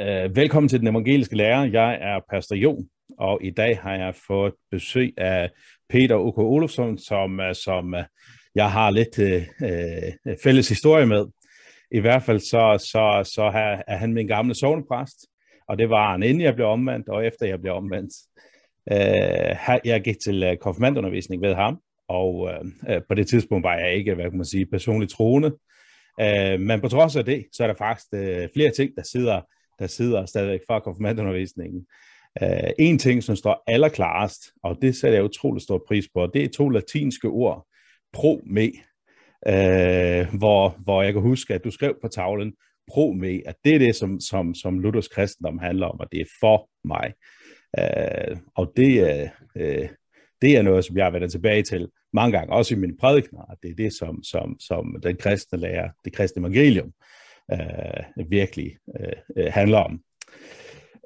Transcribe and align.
Uh, 0.00 0.36
velkommen 0.36 0.68
til 0.68 0.80
den 0.80 0.88
evangeliske 0.88 1.36
lærer. 1.36 1.64
Jeg 1.64 1.98
er 2.00 2.20
Pastor 2.30 2.56
Jon, 2.56 2.88
og 3.18 3.38
i 3.42 3.50
dag 3.50 3.78
har 3.78 3.94
jeg 3.94 4.14
fået 4.26 4.52
besøg 4.70 5.14
af 5.16 5.50
Peter 5.88 6.16
O.K. 6.16 6.38
Olofsson, 6.38 6.98
som, 6.98 7.40
øh, 7.40 7.54
som 7.54 7.94
øh, 7.94 8.04
jeg 8.54 8.72
har 8.72 8.90
lidt 8.90 9.18
uh, 9.18 10.36
fælles 10.42 10.68
historie 10.68 11.06
med. 11.06 11.26
I 11.90 12.00
hvert 12.00 12.22
fald 12.22 12.40
så, 12.40 12.78
så, 12.92 13.32
så 13.34 13.42
er 13.88 13.96
han 13.96 14.12
min 14.12 14.26
gamle 14.26 14.54
sovnepræst, 14.54 15.16
og 15.68 15.78
det 15.78 15.90
var 15.90 16.10
han 16.10 16.22
inden 16.22 16.40
jeg 16.40 16.54
blev 16.54 16.66
omvendt, 16.66 17.08
og 17.08 17.26
efter 17.26 17.46
jeg 17.46 17.60
blev 17.60 17.72
omvendt. 17.72 18.12
Uh, 18.90 19.86
jeg 19.88 20.00
gik 20.04 20.20
til 20.24 20.58
konfirmandundervisning 20.60 21.42
ved 21.42 21.54
ham, 21.54 21.78
og 22.08 22.34
uh, 22.34 23.02
på 23.08 23.14
det 23.14 23.26
tidspunkt 23.26 23.64
var 23.64 23.78
jeg 23.78 23.94
ikke, 23.94 24.14
hvad 24.14 24.30
kan 24.30 24.36
man 24.36 24.46
sige, 24.46 24.66
personligt 24.66 25.12
troende. 25.12 25.48
Uh, 26.22 26.60
men 26.60 26.80
på 26.80 26.88
trods 26.88 27.16
af 27.16 27.24
det, 27.24 27.46
så 27.52 27.62
er 27.62 27.66
der 27.66 27.74
faktisk 27.74 28.06
uh, 28.12 28.48
flere 28.54 28.70
ting, 28.76 28.90
der 28.96 29.02
sidder 29.02 29.40
der 29.80 29.86
sidder 29.86 30.26
stadigvæk 30.26 30.60
fra 30.66 30.80
konfirmandundervisningen. 30.80 31.86
Uh, 32.42 32.48
øh, 32.48 32.70
en 32.78 32.98
ting, 32.98 33.22
som 33.22 33.36
står 33.36 33.64
allerklarest, 33.66 34.42
og 34.62 34.78
det 34.82 34.96
sætter 34.96 35.18
jeg 35.18 35.24
utrolig 35.24 35.62
stor 35.62 35.84
pris 35.88 36.04
på, 36.14 36.26
det 36.34 36.44
er 36.44 36.48
to 36.48 36.68
latinske 36.68 37.28
ord, 37.28 37.66
pro 38.12 38.40
me, 38.46 38.70
uh, 39.48 39.54
øh, 39.54 40.34
hvor, 40.38 40.78
hvor 40.84 41.02
jeg 41.02 41.12
kan 41.12 41.22
huske, 41.22 41.54
at 41.54 41.64
du 41.64 41.70
skrev 41.70 41.94
på 42.02 42.08
tavlen, 42.08 42.52
pro 42.90 43.12
me, 43.12 43.40
at 43.46 43.54
det 43.64 43.74
er 43.74 43.78
det, 43.78 43.96
som, 43.96 44.20
som, 44.20 44.54
som 44.54 44.78
Luthers 44.78 45.08
kristendom 45.08 45.58
handler 45.58 45.86
om, 45.86 46.00
og 46.00 46.06
det 46.12 46.20
er 46.20 46.30
for 46.40 46.68
mig. 46.84 47.12
Uh, 47.78 48.38
og 48.56 48.72
det, 48.76 49.30
uh, 49.54 49.88
det 50.42 50.56
er 50.56 50.62
noget, 50.62 50.84
som 50.84 50.96
jeg 50.96 51.06
har 51.06 51.26
tilbage 51.26 51.62
til 51.62 51.88
mange 52.12 52.38
gange, 52.38 52.52
også 52.52 52.74
i 52.74 52.78
mine 52.78 52.96
prædikner, 53.00 53.40
at 53.40 53.58
det 53.62 53.70
er 53.70 53.74
det, 53.74 53.92
som, 53.92 54.22
som, 54.22 54.56
som 54.60 54.96
den 55.02 55.16
kristne 55.16 55.58
lærer, 55.58 55.90
det 56.04 56.12
kristne 56.12 56.40
evangelium, 56.40 56.92
øh, 57.52 58.30
virkelig 58.30 58.76
øh, 59.00 59.12
øh, 59.36 59.52
handler 59.52 59.78
om. 59.78 60.00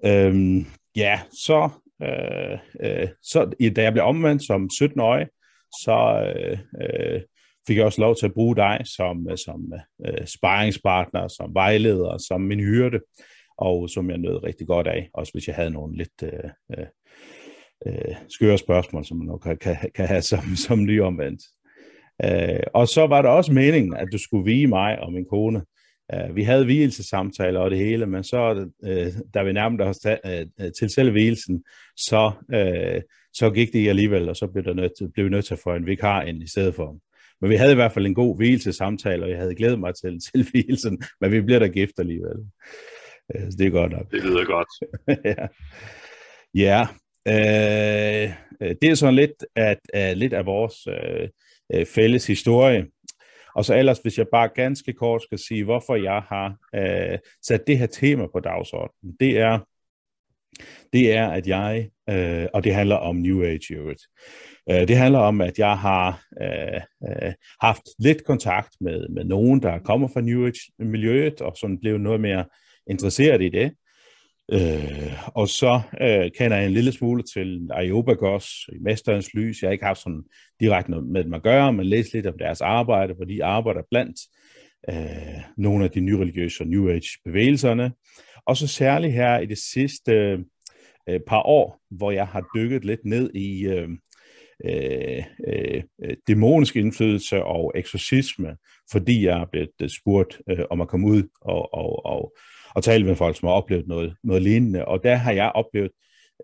Øhm, 0.07 0.67
ja, 0.97 1.21
så, 1.33 1.71
øh, 2.03 2.59
øh, 2.81 3.09
så 3.23 3.51
da 3.77 3.83
jeg 3.83 3.93
blev 3.93 4.05
omvendt 4.05 4.47
som 4.47 4.69
17-årig, 4.73 5.27
så 5.83 6.33
øh, 6.37 6.59
øh, 6.83 7.21
fik 7.67 7.77
jeg 7.77 7.85
også 7.85 8.01
lov 8.01 8.17
til 8.17 8.27
at 8.27 8.35
bruge 8.35 8.57
dig 8.57 8.81
som, 8.85 9.29
øh, 9.31 9.39
som 9.39 9.73
øh, 10.07 10.27
sparringspartner, 10.27 11.29
som 11.29 11.55
vejleder, 11.55 12.19
som 12.19 12.41
min 12.41 12.61
hyrde, 12.61 13.01
og 13.59 13.91
som 13.91 14.11
jeg 14.11 14.19
nød 14.19 14.45
rigtig 14.45 14.67
godt 14.67 14.87
af, 14.87 15.11
også 15.15 15.33
hvis 15.33 15.47
jeg 15.47 15.57
havde 15.57 15.71
nogle 15.71 15.97
lidt 15.97 16.23
øh, 16.23 16.51
øh, 16.79 16.87
øh 17.87 18.15
skøre 18.29 18.59
spørgsmål, 18.59 19.05
som 19.05 19.17
man 19.17 19.27
nok 19.27 19.41
kan, 19.41 19.57
kan, 19.57 19.77
kan 19.95 20.07
have 20.07 20.23
som, 20.23 20.41
som 20.67 20.85
nyomvendt. 20.85 21.43
Øh, 22.25 22.63
og 22.75 22.89
så 22.89 23.07
var 23.07 23.23
det 23.23 23.31
også 23.31 23.53
meningen, 23.53 23.97
at 23.97 24.09
du 24.13 24.19
skulle 24.19 24.45
vige 24.45 24.67
mig 24.67 24.99
og 24.99 25.13
min 25.13 25.27
kone 25.31 25.63
Uh, 26.13 26.37
vi 26.37 26.43
havde 26.43 26.65
hvielsesamtaler 26.65 27.61
og 27.61 27.71
det 27.71 27.79
hele, 27.79 28.07
men 28.07 28.25
så, 28.25 28.69
uh, 28.83 29.21
da 29.35 29.43
vi 29.43 29.53
nærmede 29.53 29.85
os 29.85 30.07
uh, 30.07 30.67
til 30.79 30.91
selve 30.91 31.11
hvielsen, 31.11 31.65
så, 31.97 32.33
uh, 32.55 33.03
så 33.33 33.51
gik 33.51 33.73
det 33.73 33.89
alligevel, 33.89 34.29
og 34.29 34.37
så 34.37 34.47
blev, 34.47 34.65
der 34.65 34.75
nødt, 34.75 35.13
blev 35.15 35.25
vi 35.25 35.31
nødt 35.31 35.45
til 35.45 35.55
at 35.55 35.61
få 35.65 35.75
en 35.75 35.87
vikar 35.87 36.23
ind 36.23 36.43
i 36.43 36.51
stedet 36.51 36.75
for. 36.75 36.99
Men 37.41 37.51
vi 37.51 37.57
havde 37.57 37.73
i 37.73 37.75
hvert 37.75 37.93
fald 37.93 38.07
en 38.07 38.15
god 38.15 38.37
hvielsesamtale, 38.37 39.25
og 39.25 39.31
jeg 39.31 39.39
havde 39.39 39.55
glædet 39.55 39.81
mig 39.81 39.95
til, 39.95 40.21
til 40.33 40.47
hvielsen, 40.51 41.03
men 41.21 41.33
vi 41.33 41.41
bliver 41.41 41.59
der 41.59 41.69
gift 41.69 41.99
alligevel. 41.99 42.39
Uh, 43.35 43.51
så 43.51 43.57
det 43.59 43.67
er 43.67 43.71
godt 43.71 43.93
nok. 43.93 44.11
Det 44.11 44.25
lyder 44.25 44.45
godt. 44.45 44.69
ja. 45.35 45.47
Ja, 46.55 46.83
uh, 47.29 48.35
det 48.83 48.91
er 48.91 48.95
sådan 48.95 49.15
lidt, 49.15 49.47
at, 49.57 49.81
uh, 49.97 50.17
lidt 50.17 50.33
af 50.33 50.47
vores 50.47 50.75
uh, 50.87 51.87
fælles 51.87 52.27
historie. 52.27 52.87
Og 53.55 53.65
så 53.65 53.75
ellers, 53.75 53.99
hvis 53.99 54.19
jeg 54.19 54.27
bare 54.33 54.49
ganske 54.55 54.93
kort 54.93 55.23
skal 55.23 55.39
sige, 55.39 55.65
hvorfor 55.65 55.97
jeg 55.97 56.23
har 56.29 56.57
øh, 56.75 57.19
sat 57.43 57.67
det 57.67 57.79
her 57.79 57.87
tema 57.87 58.27
på 58.27 58.41
dagsordenen, 58.41 59.17
det 59.21 59.39
er, 59.39 59.59
det 60.93 61.13
er, 61.13 61.29
at 61.29 61.47
jeg, 61.47 61.89
øh, 62.11 62.47
og 62.55 62.65
det 62.65 62.75
handler 62.75 62.97
om 62.97 63.17
New 63.17 63.43
Age 63.43 63.67
i 63.71 63.75
øvrigt, 63.75 64.03
øh, 64.71 64.89
det 64.89 64.97
handler 64.97 65.19
om, 65.19 65.41
at 65.41 65.59
jeg 65.59 65.79
har 65.79 66.23
øh, 66.43 66.81
øh, 67.09 67.33
haft 67.61 67.83
lidt 67.99 68.25
kontakt 68.25 68.75
med, 68.81 69.09
med 69.09 69.25
nogen, 69.25 69.63
der 69.63 69.79
kommer 69.79 70.09
fra 70.09 70.21
New 70.21 70.47
Age-miljøet, 70.47 71.41
og 71.41 71.57
som 71.57 71.79
blev 71.79 71.99
noget 71.99 72.21
mere 72.21 72.45
interesseret 72.91 73.43
i 73.43 73.49
det. 73.49 73.73
Øh, 74.53 75.13
og 75.27 75.49
så 75.49 75.81
øh, 76.01 76.31
kender 76.39 76.57
jeg 76.57 76.67
en 76.67 76.73
lille 76.73 76.93
smule 76.93 77.23
til 77.23 77.69
Iobagos 77.85 78.49
i 78.73 78.79
Mesterens 78.81 79.35
Lys. 79.35 79.63
Jeg 79.63 79.69
har 79.69 79.73
ikke 79.73 79.85
haft 79.85 80.03
sådan 80.03 80.25
direkte 80.61 80.91
noget 80.91 81.07
med 81.07 81.25
dem 81.25 81.35
at 81.35 81.43
gøre, 81.43 81.73
men 81.73 81.87
læst 81.87 82.13
lidt 82.13 82.27
om 82.27 82.39
deres 82.39 82.61
arbejde, 82.61 83.15
hvor 83.15 83.25
de 83.25 83.45
arbejder 83.45 83.83
blandt 83.91 84.17
øh, 84.91 85.43
nogle 85.57 85.85
af 85.85 85.91
de 85.91 86.01
nyreligiøse 86.01 86.63
og 86.63 86.69
New 86.69 86.89
Age-bevægelserne. 86.89 87.93
Og 88.47 88.57
så 88.57 88.67
særligt 88.67 89.13
her 89.13 89.39
i 89.39 89.47
det 89.47 89.59
sidste 89.59 90.13
øh, 91.09 91.21
par 91.27 91.43
år, 91.43 91.81
hvor 91.91 92.11
jeg 92.11 92.27
har 92.27 92.45
dykket 92.57 92.85
lidt 92.85 93.05
ned 93.05 93.31
i 93.35 93.65
øh, 93.67 93.89
øh, 94.65 95.25
øh, 95.49 95.83
dæmonisk 96.29 96.77
indflydelse 96.77 97.43
og 97.43 97.73
eksorcisme, 97.75 98.57
fordi 98.93 99.27
jeg 99.27 99.41
er 99.41 99.47
blevet 99.77 99.93
spurgt 99.93 100.41
øh, 100.51 100.65
om 100.71 100.81
at 100.81 100.89
komme 100.89 101.07
ud 101.07 101.23
og, 101.41 101.75
og, 101.75 102.07
og 102.07 102.37
og 102.75 102.85
tale 102.85 103.05
med 103.05 103.17
folk, 103.17 103.37
som 103.37 103.47
har 103.47 103.55
oplevet 103.55 103.87
noget, 103.87 104.15
noget 104.25 104.43
lignende. 104.43 104.85
Og 104.85 105.03
der 105.03 105.15
har 105.15 105.33
jeg 105.33 105.53
oplevet, 105.55 105.91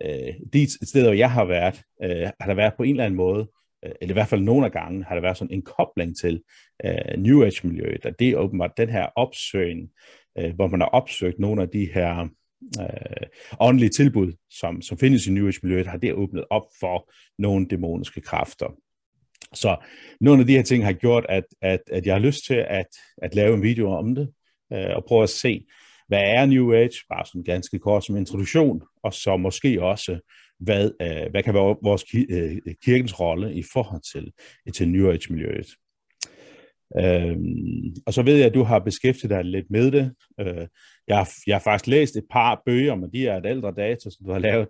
øh, 0.03 0.35
de 0.53 0.87
steder, 0.87 1.05
hvor 1.05 1.15
jeg 1.15 1.31
har 1.31 1.45
været, 1.45 1.83
øh, 2.05 2.31
har 2.41 2.47
der 2.47 2.55
været 2.55 2.75
på 2.77 2.83
en 2.83 2.91
eller 2.91 3.05
anden 3.05 3.17
måde, 3.17 3.49
øh, 3.85 3.93
eller 4.01 4.13
i 4.13 4.19
hvert 4.19 4.29
fald 4.29 4.41
nogle 4.41 4.67
af 4.67 4.73
gangen, 4.73 5.03
har 5.03 5.15
der 5.15 5.23
været 5.23 5.37
sådan 5.37 5.55
en 5.55 5.63
kobling 5.63 6.17
til 6.17 6.43
øh, 6.85 7.19
New 7.19 7.45
Age-miljøet, 7.45 8.07
og 8.07 8.19
det 8.19 8.29
er 8.29 8.37
åbenbart 8.37 8.77
den 8.77 8.89
her 8.89 9.07
opsøgning, 9.17 9.91
øh, 10.39 10.55
hvor 10.55 10.67
man 10.67 10.81
har 10.81 10.89
opsøgt 10.89 11.39
nogle 11.39 11.63
af 11.63 11.69
de 11.69 11.89
her 11.95 12.29
øh, 12.81 13.27
åndelige 13.61 13.91
tilbud, 13.91 14.33
som, 14.51 14.83
som 14.83 14.99
findes 14.99 15.27
i 15.27 15.31
New 15.31 15.47
Age-miljøet, 15.47 15.87
har 15.87 15.97
det 15.97 16.15
åbnet 16.15 16.45
op 16.51 16.67
for 16.81 17.13
nogle 17.39 17.67
dæmoniske 17.67 18.21
kræfter. 18.21 18.77
Så 19.55 19.77
nogle 20.21 20.41
af 20.41 20.47
de 20.47 20.57
her 20.57 20.63
ting 20.63 20.85
har 20.85 20.93
gjort, 20.93 21.27
at, 21.29 21.45
at, 21.63 21.81
at 21.93 22.07
jeg 22.07 22.15
har 22.15 22.21
lyst 22.21 22.45
til 22.47 22.65
at, 22.69 22.87
at 23.23 23.35
lave 23.35 23.55
en 23.55 23.63
video 23.63 23.91
om 23.91 24.15
det, 24.15 24.33
øh, 24.73 24.97
og 24.97 25.05
prøve 25.05 25.23
at 25.23 25.29
se, 25.31 25.67
hvad 26.11 26.23
er 26.25 26.47
New 26.47 26.73
Age? 26.73 26.97
Bare 27.09 27.27
sådan 27.27 27.43
ganske 27.43 27.79
kort 27.79 28.05
som 28.05 28.17
introduktion, 28.17 28.83
og 29.03 29.13
så 29.13 29.37
måske 29.37 29.83
også, 29.83 30.19
hvad, 30.61 30.91
øh, 31.03 31.31
hvad 31.31 31.43
kan 31.43 31.55
være 31.55 31.77
vores 31.83 32.05
øh, 32.31 32.57
kirkens 32.85 33.21
rolle 33.21 33.55
i 33.55 33.63
forhold 33.73 34.03
til, 34.13 34.33
til 34.75 34.89
New 34.89 35.11
Age-miljøet. 35.11 35.67
Øhm, 36.99 37.95
og 38.07 38.15
så 38.15 38.23
ved 38.23 38.37
jeg, 38.37 38.47
at 38.47 38.55
du 38.55 38.63
har 38.63 38.79
beskæftiget 38.79 39.31
dig 39.31 39.45
lidt 39.45 39.71
med 39.71 39.91
det. 39.91 40.13
Øh, 40.41 40.67
jeg, 41.09 41.17
har, 41.17 41.29
jeg 41.47 41.55
har 41.55 41.61
faktisk 41.61 41.87
læst 41.87 42.17
et 42.17 42.25
par 42.31 42.63
bøger, 42.67 42.95
men 42.95 43.13
de 43.13 43.29
er 43.29 43.37
et 43.37 43.47
ældre 43.47 43.73
data, 43.77 44.11
som 44.11 44.27
du 44.27 44.33
har 44.33 44.39
lavet. 44.39 44.69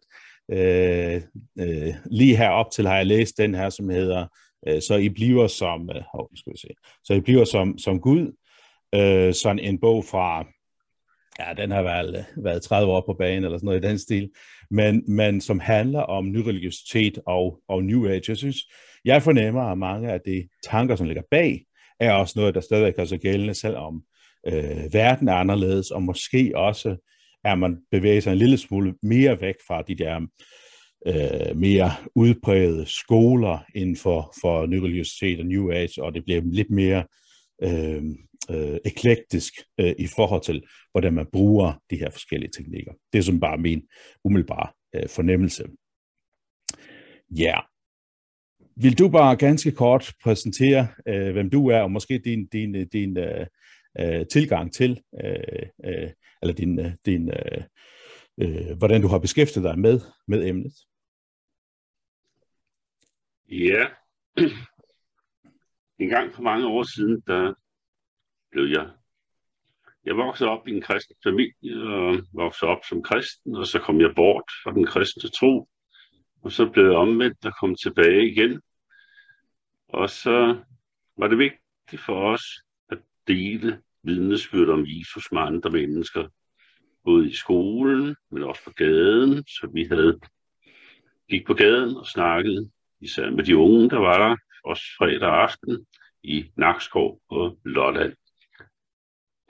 Øh, 0.52 1.22
øh, 1.60 1.94
lige 2.10 2.36
herop 2.36 2.70
til 2.72 2.86
har 2.86 2.96
jeg 2.96 3.06
læst 3.06 3.38
den 3.38 3.54
her, 3.54 3.70
som 3.70 3.88
hedder 3.88 4.26
øh, 4.68 4.82
Så 4.82 4.94
I 4.96 5.08
bliver 5.08 5.46
som, 5.46 5.90
øh, 5.94 6.02
oh, 6.14 6.26
skal 6.34 6.52
vi 6.52 6.58
se, 6.58 6.68
så 7.04 7.14
I 7.14 7.20
bliver 7.20 7.44
som, 7.44 7.78
som 7.78 8.00
Gud. 8.00 8.32
Øh, 8.94 9.34
sådan 9.34 9.58
en 9.58 9.78
bog 9.80 10.04
fra 10.04 10.46
ja, 11.38 11.62
den 11.62 11.70
har 11.70 11.82
været, 11.82 12.26
været 12.36 12.62
30 12.62 12.92
år 12.92 13.02
på 13.06 13.14
banen, 13.14 13.44
eller 13.44 13.58
sådan 13.58 13.66
noget 13.66 13.84
i 13.84 13.88
den 13.88 13.98
stil, 13.98 14.30
men, 14.70 15.04
men 15.08 15.40
som 15.40 15.60
handler 15.60 16.00
om 16.00 16.30
nyreligiositet 16.30 17.18
og, 17.26 17.60
og 17.68 17.84
New 17.84 18.08
Age. 18.08 18.24
Jeg 18.28 18.36
synes, 18.36 18.56
jeg 19.04 19.22
fornemmer, 19.22 19.62
at 19.62 19.78
mange 19.78 20.12
af 20.12 20.20
de 20.26 20.48
tanker, 20.64 20.96
som 20.96 21.06
ligger 21.06 21.22
bag, 21.30 21.64
er 22.00 22.12
også 22.12 22.38
noget, 22.38 22.54
der 22.54 22.60
stadigvæk 22.60 22.94
er 22.98 23.04
så 23.04 23.16
gældende, 23.16 23.54
selvom 23.54 24.02
øh, 24.46 24.92
verden 24.92 25.28
er 25.28 25.34
anderledes, 25.34 25.90
og 25.90 26.02
måske 26.02 26.52
også 26.54 26.96
er 27.44 27.54
man 27.54 27.78
bevæger 27.90 28.20
sig 28.20 28.32
en 28.32 28.38
lille 28.38 28.58
smule 28.58 28.94
mere 29.02 29.40
væk 29.40 29.54
fra 29.66 29.82
de 29.82 29.94
der 29.94 30.20
øh, 31.06 31.56
mere 31.56 31.90
udprægede 32.14 32.86
skoler 32.86 33.58
inden 33.74 33.96
for, 33.96 34.34
for 34.40 34.66
nyreligiositet 34.66 35.40
og 35.40 35.46
New 35.46 35.70
Age, 35.70 36.02
og 36.02 36.14
det 36.14 36.24
bliver 36.24 36.40
lidt 36.44 36.70
mere 36.70 37.04
øh, 37.62 38.02
øh, 38.50 38.78
eklektisk 38.84 39.52
øh, 39.80 39.94
i 39.98 40.06
forhold 40.16 40.42
til, 40.42 40.66
hvordan 40.92 41.14
man 41.14 41.26
bruger 41.32 41.72
de 41.90 41.96
her 41.96 42.10
forskellige 42.10 42.50
teknikker. 42.50 42.92
Det 43.12 43.18
er 43.18 43.22
som 43.22 43.40
bare 43.40 43.58
min 43.58 43.82
umiddelbare 44.24 44.72
øh, 44.94 45.08
fornemmelse. 45.08 45.64
Ja. 47.30 47.44
Yeah. 47.44 47.62
Vil 48.76 48.98
du 48.98 49.08
bare 49.08 49.36
ganske 49.36 49.72
kort 49.72 50.12
præsentere, 50.22 50.88
øh, 51.08 51.32
hvem 51.32 51.50
du 51.50 51.68
er, 51.68 51.80
og 51.80 51.90
måske 51.90 52.18
din, 52.24 52.46
din, 52.46 52.76
øh, 52.76 52.86
din 52.92 53.18
øh, 53.18 53.46
øh, 54.00 54.26
tilgang 54.26 54.72
til, 54.72 55.02
øh, 55.24 55.68
øh, 55.84 56.10
eller 56.42 56.54
din, 56.54 56.78
øh, 56.78 56.92
din, 57.06 57.30
øh, 57.30 57.62
øh, 58.40 58.76
hvordan 58.78 59.02
du 59.02 59.08
har 59.08 59.18
beskæftiget 59.18 59.64
dig 59.64 59.78
med, 59.78 60.00
med 60.28 60.48
emnet? 60.48 60.72
Ja, 63.50 63.86
en 66.04 66.08
gang 66.08 66.34
for 66.34 66.42
mange 66.42 66.66
år 66.66 66.82
siden, 66.82 67.22
der 67.26 67.54
blev 68.52 68.64
jeg... 68.64 68.90
Jeg 70.04 70.16
voksede 70.16 70.50
op 70.50 70.68
i 70.68 70.70
en 70.70 70.80
kristen 70.82 71.16
familie 71.24 71.82
og 71.82 72.18
voksede 72.32 72.70
op 72.70 72.84
som 72.88 73.02
kristen, 73.02 73.56
og 73.56 73.66
så 73.66 73.78
kom 73.78 74.00
jeg 74.00 74.12
bort 74.16 74.50
fra 74.64 74.72
den 74.72 74.86
kristne 74.86 75.30
tro. 75.30 75.68
Og 76.42 76.52
så 76.52 76.70
blev 76.70 76.84
jeg 76.84 76.96
omvendt 76.96 77.46
og 77.46 77.52
kom 77.60 77.74
tilbage 77.74 78.30
igen. 78.30 78.60
Og 79.88 80.10
så 80.10 80.58
var 81.16 81.28
det 81.28 81.38
vigtigt 81.38 82.02
for 82.02 82.32
os 82.32 82.42
at 82.90 82.98
dele 83.26 83.82
vidnesbyrd 84.02 84.68
om 84.68 84.84
Jesus 84.86 85.32
med 85.32 85.40
andre 85.42 85.70
mennesker. 85.70 86.28
både 87.04 87.30
i 87.30 87.34
skolen, 87.34 88.16
men 88.30 88.42
også 88.42 88.64
på 88.64 88.70
gaden. 88.70 89.46
Så 89.46 89.70
vi 89.72 89.84
havde 89.84 90.20
gik 91.30 91.46
på 91.46 91.54
gaden 91.54 91.96
og 91.96 92.06
snakkede, 92.06 92.70
især 93.00 93.30
med 93.30 93.44
de 93.44 93.56
unge, 93.56 93.90
der 93.90 93.98
var 93.98 94.28
der, 94.28 94.36
også 94.64 94.82
fredag 94.98 95.34
aften 95.42 95.86
i 96.22 96.50
Nakskov 96.56 97.20
og 97.28 97.58
Lolland. 97.64 98.16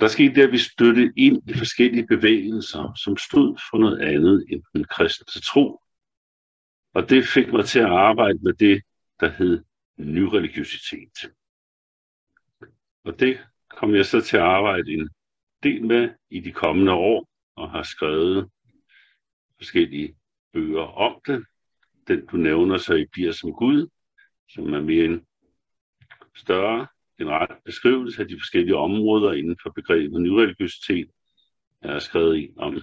Der 0.00 0.08
skete 0.08 0.34
det, 0.34 0.42
at 0.42 0.52
vi 0.52 0.58
støttede 0.58 1.12
ind 1.16 1.50
i 1.50 1.54
forskellige 1.54 2.06
bevægelser, 2.06 2.92
som 3.04 3.16
stod 3.16 3.58
for 3.70 3.78
noget 3.78 3.98
andet 4.00 4.46
end 4.48 4.62
den 4.72 4.84
kristne 4.84 5.42
tro. 5.42 5.82
Og 6.94 7.10
det 7.10 7.28
fik 7.28 7.52
mig 7.52 7.64
til 7.64 7.78
at 7.78 7.90
arbejde 7.90 8.38
med 8.42 8.52
det, 8.52 8.82
der 9.20 9.30
hed 9.30 9.64
nyreligiøsitet. 9.98 11.32
Og 13.04 13.20
det 13.20 13.40
kom 13.68 13.94
jeg 13.94 14.06
så 14.06 14.20
til 14.20 14.36
at 14.36 14.42
arbejde 14.42 14.92
en 14.92 15.10
del 15.62 15.86
med 15.86 16.10
i 16.30 16.40
de 16.40 16.52
kommende 16.52 16.92
år, 16.92 17.28
og 17.56 17.70
har 17.70 17.82
skrevet 17.82 18.50
forskellige 19.56 20.16
bøger 20.52 20.82
om 20.82 21.20
det. 21.26 21.44
Den, 22.08 22.26
du 22.26 22.36
nævner, 22.36 22.78
så 22.78 22.94
i 22.94 23.06
Bier 23.12 23.32
som 23.32 23.52
Gud, 23.52 23.88
som 24.48 24.74
er 24.74 24.80
mere 24.80 25.04
en 25.04 25.26
større 26.36 26.86
generel 27.20 27.56
beskrivelse 27.64 28.22
af 28.22 28.28
de 28.28 28.38
forskellige 28.40 28.76
områder 28.76 29.32
inden 29.32 29.56
for 29.62 29.70
begrebet 29.70 30.20
nyreligiøsitet. 30.20 31.08
Jeg 31.82 31.92
har 31.92 31.98
skrevet 31.98 32.38
en 32.38 32.54
om 32.56 32.82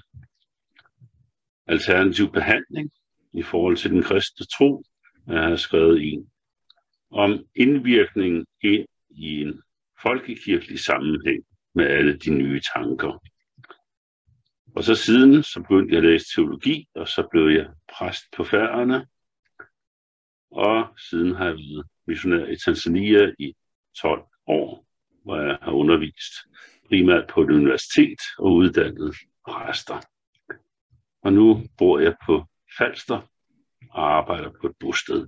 alternativ 1.68 2.31
behandling 2.31 2.92
i 3.34 3.42
forhold 3.42 3.78
til 3.78 3.92
den 3.92 4.04
kristne 4.04 4.45
tro. 4.45 4.84
Jeg 5.28 5.44
har 5.44 5.56
skrevet 5.56 6.13
en 6.13 6.30
om 7.12 7.45
indvirkning 7.56 8.45
ind 8.63 8.88
i 9.10 9.42
en 9.42 9.62
folkekirkelig 10.01 10.80
sammenhæng 10.80 11.44
med 11.75 11.86
alle 11.86 12.18
de 12.18 12.30
nye 12.30 12.62
tanker. 12.75 13.24
Og 14.75 14.83
så 14.83 14.95
siden, 14.95 15.44
så 15.44 15.62
begyndte 15.62 15.95
jeg 15.95 16.04
at 16.04 16.10
læse 16.10 16.25
teologi, 16.36 16.88
og 16.95 17.07
så 17.07 17.28
blev 17.31 17.48
jeg 17.48 17.68
præst 17.98 18.24
på 18.36 18.44
færgerne. 18.44 19.07
Og 20.51 20.88
siden 21.10 21.36
har 21.36 21.45
jeg 21.45 21.54
været 21.54 21.86
missionær 22.07 22.45
i 22.45 22.56
Tanzania 22.66 23.31
i 23.40 23.54
12 24.02 24.22
år, 24.48 24.86
hvor 25.24 25.42
jeg 25.42 25.58
har 25.62 25.72
undervist 25.72 26.34
primært 26.88 27.28
på 27.30 27.42
et 27.42 27.50
universitet 27.50 28.20
og 28.38 28.54
uddannet 28.54 29.16
præster. 29.48 30.02
Og 31.22 31.34
nu 31.34 31.64
bor 31.78 32.00
jeg 32.00 32.16
på 32.26 32.46
Falster 32.78 33.22
og 33.90 34.18
arbejder 34.18 34.52
på 34.62 34.68
et 34.68 34.76
bosted. 34.80 35.28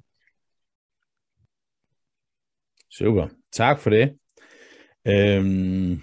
Super. 2.91 3.27
Tak 3.51 3.79
for 3.79 3.89
det. 3.89 4.19
Øhm, 5.07 6.01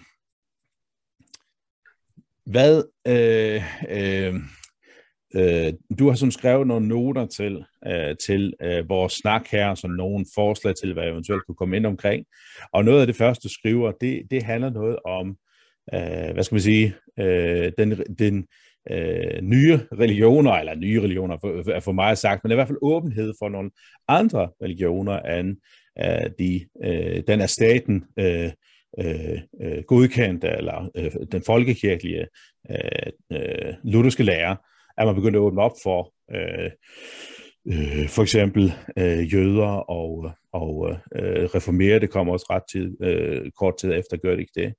hvad 2.44 2.84
øh, 3.06 3.62
øh, 3.88 4.34
øh, 5.36 5.72
du 5.98 6.08
har 6.08 6.14
sådan 6.14 6.32
skrevet 6.32 6.66
nogle 6.66 6.88
noter 6.88 7.26
til 7.26 7.64
øh, 7.86 8.16
til 8.26 8.54
øh, 8.62 8.88
vores 8.88 9.12
snak 9.12 9.46
her, 9.50 9.74
som 9.74 9.90
nogle 9.90 10.26
forslag 10.34 10.74
til, 10.74 10.92
hvad 10.92 11.02
jeg 11.02 11.12
eventuelt 11.12 11.46
kunne 11.46 11.54
komme 11.54 11.76
ind 11.76 11.86
omkring. 11.86 12.26
Og 12.72 12.84
noget 12.84 13.00
af 13.00 13.06
det 13.06 13.16
første, 13.16 13.48
du 13.48 13.54
skriver, 13.54 13.92
det, 13.92 14.22
det 14.30 14.42
handler 14.42 14.70
noget 14.70 14.96
om, 15.04 15.36
øh, 15.94 16.32
hvad 16.34 16.42
skal 16.42 16.54
man 16.54 16.62
sige, 16.62 16.94
øh, 17.18 17.72
den, 17.78 17.90
den 18.18 18.46
øh, 18.90 19.42
nye 19.42 19.80
religioner, 20.00 20.52
eller 20.52 20.74
nye 20.74 21.00
religioner 21.02 21.36
for, 21.40 21.70
er 21.70 21.80
for 21.80 21.92
mig 21.92 22.18
sagt, 22.18 22.44
men 22.44 22.50
i 22.50 22.54
hvert 22.54 22.68
fald 22.68 22.78
åbenhed 22.82 23.34
for 23.38 23.48
nogle 23.48 23.70
andre 24.08 24.48
religioner 24.62 25.18
end 25.18 25.56
øh, 25.98 26.30
de, 26.38 26.66
øh, 26.84 27.22
den 27.26 27.40
af 27.40 27.50
staten 27.50 28.04
øh, 28.18 28.50
øh, 29.00 29.38
øh 29.60 29.82
godkendte, 29.86 30.48
eller 30.48 30.90
øh, 30.96 31.10
den 31.32 31.42
folkekirkelige 31.46 32.26
øh, 32.70 33.12
øh, 33.32 33.74
lutherske 33.84 34.22
lære, 34.22 34.56
at 34.98 35.06
man 35.06 35.14
begyndte 35.14 35.38
at 35.38 35.42
åbne 35.42 35.62
op 35.62 35.72
for 35.82 36.12
øh, 36.34 36.70
øh, 37.66 38.08
for 38.08 38.22
eksempel 38.22 38.72
øh, 38.98 39.34
jøder 39.34 39.90
og, 39.90 40.30
og 40.52 40.90
øh, 41.16 41.44
reformerede 41.44 42.06
kommer 42.06 42.32
også 42.32 42.46
ret 42.50 42.62
tid, 42.72 42.96
øh, 43.02 43.50
kort 43.50 43.78
tid 43.78 43.92
efter, 43.92 44.16
gør 44.16 44.30
det 44.30 44.40
ikke 44.40 44.60
det? 44.60 44.74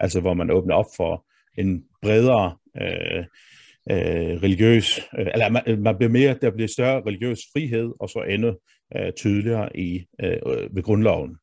Altså 0.00 0.20
hvor 0.20 0.34
man 0.34 0.50
åbner 0.50 0.74
op 0.74 0.86
for 0.96 1.26
en 1.58 1.84
bredere 2.02 2.56
øh, 2.80 3.24
øh, 3.90 4.42
religiøs, 4.42 5.00
øh, 5.18 5.26
eller 5.34 5.50
man, 5.50 5.82
man 5.82 5.96
bliver 5.96 6.10
mere, 6.10 6.38
der 6.42 6.50
bliver 6.50 6.68
større 6.68 7.02
religiøs 7.06 7.38
frihed, 7.52 7.92
og 8.00 8.08
så 8.08 8.24
endnu 8.28 8.56
øh, 8.96 9.12
tydeligere 9.12 9.76
i 9.76 10.06
øh, 10.22 10.76
ved 10.76 10.82
grundloven. 10.82 11.36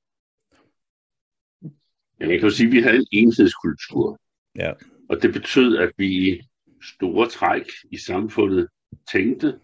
Jeg 2.20 2.28
kan 2.28 2.40
jo 2.40 2.50
sige, 2.50 2.68
at 2.68 2.74
vi 2.74 2.81
havde 2.81 2.98
en 2.98 3.08
enhedskultur. 3.12 4.20
Ja. 4.56 4.72
Og 5.10 5.22
det 5.22 5.34
betød, 5.34 5.78
at 5.78 5.92
vi 5.98 6.42
store 6.84 7.28
træk 7.28 7.66
i 7.92 7.98
samfundet 7.98 8.68
tænkte 9.12 9.60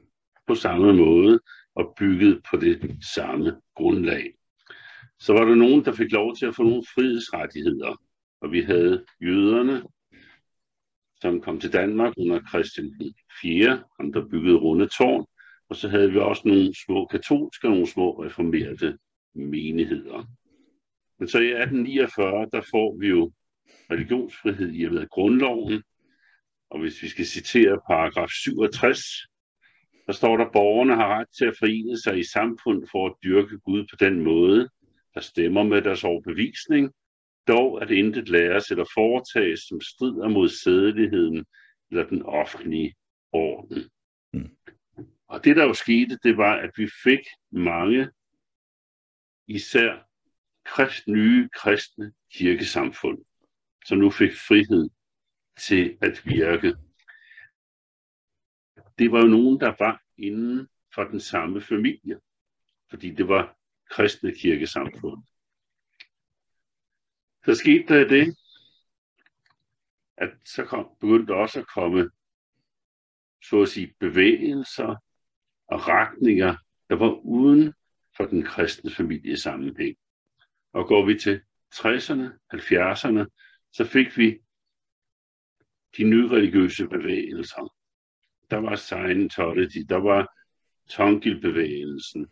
på 0.48 0.56
samme 0.56 0.94
måde 0.94 1.40
og 1.76 1.94
byggede 2.00 2.42
på 2.52 2.58
det 2.58 2.98
samme 3.16 3.62
grundlag. 3.76 4.34
Så 5.20 5.34
var 5.34 5.46
der 5.46 5.56
nogen, 5.56 5.86
der 5.86 5.92
fik 5.92 6.12
lov 6.12 6.36
til 6.36 6.46
at 6.46 6.56
få 6.56 6.64
nogle 6.64 6.84
frihedsrettigheder, 6.96 8.02
og 8.42 8.52
vi 8.52 8.62
havde 8.62 9.06
jøderne, 9.22 9.84
som 11.22 11.42
kom 11.42 11.60
til 11.60 11.74
Danmark 11.74 12.14
under 12.18 12.42
Christian 12.50 12.92
4, 13.42 13.84
ham 14.00 14.14
der 14.14 14.28
byggede 14.28 14.58
runde 14.58 14.88
tårn, 14.98 15.26
og 15.70 15.76
så 15.76 15.90
havde 15.90 16.12
vi 16.12 16.18
også 16.18 16.42
nogle 16.46 16.74
små 16.86 17.06
katolske 17.06 17.68
og 17.68 17.72
nogle 17.72 17.88
små 17.88 18.24
reformerede 18.24 18.98
menigheder. 19.36 20.24
Men 21.20 21.28
så 21.28 21.40
i 21.40 21.50
1849, 21.50 22.50
der 22.52 22.62
får 22.72 22.98
vi 23.00 23.08
jo 23.08 23.32
religionsfrihed 23.92 24.74
i 24.74 24.84
og 24.84 24.94
med 24.94 25.08
grundloven, 25.10 25.84
og 26.70 26.80
hvis 26.80 27.02
vi 27.02 27.08
skal 27.08 27.26
citere 27.26 27.82
paragraf 27.88 28.30
67, 28.30 29.00
der 30.08 30.14
står 30.14 30.38
der, 30.38 30.52
borgerne 30.54 30.96
har 30.96 31.20
ret 31.20 31.28
til 31.38 31.46
at 31.46 31.58
forene 31.60 31.98
sig 31.98 32.20
i 32.20 32.24
samfund 32.24 32.88
for 32.92 33.08
at 33.08 33.16
dyrke 33.24 33.58
Gud 33.60 33.88
på 33.92 33.96
den 34.06 34.24
måde, 34.24 34.70
der 35.14 35.22
stemmer 35.22 35.64
med 35.64 35.82
deres 35.82 36.04
overbevisning, 36.04 36.94
dog 37.48 37.82
at 37.82 37.92
intet 37.92 38.30
læres 38.30 38.72
eller 38.72 38.86
foretages, 38.94 39.60
som 39.60 39.82
strider 39.82 40.28
mod 40.28 40.50
sædeligheden 40.50 41.46
eller 41.92 42.08
den 42.08 42.24
offentlige 42.24 42.96
orden. 43.32 43.90
Mm. 44.34 44.58
Og 45.28 45.44
det, 45.44 45.56
der 45.56 45.64
jo 45.64 45.74
skete, 45.74 46.20
det 46.24 46.38
var, 46.38 46.56
at 46.56 46.72
vi 46.78 46.90
fik 47.04 47.20
mange, 47.52 48.10
især 49.48 50.08
krist, 50.66 51.08
nye 51.08 51.50
kristne 51.56 52.14
kirkesamfund, 52.34 53.18
som 53.86 53.98
nu 53.98 54.10
fik 54.10 54.32
frihed 54.48 54.90
til 55.60 55.98
at 56.02 56.22
virke. 56.26 56.76
Det 59.00 59.12
var 59.12 59.20
jo 59.20 59.28
nogen, 59.28 59.60
der 59.60 59.76
var 59.80 60.02
inden 60.18 60.68
for 60.96 61.04
den 61.04 61.20
samme 61.20 61.62
familie, 61.62 62.20
fordi 62.90 63.12
det 63.12 63.28
var 63.28 63.58
kristne 63.90 64.36
kirkesamfund. 64.36 65.24
Så 67.46 67.56
skete 67.56 67.94
der 67.94 68.08
det, 68.08 68.38
at 70.18 70.30
så 70.46 70.66
kom, 70.66 70.90
begyndte 71.00 71.36
også 71.36 71.60
at 71.60 71.68
komme 71.68 72.10
så 73.50 73.62
at 73.62 73.70
sige, 73.70 73.94
bevægelser 74.00 74.96
og 75.68 75.88
retninger, 75.88 76.56
der 76.90 76.96
var 76.96 77.12
uden 77.12 77.74
for 78.18 78.26
den 78.26 78.44
kristne 78.44 78.92
familie 78.92 79.38
sammenhæng. 79.38 79.98
Og 80.74 80.88
går 80.88 81.06
vi 81.06 81.20
til 81.20 81.42
60'erne, 81.76 82.28
70'erne, 82.54 83.26
så 83.72 83.86
fik 83.86 84.18
vi 84.18 84.40
de 85.98 86.04
nye 86.04 86.28
religiøse 86.30 86.88
bevægelser. 86.88 87.74
Der 88.50 88.58
var 88.58 88.76
Scientology, 88.76 89.86
der 89.90 89.98
var 89.98 90.34
Tongil-bevægelsen, 90.90 92.28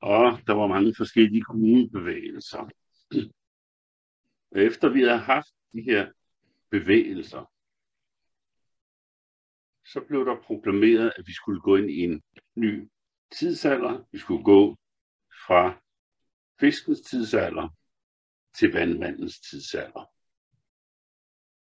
og 0.00 0.40
der 0.46 0.52
var 0.52 0.66
mange 0.66 0.94
forskellige 0.96 1.42
kommunebevægelser. 1.42 2.70
Og 4.50 4.60
efter 4.60 4.88
vi 4.88 5.00
havde 5.00 5.18
haft 5.18 5.48
de 5.72 5.82
her 5.82 6.12
bevægelser, 6.70 7.52
så 9.84 10.00
blev 10.08 10.24
der 10.26 10.42
proklameret, 10.42 11.12
at 11.16 11.26
vi 11.26 11.32
skulle 11.32 11.60
gå 11.60 11.76
ind 11.76 11.90
i 11.90 11.98
en 11.98 12.22
ny 12.54 12.88
tidsalder. 13.30 14.04
Vi 14.12 14.18
skulle 14.18 14.44
gå 14.44 14.76
fra 15.46 15.82
fiskens 16.60 17.00
tidsalder 17.00 17.68
til 18.54 18.72
vandmandens 18.72 19.40
tidsalder. 19.40 20.17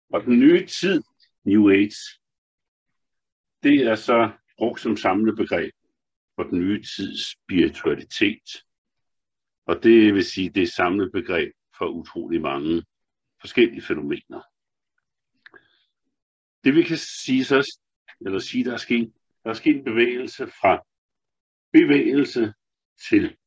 Og 0.10 0.24
den 0.24 0.40
nye 0.40 0.66
tid, 0.66 1.04
New 1.44 1.70
Age, 1.70 2.20
det 3.64 3.88
er 3.88 3.96
så 3.96 4.32
brugt 4.58 4.82
som 4.82 4.98
samlebegreb 4.98 5.74
for 6.36 6.44
den 6.44 6.60
nye 6.60 6.84
tids 6.84 7.32
spiritualitet. 7.32 8.64
Og 9.66 9.84
det 9.84 10.14
vil 10.14 10.26
sige, 10.26 10.50
det 10.50 10.64
er 10.64 10.68
samlet 10.68 11.12
begreb 11.12 11.52
for 11.78 11.86
utrolig 11.86 12.42
mange 12.42 12.84
forskellige 13.42 13.82
fænomener. 13.82 14.42
Det 16.64 16.76
vi 16.76 16.84
kan 16.84 16.98
sige 16.98 17.46
så, 17.46 17.78
eller 18.26 18.40
sige, 18.40 18.64
der 18.64 18.74
er 18.74 18.78
sket, 18.78 19.14
der 19.44 19.50
er 19.50 19.54
sket 19.54 19.76
en 19.76 19.84
bevægelse 19.84 20.48
fra 20.48 20.84
bevægelse 21.74 22.54
til 23.10 23.38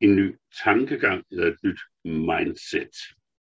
en 0.00 0.16
ny 0.16 0.36
tankegang 0.64 1.24
eller 1.30 1.46
et 1.46 1.58
nyt 1.64 1.80
mindset. 2.04 2.96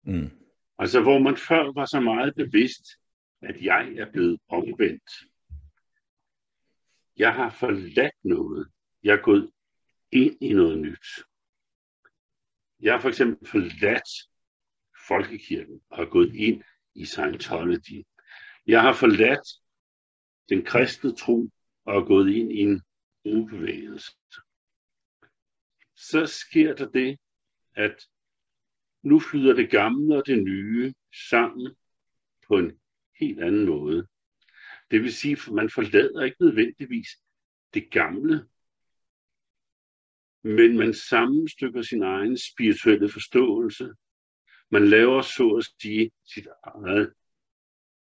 Mm. 0.02 0.45
Altså 0.78 1.02
hvor 1.02 1.18
man 1.18 1.36
før 1.36 1.72
var 1.72 1.86
så 1.86 2.00
meget 2.00 2.34
bevidst 2.34 2.86
at 3.42 3.62
jeg 3.62 3.92
er 3.92 4.10
blevet 4.12 4.40
omvendt. 4.48 5.10
Jeg 7.16 7.34
har 7.34 7.50
forladt 7.50 8.24
noget. 8.24 8.68
Jeg 9.02 9.12
er 9.12 9.22
gået 9.22 9.50
ind 10.12 10.36
i 10.40 10.52
noget 10.52 10.78
nyt. 10.78 11.06
Jeg 12.80 12.92
har 12.94 13.00
for 13.00 13.08
eksempel 13.08 13.48
forladt 13.48 14.08
folkekirken 15.08 15.80
og 15.90 16.02
er 16.02 16.10
gået 16.10 16.34
ind 16.34 16.62
i 16.94 17.04
Scientology. 17.04 18.06
Jeg 18.66 18.82
har 18.82 18.92
forladt 18.92 19.48
den 20.48 20.64
kristne 20.64 21.16
tro 21.16 21.50
og 21.84 21.96
er 21.96 22.04
gået 22.04 22.28
ind 22.30 22.52
i 22.52 22.60
en 22.60 22.82
ubevægelse. 23.24 24.12
Så 25.94 26.26
sker 26.26 26.74
der 26.74 26.88
det, 26.90 27.18
at 27.74 28.08
nu 29.06 29.20
flyder 29.20 29.54
det 29.54 29.70
gamle 29.70 30.16
og 30.16 30.26
det 30.26 30.42
nye 30.44 30.94
sammen 31.30 31.76
på 32.48 32.58
en 32.58 32.78
helt 33.20 33.40
anden 33.40 33.66
måde. 33.66 34.06
Det 34.90 35.02
vil 35.02 35.14
sige, 35.14 35.32
at 35.32 35.52
man 35.52 35.70
forlader 35.70 36.22
ikke 36.22 36.36
nødvendigvis 36.40 37.08
det 37.74 37.90
gamle, 37.90 38.48
men 40.42 40.76
man 40.76 40.94
sammenstykker 40.94 41.82
sin 41.82 42.02
egen 42.02 42.38
spirituelle 42.38 43.08
forståelse. 43.08 43.94
Man 44.70 44.88
laver 44.88 45.22
så 45.22 45.50
at 45.50 45.66
sige 45.80 46.10
sit 46.24 46.48
eget 46.64 47.12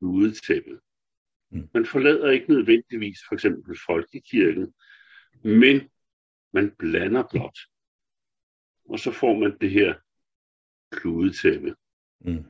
udtæppe. 0.00 0.80
Mm. 1.50 1.68
Man 1.74 1.86
forlader 1.86 2.30
ikke 2.30 2.50
nødvendigvis 2.52 3.18
for 3.28 3.34
eksempel 3.34 3.78
folkekirken, 3.86 4.74
men 5.42 5.90
man 6.52 6.76
blander 6.78 7.24
blot. 7.30 7.58
Og 8.84 8.98
så 8.98 9.12
får 9.12 9.38
man 9.38 9.58
det 9.60 9.70
her 9.70 9.94
kludetæppe. 10.90 11.74
Mm. 12.20 12.44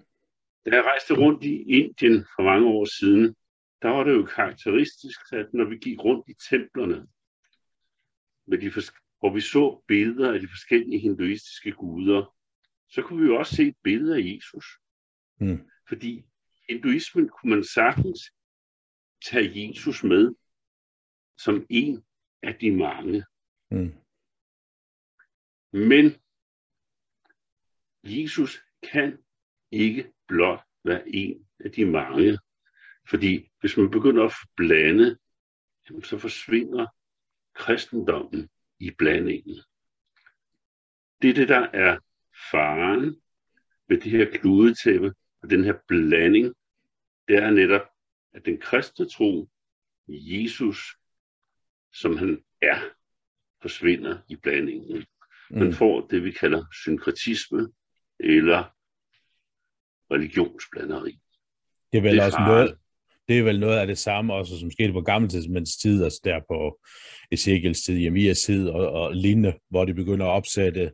Da 0.67 0.71
jeg 0.77 0.85
rejste 0.85 1.15
rundt 1.15 1.45
i 1.45 1.63
Indien 1.63 2.27
for 2.37 2.43
mange 2.43 2.67
år 2.67 2.85
siden, 2.85 3.37
der 3.83 3.89
var 3.89 4.05
det 4.05 4.13
jo 4.13 4.25
karakteristisk, 4.25 5.21
at 5.33 5.55
når 5.55 5.65
vi 5.65 5.77
gik 5.77 5.99
rundt 6.05 6.29
i 6.29 6.35
templerne, 6.51 7.07
med 8.47 8.59
de 8.59 8.71
hvor 9.19 9.35
vi 9.35 9.41
så 9.41 9.83
billeder 9.87 10.33
af 10.33 10.41
de 10.41 10.49
forskellige 10.49 10.99
hinduistiske 10.99 11.73
guder, 11.73 12.35
så 12.91 13.03
kunne 13.03 13.23
vi 13.23 13.27
jo 13.27 13.39
også 13.39 13.57
se 13.57 13.63
et 13.63 13.77
billede 13.83 14.17
af 14.17 14.35
Jesus. 14.35 14.65
Mm. 15.41 15.71
Fordi 15.89 16.25
hinduismen 16.69 17.29
kunne 17.29 17.51
man 17.55 17.65
sagtens 17.65 18.21
tage 19.31 19.67
Jesus 19.67 20.05
med 20.05 20.35
som 21.39 21.67
en 21.71 22.05
af 22.43 22.55
de 22.55 22.71
mange. 22.71 23.25
Mm. 23.71 23.95
Men 25.73 26.17
Jesus 28.05 28.63
kan 28.93 29.19
ikke 29.71 30.13
blot 30.29 30.61
være 30.85 31.09
en 31.09 31.47
af 31.65 31.73
de 31.73 31.85
mange. 31.85 32.39
Fordi 33.09 33.51
hvis 33.61 33.77
man 33.77 33.91
begynder 33.91 34.25
at 34.25 34.35
blande, 34.57 35.19
så 36.03 36.19
forsvinder 36.19 36.87
kristendommen 37.55 38.49
i 38.79 38.91
blandingen. 38.91 39.57
Det 41.23 41.31
er 41.31 41.35
det, 41.35 41.49
der 41.49 41.69
er 41.73 41.99
faren 42.51 43.21
ved 43.89 44.01
det 44.01 44.11
her 44.11 44.31
kludetæppe 44.31 45.15
og 45.43 45.51
den 45.51 45.65
her 45.65 45.75
blanding. 45.89 46.55
Det 47.29 47.37
er 47.37 47.51
netop, 47.51 47.89
at 48.33 48.47
den 48.47 48.59
kristne 48.59 49.09
tro, 49.09 49.49
Jesus, 50.09 50.97
som 51.93 52.17
han 52.17 52.45
er, 52.63 52.81
forsvinder 53.63 54.19
i 54.29 54.37
blandingen. 54.37 55.07
Man 55.51 55.67
mm. 55.67 55.73
får 55.73 56.07
det, 56.07 56.25
vi 56.25 56.31
kalder 56.31 56.65
synkretisme, 56.73 57.73
eller 58.21 58.65
religionsblanderi. 60.15 61.19
Det 61.93 61.99
er 61.99 62.03
vel 62.03 62.17
det 62.17 62.25
også 62.25 62.39
noget, 62.39 62.77
det 63.29 63.39
er 63.39 63.43
vel 63.43 63.61
noget 63.61 63.79
af 63.79 63.87
det 63.87 63.99
samme 63.99 64.35
også, 64.35 64.59
som 64.59 64.71
skete 64.71 64.93
på 64.93 65.01
gammeltidsmænds 65.01 65.77
tid, 65.77 66.05
altså 66.05 66.21
der 66.25 66.41
på 66.49 66.79
Ezekiels 67.33 67.83
tid, 67.83 67.99
Jemias 67.99 68.41
tid 68.41 68.69
og, 68.69 68.93
og 68.93 69.15
lignende, 69.15 69.55
hvor 69.71 69.85
de 69.85 69.95
begynder 69.95 70.27
at 70.27 70.31
opsætte 70.31 70.93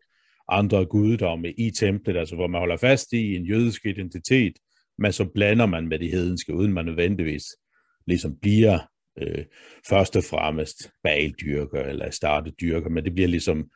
andre 0.49 0.87
guddomme 0.87 1.53
i 1.53 1.71
templet, 1.71 2.17
altså 2.17 2.35
hvor 2.35 2.47
man 2.47 2.59
holder 2.59 2.77
fast 2.77 3.13
i 3.13 3.37
en 3.37 3.45
jødisk 3.45 3.87
identitet, 3.87 4.53
men 4.99 5.13
så 5.13 5.25
blander 5.35 5.67
man 5.67 5.89
med 5.89 5.99
de 5.99 6.11
hedenske, 6.11 6.55
uden 6.55 6.73
man 6.73 6.85
nødvendigvis 6.85 7.45
ligesom 8.07 8.39
bliver 8.43 8.79
øh, 9.23 9.45
først 9.89 10.17
og 10.17 10.25
fremmest 10.25 10.91
bagdyrker 11.03 11.83
eller 11.83 12.11
startedyrker, 12.11 12.91
men 12.91 13.05
det 13.05 13.15
bliver 13.15 13.29
ligesom 13.29 13.71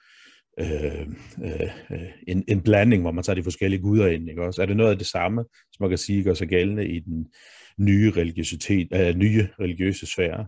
øh, 0.60 1.08
øh, 1.44 2.10
en, 2.28 2.44
en 2.48 2.62
blanding, 2.62 3.02
hvor 3.02 3.12
man 3.12 3.24
tager 3.24 3.34
de 3.34 3.42
forskellige 3.42 3.80
guder 3.80 4.06
ind. 4.06 4.28
Ikke 4.28 4.42
også? 4.42 4.62
Er 4.62 4.66
det 4.66 4.76
noget 4.76 4.90
af 4.90 4.98
det 4.98 5.06
samme, 5.06 5.44
som 5.72 5.84
man 5.84 5.90
kan 5.90 5.98
sige 5.98 6.24
gør 6.24 6.34
sig 6.34 6.48
gældende 6.48 6.88
i 6.88 7.00
den 7.00 7.32
nye, 7.78 8.10
religiøsitet, 8.10 8.88
øh, 8.94 9.14
nye 9.14 9.48
religiøse 9.60 10.06
sfære? 10.06 10.46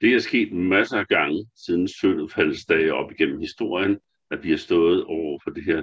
Det 0.00 0.14
er 0.14 0.18
sket 0.18 0.52
masser 0.52 0.98
af 0.98 1.06
gange 1.06 1.46
siden 1.56 1.88
søndefaldsdage 1.88 2.94
op 2.94 3.12
igennem 3.12 3.40
historien, 3.40 3.98
at 4.30 4.44
vi 4.44 4.50
har 4.50 4.56
stået 4.56 5.04
over 5.04 5.38
for 5.44 5.50
det 5.50 5.64
her 5.64 5.82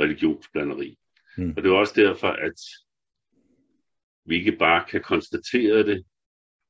religionsblanderi. 0.00 0.98
Mm. 1.36 1.54
Og 1.56 1.62
det 1.62 1.70
er 1.70 1.74
også 1.74 1.94
derfor, 1.96 2.28
at 2.28 2.60
vi 4.24 4.36
ikke 4.36 4.52
bare 4.52 4.84
kan 4.90 5.02
konstatere 5.02 5.82
det, 5.82 6.04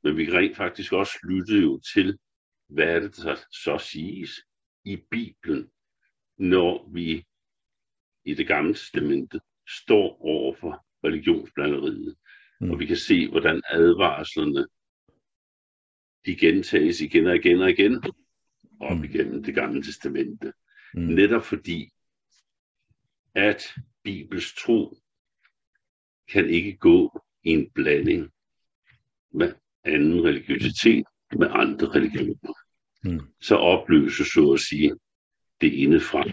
men 0.04 0.16
vi 0.16 0.24
kan 0.24 0.34
rent 0.34 0.56
faktisk 0.56 0.92
også 0.92 1.18
lytte 1.28 1.54
jo 1.54 1.80
til, 1.94 2.18
hvad 2.68 2.84
er 2.84 3.00
det, 3.00 3.16
der 3.16 3.36
så 3.52 3.78
siges 3.78 4.30
i 4.92 4.97
Bibelen, 5.11 5.71
når 6.38 6.90
vi 6.92 7.25
i 8.25 8.35
det 8.35 8.47
gamle 8.47 8.75
testamente 8.75 9.40
står 9.68 10.21
over 10.21 10.54
for 10.54 10.87
religionsblanderiet. 11.04 12.16
Mm. 12.61 12.71
Og 12.71 12.78
vi 12.78 12.87
kan 12.87 12.97
se, 12.97 13.28
hvordan 13.30 13.62
advarslerne 13.71 14.66
de 16.26 16.37
gentages 16.37 17.00
igen 17.00 17.26
og 17.26 17.37
igen 17.37 17.61
og 17.61 17.71
igen 17.71 18.02
op 18.80 18.97
mm. 18.97 19.04
igennem 19.04 19.42
det 19.42 19.54
gamle 19.54 19.83
testamente. 19.83 20.52
Mm. 20.95 21.02
Netop 21.02 21.42
fordi, 21.42 21.90
at 23.35 23.62
Bibels 24.02 24.54
tro 24.54 24.99
kan 26.28 26.50
ikke 26.50 26.76
gå 26.76 27.25
i 27.45 27.50
en 27.50 27.71
blanding 27.71 28.30
med 29.30 29.54
anden 29.85 30.25
religiøsitet, 30.25 31.04
med 31.38 31.49
andre 31.50 31.87
religioner. 31.87 32.67
Mm. 33.12 33.20
Så 33.40 33.56
opløses, 33.56 34.26
så 34.26 34.52
at 34.52 34.60
sige, 34.60 34.94
det 35.60 35.72
indefra. 35.72 36.24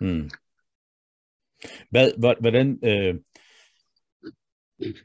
Mm. 0.00 0.30
Hvad, 1.90 2.36
hvordan, 2.40 2.78
øh, 2.84 3.14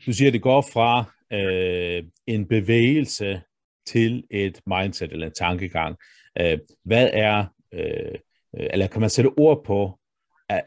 du 0.06 0.14
siger, 0.14 0.28
at 0.28 0.34
det 0.34 0.42
går 0.42 0.62
fra 0.62 1.06
øh, 1.34 2.04
en 2.28 2.48
bevægelse 2.48 3.42
til 3.86 4.24
et 4.32 4.62
mindset 4.68 5.12
eller 5.12 5.28
en 5.28 5.34
tankegang. 5.34 5.98
Øh, 6.40 6.58
hvad 6.84 7.10
er, 7.14 7.46
øh, 7.74 8.16
eller 8.54 8.88
kan 8.88 9.02
man 9.02 9.10
sætte 9.10 9.30
ord 9.38 9.66
på, 9.66 10.00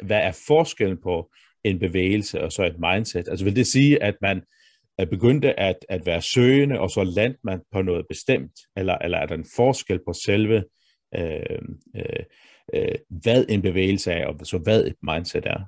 hvad 0.03 0.19
er 0.19 0.43
forskellen 0.47 0.99
på 1.03 1.31
en 1.65 1.79
bevægelse 1.79 2.41
og 2.41 2.53
så 2.53 2.65
et 2.65 2.79
mindset? 2.79 3.29
Altså 3.29 3.45
vil 3.45 3.57
det 3.57 3.67
sige, 3.67 4.03
at 4.03 4.15
man 4.23 4.43
begyndte 5.07 5.61
at, 5.61 5.77
at 5.89 6.07
være 6.07 6.23
søgende, 6.23 6.81
og 6.81 6.91
så 6.91 7.05
landte 7.05 7.41
man 7.45 7.61
på 7.73 7.83
noget 7.83 8.07
bestemt? 8.09 8.53
Eller, 8.77 8.99
eller 8.99 9.19
er 9.19 9.27
der 9.27 9.35
en 9.35 9.47
forskel 9.57 10.01
på 10.07 10.13
selve, 10.13 10.65
øh, 11.17 11.59
øh, 11.97 12.25
øh, 12.75 12.95
hvad 13.09 13.45
en 13.49 13.63
bevægelse 13.63 14.13
er, 14.13 14.27
og 14.27 14.47
så 14.47 14.59
hvad 14.59 14.85
et 14.85 14.97
mindset 15.03 15.47
er? 15.47 15.61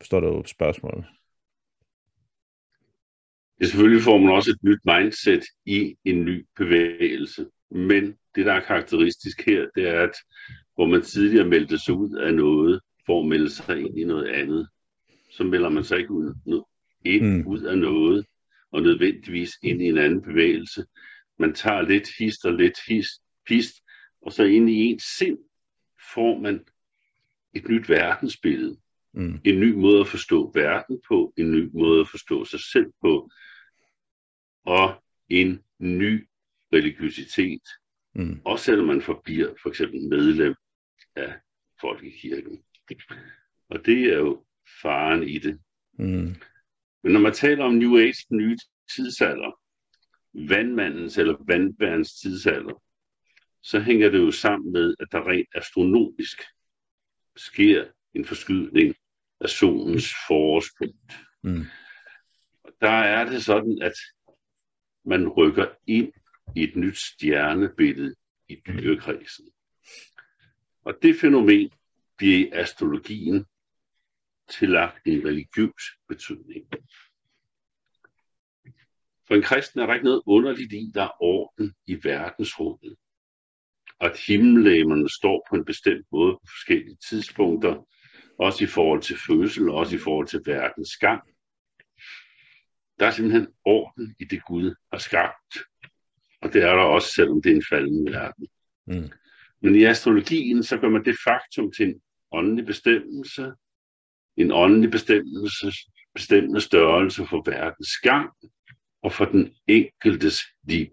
Forstår 0.00 0.20
du 0.20 0.42
spørgsmålet? 0.46 1.04
Det 3.58 3.68
selvfølgelig 3.68 4.02
får 4.02 4.18
man 4.18 4.34
også 4.34 4.50
et 4.50 4.62
nyt 4.62 4.80
mindset 4.84 5.42
i 5.66 5.96
en 6.04 6.24
ny 6.24 6.46
bevægelse. 6.56 7.46
Men 7.70 8.14
det, 8.34 8.46
der 8.46 8.52
er 8.52 8.60
karakteristisk 8.60 9.46
her, 9.46 9.66
det 9.74 9.88
er, 9.88 10.00
at 10.00 10.16
hvor 10.74 10.86
man 10.86 11.02
tidligere 11.02 11.48
meldte 11.48 11.78
sig 11.78 11.94
ud 11.94 12.16
af 12.16 12.34
noget, 12.34 12.80
for 13.06 13.20
at 13.20 13.28
melde 13.28 13.50
sig 13.50 13.80
ind 13.80 13.98
i 13.98 14.04
noget 14.04 14.28
andet, 14.28 14.68
så 15.30 15.44
melder 15.44 15.68
man 15.68 15.84
sig 15.84 15.98
ikke 15.98 16.10
ud, 16.10 16.62
ind 17.04 17.26
mm. 17.26 17.46
ud 17.46 17.62
af 17.62 17.78
noget, 17.78 18.26
og 18.72 18.82
nødvendigvis 18.82 19.50
ind 19.62 19.82
i 19.82 19.84
en 19.84 19.98
anden 19.98 20.22
bevægelse. 20.22 20.86
Man 21.38 21.54
tager 21.54 21.82
lidt 21.82 22.08
hist 22.18 22.44
og 22.44 22.52
lidt 22.52 22.78
hist, 22.88 23.22
pist, 23.46 23.74
og 24.22 24.32
så 24.32 24.44
ind 24.44 24.70
i 24.70 24.74
ens 24.74 25.02
sind 25.02 25.38
får 26.14 26.38
man 26.38 26.64
et 27.54 27.68
nyt 27.68 27.88
verdensbillede. 27.88 28.76
Mm. 29.14 29.40
En 29.44 29.60
ny 29.60 29.72
måde 29.72 30.00
at 30.00 30.08
forstå 30.08 30.52
verden 30.54 31.00
på, 31.08 31.34
en 31.36 31.50
ny 31.50 31.70
måde 31.72 32.00
at 32.00 32.08
forstå 32.08 32.44
sig 32.44 32.60
selv 32.60 32.92
på, 33.00 33.30
og 34.64 35.04
en 35.28 35.62
ny 35.78 36.28
religiøsitet. 36.72 37.62
Mm. 38.14 38.40
Også 38.44 38.64
selvom 38.64 38.86
man 38.86 39.02
forbliver 39.02 39.54
for 39.62 39.68
eksempel 39.68 40.00
medlem 40.08 40.54
af 41.16 41.34
folkekirken. 41.80 42.62
Og 43.68 43.86
det 43.86 44.12
er 44.12 44.18
jo 44.18 44.44
faren 44.82 45.22
i 45.22 45.38
det. 45.38 45.60
Mm. 45.98 46.34
Men 47.02 47.12
når 47.12 47.20
man 47.20 47.32
taler 47.32 47.64
om 47.64 47.74
New 47.74 47.98
Age, 47.98 48.26
den 48.28 48.36
nye 48.36 48.56
tidsalder, 48.96 49.60
vandmandens 50.48 51.18
eller 51.18 51.36
vandværens 51.46 52.14
tidsalder, 52.20 52.82
så 53.62 53.80
hænger 53.80 54.10
det 54.10 54.18
jo 54.18 54.30
sammen 54.30 54.72
med, 54.72 54.94
at 55.00 55.08
der 55.12 55.28
rent 55.28 55.48
astronomisk 55.54 56.42
sker 57.36 57.84
en 58.14 58.24
forskydning 58.24 58.94
af 59.40 59.48
solens 59.48 60.14
forårspunkt. 60.28 61.12
Mm 61.42 61.64
der 62.82 62.88
er 62.88 63.30
det 63.30 63.44
sådan, 63.44 63.78
at 63.82 63.92
man 65.04 65.28
rykker 65.28 65.66
ind 65.86 66.12
i 66.56 66.62
et 66.62 66.76
nyt 66.76 66.98
stjernebillede 66.98 68.14
i 68.48 68.62
dyrekredsen. 68.66 69.48
Og 70.84 70.94
det 71.02 71.16
fænomen 71.20 71.70
bliver 72.16 72.38
i 72.38 72.50
astrologien 72.52 73.46
tillagt 74.58 75.06
en 75.06 75.26
religiøs 75.26 75.82
betydning. 76.08 76.66
For 79.28 79.34
en 79.34 79.42
kristen 79.42 79.80
er 79.80 79.86
der 79.86 79.94
ikke 79.94 80.04
noget 80.04 80.22
underligt 80.26 80.72
i, 80.72 80.90
der 80.94 81.02
er 81.02 81.22
orden 81.22 81.74
i 81.86 81.98
verdensrummet. 82.02 82.96
Og 83.98 84.06
at 84.06 84.18
himmellægerne 84.26 85.08
står 85.08 85.46
på 85.50 85.56
en 85.56 85.64
bestemt 85.64 86.06
måde 86.12 86.32
på 86.32 86.46
forskellige 86.46 86.96
tidspunkter, 87.08 87.86
også 88.38 88.64
i 88.64 88.66
forhold 88.66 89.02
til 89.02 89.16
fødsel, 89.26 89.68
også 89.68 89.96
i 89.96 89.98
forhold 89.98 90.26
til 90.26 90.42
verdens 90.46 90.96
gang. 90.96 91.22
Der 92.98 93.06
er 93.06 93.10
simpelthen 93.10 93.48
orden 93.64 94.14
i 94.18 94.24
det 94.24 94.44
Gud 94.44 94.74
har 94.92 94.98
skabt. 94.98 95.52
Og 96.42 96.52
det 96.52 96.62
er 96.62 96.74
der 96.74 96.82
også, 96.82 97.12
selvom 97.12 97.42
det 97.42 97.52
er 97.52 97.56
en 97.56 97.64
faldende 97.70 98.12
verden. 98.12 98.48
Mm. 98.86 99.10
Men 99.60 99.74
i 99.74 99.84
astrologien, 99.84 100.62
så 100.62 100.78
gør 100.78 100.88
man 100.88 101.04
det 101.04 101.16
faktum 101.24 101.72
til 101.72 101.86
en 101.88 102.02
åndelig 102.32 102.66
bestemmelse, 102.66 103.52
en 104.36 104.52
åndelig 104.52 104.90
bestemmelse, 104.90 105.72
bestemmende 106.14 106.60
størrelse 106.60 107.26
for 107.26 107.50
verdens 107.50 107.96
gang 108.02 108.30
og 109.02 109.12
for 109.12 109.24
den 109.24 109.54
enkeltes 109.66 110.40
liv. 110.62 110.86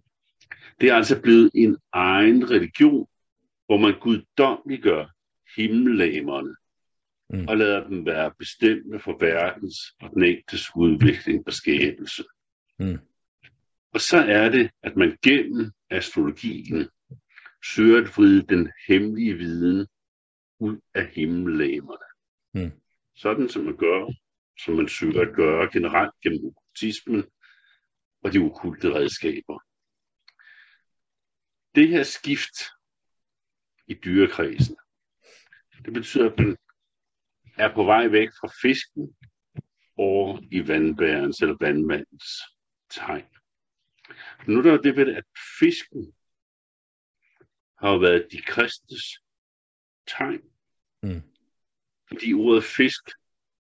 Det 0.82 0.90
er 0.90 0.96
altså 0.96 1.22
blevet 1.22 1.52
en 1.56 1.78
egen 1.94 2.52
religion, 2.52 3.08
hvor 3.66 3.78
man 3.78 4.00
guddomliggør 4.00 5.06
himmellæmerne 5.56 6.56
mm. 7.30 7.48
og 7.48 7.58
lader 7.58 7.88
dem 7.88 8.06
være 8.06 8.32
bestemmende 8.40 9.00
for 9.00 9.18
verdens 9.20 9.78
og 10.02 10.10
den 10.14 10.24
enkeltes 10.24 10.68
udvikling 10.76 11.44
og 11.48 11.54
skabelse. 11.54 12.24
Mm. 12.80 12.98
Og 13.94 14.02
så 14.02 14.18
er 14.18 14.50
det, 14.50 14.70
at 14.84 14.96
man 14.96 15.18
gennem 15.22 15.72
astrologien 15.90 16.90
søger 17.74 18.02
at 18.02 18.18
vride 18.18 18.42
den 18.42 18.72
hemmelige 18.88 19.34
viden 19.34 19.88
ud 20.60 20.80
af 20.94 21.06
himmellæmerne. 21.08 22.06
Mm. 22.54 22.72
Sådan 23.22 23.50
som 23.50 23.64
man 23.64 23.78
gør, 23.78 24.14
som 24.64 24.74
man 24.76 24.88
søger 24.88 25.22
at 25.22 25.36
gøre 25.36 25.70
generelt 25.74 26.14
gennem 26.22 26.46
okkultismen 26.46 27.24
og 28.24 28.34
de 28.34 28.38
okulte 28.38 28.94
redskaber. 28.94 29.60
Det 31.76 31.88
her 31.90 32.04
skift 32.04 32.58
i 33.88 33.94
dyrekredsen, 33.94 34.78
det 35.86 35.94
betyder, 35.94 36.32
at 36.32 36.40
man 36.40 36.58
er 37.58 37.74
på 37.74 37.84
vej 37.84 38.08
væk 38.08 38.30
fra 38.30 38.50
fisken 38.62 39.16
og 39.98 40.44
i 40.52 40.68
vandbærens 40.68 41.42
eller 41.42 41.58
vandmandens 41.60 42.30
tegn. 42.90 43.30
Nu 44.48 44.58
er 44.58 44.62
der 44.62 44.82
det 44.82 44.96
ved, 44.96 45.16
at 45.16 45.26
fisken 45.60 46.14
har 47.78 47.98
været 48.00 48.28
de 48.32 48.42
kristnes 48.42 49.06
tegn. 50.08 50.42
Mm. 51.04 51.39
Fordi 52.10 52.34
ordet 52.34 52.64
fisk 52.64 53.10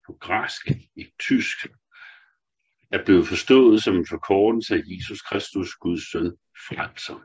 på 0.06 0.13
græsk, 0.13 0.72
i 0.96 1.08
tysk, 1.20 1.68
er 2.92 3.06
blevet 3.06 3.27
forstået 3.27 3.84
som 3.84 3.96
en 3.96 4.08
forkortelse 4.08 4.75
af 4.75 4.82
Jesus 4.86 5.22
Kristus, 5.22 5.75
Guds 5.75 6.12
søn, 6.12 6.32
frelser. 6.68 7.20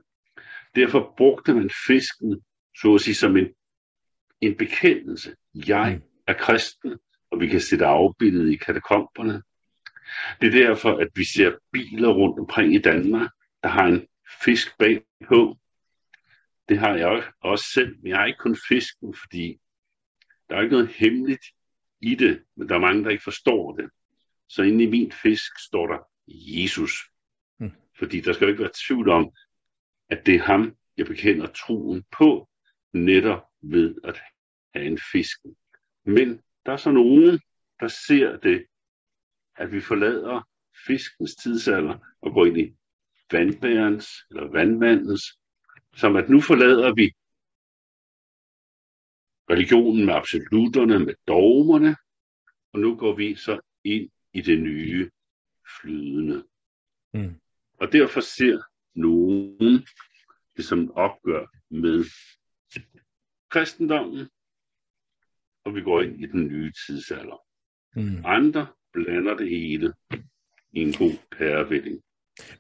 Derfor 0.74 1.14
brugte 1.16 1.54
man 1.54 1.70
fisken, 1.86 2.42
så 2.80 2.94
at 2.94 3.00
sige, 3.00 3.14
som 3.14 3.36
en, 3.36 3.48
en 4.40 4.56
bekendelse. 4.56 5.36
Jeg 5.54 5.94
mm. 5.94 6.02
er 6.26 6.32
kristen, 6.32 6.98
og 7.30 7.40
vi 7.40 7.46
kan 7.46 7.60
sætte 7.60 7.86
afbildet 7.86 8.52
i 8.52 8.56
katakomberne. 8.56 9.42
Det 10.40 10.46
er 10.48 10.66
derfor, 10.66 10.98
at 10.98 11.08
vi 11.14 11.24
ser 11.24 11.52
biler 11.72 12.08
rundt 12.08 12.38
omkring 12.38 12.74
i 12.74 12.78
Danmark, 12.78 13.30
der 13.62 13.68
har 13.68 13.86
en 13.86 14.06
fisk 14.44 14.78
bagpå. 14.78 15.58
Det 16.68 16.78
har 16.78 16.94
jeg 16.94 17.24
også 17.40 17.64
selv, 17.74 17.96
men 18.02 18.08
jeg 18.08 18.18
har 18.18 18.26
ikke 18.26 18.38
kun 18.38 18.56
fisken, 18.68 19.14
fordi 19.14 19.58
der 20.48 20.56
er 20.56 20.62
ikke 20.62 20.72
noget 20.72 20.88
hemmeligt 20.88 21.44
i 22.00 22.14
det, 22.14 22.42
men 22.56 22.68
der 22.68 22.74
er 22.74 22.78
mange, 22.78 23.04
der 23.04 23.10
ikke 23.10 23.24
forstår 23.24 23.76
det. 23.76 23.90
Så 24.48 24.62
inde 24.62 24.84
i 24.84 24.90
min 24.90 25.12
fisk 25.12 25.52
står 25.66 25.86
der 25.86 25.98
Jesus. 26.28 26.92
Mm. 27.58 27.70
Fordi 27.98 28.20
der 28.20 28.32
skal 28.32 28.44
jo 28.44 28.50
ikke 28.50 28.62
være 28.62 28.72
tvivl 28.86 29.08
om, 29.08 29.32
at 30.08 30.26
det 30.26 30.34
er 30.34 30.42
ham, 30.42 30.76
jeg 30.96 31.06
bekender 31.06 31.46
troen 31.46 32.04
på, 32.18 32.48
netop 32.92 33.42
ved 33.62 33.94
at 34.04 34.20
have 34.74 34.86
en 34.86 34.98
fisk. 35.12 35.38
Men 36.04 36.40
der 36.66 36.72
er 36.72 36.76
så 36.76 36.90
nogen, 36.90 37.40
der 37.80 37.88
ser 37.88 38.36
det, 38.36 38.66
at 39.56 39.72
vi 39.72 39.80
forlader 39.80 40.48
fiskens 40.86 41.36
tidsalder 41.36 41.98
og 42.22 42.32
går 42.32 42.46
ind 42.46 42.58
i 42.58 42.74
vandbærens 43.32 44.08
eller 44.30 44.44
vandmandens, 44.50 45.38
som 45.96 46.16
at 46.16 46.28
nu 46.28 46.40
forlader 46.40 46.94
vi 46.94 47.12
religionen 49.50 50.06
med 50.06 50.14
absoluterne, 50.14 50.98
med 50.98 51.14
dogmerne, 51.28 51.96
og 52.72 52.80
nu 52.80 52.96
går 52.96 53.16
vi 53.16 53.34
så 53.34 53.60
ind 53.84 54.10
i 54.32 54.40
det 54.40 54.60
nye 54.60 55.10
flydende. 55.80 56.44
Mm. 57.14 57.34
Og 57.80 57.92
derfor 57.92 58.20
ser 58.20 58.62
nogen 58.94 59.86
det 60.56 60.64
som 60.64 60.90
opgør 60.90 61.46
med 61.70 62.04
kristendommen, 63.50 64.28
og 65.64 65.74
vi 65.74 65.82
går 65.82 66.02
ind 66.02 66.20
i 66.20 66.26
den 66.26 66.46
nye 66.46 66.72
tidsalder. 66.86 67.46
Mm. 67.96 68.22
Andre 68.24 68.66
blander 68.92 69.36
det 69.36 69.48
hele 69.48 69.94
i 70.72 70.80
en 70.80 70.92
god 70.92 71.36
pærevælling. 71.38 72.02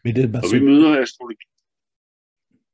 Men 0.04 0.14
det 0.16 0.24
er 0.24 0.40
og 0.40 0.52
vi 0.52 0.60
møder 0.64 1.02
astrologi. 1.02 1.46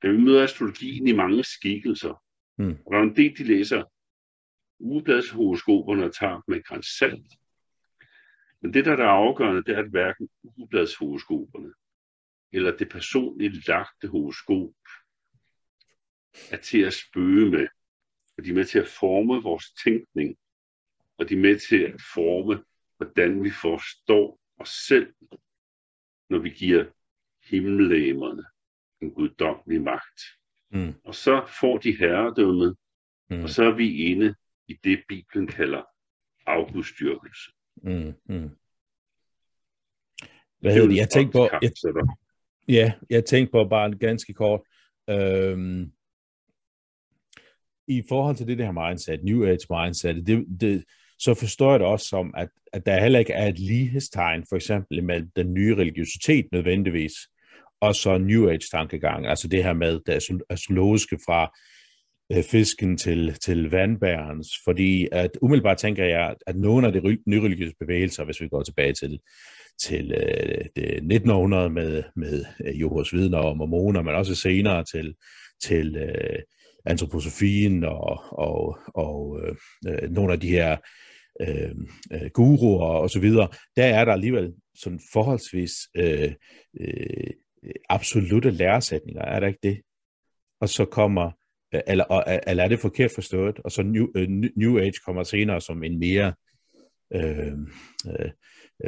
Ja, 0.02 0.08
vi 0.10 0.16
møder 0.16 0.42
astrologien 0.42 1.08
i 1.08 1.12
mange 1.12 1.44
skikkelser. 1.44 2.22
Mm. 2.58 2.76
Og 2.86 2.92
der 2.92 2.98
er 2.98 3.02
en 3.02 3.16
del, 3.16 3.38
de 3.38 3.44
læser 3.44 3.84
ugebladshoroskoperne 4.78 6.04
og 6.04 6.14
tager 6.14 6.40
med 6.48 6.62
grænsalt. 6.62 7.32
Men 8.60 8.74
det, 8.74 8.84
der 8.84 8.92
er 8.92 9.08
afgørende, 9.08 9.62
det 9.62 9.74
er, 9.74 9.78
at 9.78 9.90
hverken 9.90 10.28
ugebladshoroskoperne 10.42 11.72
eller 12.52 12.76
det 12.76 12.88
personligt 12.88 13.68
lagte 13.68 14.08
horoskop 14.08 14.74
er 16.50 16.56
til 16.56 16.80
at 16.80 16.94
spøge 16.94 17.50
med. 17.50 17.68
Og 18.36 18.44
de 18.44 18.50
er 18.50 18.54
med 18.54 18.64
til 18.64 18.78
at 18.78 18.88
forme 18.88 19.42
vores 19.42 19.72
tænkning. 19.72 20.38
Og 21.18 21.28
de 21.28 21.34
er 21.34 21.38
med 21.38 21.58
til 21.58 21.82
at 21.82 22.00
forme, 22.14 22.64
hvordan 22.96 23.44
vi 23.44 23.50
forstår 23.50 24.40
os 24.58 24.68
selv, 24.68 25.14
når 26.30 26.38
vi 26.38 26.50
giver 26.50 26.84
himmellæmerne 27.50 28.44
en 29.00 29.10
guddommelig 29.10 29.82
magt. 29.82 30.20
Mm. 30.70 30.94
Og 31.04 31.14
så 31.14 31.46
får 31.60 31.78
de 31.78 31.96
herredømmet, 31.96 32.76
mm. 33.30 33.42
og 33.42 33.50
så 33.50 33.64
er 33.64 33.74
vi 33.74 34.02
inde 34.02 34.34
i 34.68 34.78
det, 34.84 35.02
Bibelen 35.08 35.46
kalder 35.46 35.82
afgudstyrkelse. 36.46 37.50
Mm. 37.82 38.14
Mm. 38.28 38.50
Hvad 40.60 40.72
hedder 40.72 40.88
det? 40.88 40.96
Jeg 40.96 41.08
tænkte 41.08 41.32
på... 41.32 41.48
Jeg, 41.62 41.72
ja, 42.68 42.92
jeg 43.10 43.24
tænkte 43.24 43.52
på 43.52 43.64
bare 43.64 43.98
ganske 43.98 44.32
kort. 44.32 44.60
Øhm, 45.10 45.92
I 47.88 48.02
forhold 48.08 48.36
til 48.36 48.46
det 48.46 48.58
der 48.58 48.88
mindset, 48.88 49.24
New 49.24 49.46
Age 49.46 49.66
mindset, 49.70 50.26
det, 50.26 50.46
det, 50.60 50.84
så 51.18 51.34
forstår 51.34 51.70
jeg 51.70 51.80
det 51.80 51.88
også 51.88 52.06
som, 52.08 52.34
at, 52.36 52.48
at 52.72 52.86
der 52.86 53.00
heller 53.00 53.18
ikke 53.18 53.32
er 53.32 53.48
et 53.48 53.58
lighedstegn, 53.58 54.44
for 54.48 54.56
eksempel 54.56 55.04
med 55.04 55.26
den 55.36 55.54
nye 55.54 55.76
religiøsitet 55.76 56.46
nødvendigvis, 56.52 57.12
og 57.80 57.94
så 57.94 58.18
New 58.18 58.48
Age-tankegang, 58.48 59.26
altså 59.26 59.48
det 59.48 59.64
her 59.64 59.72
med 59.72 60.00
det 60.06 60.42
astrologiske 60.50 61.18
fra 61.26 61.58
Øh, 62.32 62.44
fisken 62.44 62.96
til, 62.96 63.34
til 63.34 63.70
vandbærens, 63.70 64.48
fordi 64.64 65.08
at 65.12 65.30
umiddelbart 65.42 65.78
tænker 65.78 66.04
jeg, 66.04 66.34
at 66.46 66.56
nogle 66.56 66.86
af 66.86 66.92
de 66.92 67.18
nyreligiøse 67.26 67.74
bevægelser, 67.80 68.24
hvis 68.24 68.40
vi 68.40 68.48
går 68.48 68.62
tilbage 68.62 68.92
til, 68.92 69.20
til 69.80 70.12
øh, 70.12 70.64
det 70.76 70.86
1900 70.86 71.70
med, 71.70 72.02
med 72.16 72.44
øh, 72.66 72.80
Jehovas 72.80 73.12
vidner 73.12 73.38
og 73.38 73.56
mormoner, 73.56 74.02
men 74.02 74.14
også 74.14 74.34
senere 74.34 74.84
til, 74.84 75.14
til 75.62 75.96
øh, 75.96 76.38
antroposofien 76.84 77.84
og, 77.84 78.22
og, 78.32 78.78
og 78.94 79.40
øh, 79.42 79.56
øh 79.88 80.10
nogle 80.10 80.32
af 80.32 80.40
de 80.40 80.48
her 80.48 80.76
øh, 81.40 81.74
øh, 82.12 82.30
guruer 82.34 82.84
og 82.84 83.10
så 83.10 83.20
videre, 83.20 83.48
der 83.76 83.84
er 83.84 84.04
der 84.04 84.12
alligevel 84.12 84.52
sådan 84.74 85.00
forholdsvis 85.12 85.72
øh, 85.94 86.32
øh, 86.80 87.30
absolute 87.88 88.50
læresætninger, 88.50 89.22
er 89.22 89.40
der 89.40 89.46
ikke 89.46 89.60
det? 89.62 89.80
Og 90.60 90.68
så 90.68 90.84
kommer, 90.84 91.30
eller, 91.72 92.04
eller 92.46 92.64
er 92.64 92.68
det 92.68 92.80
forkert 92.80 93.10
forstået? 93.14 93.58
Og 93.58 93.72
så 93.72 93.82
New, 93.82 94.04
uh, 94.04 94.22
New 94.56 94.78
Age 94.78 95.00
kommer 95.04 95.22
senere 95.22 95.60
som 95.60 95.82
en 95.82 95.98
mere 95.98 96.34
øh, 97.14 97.52
øh, 98.06 98.30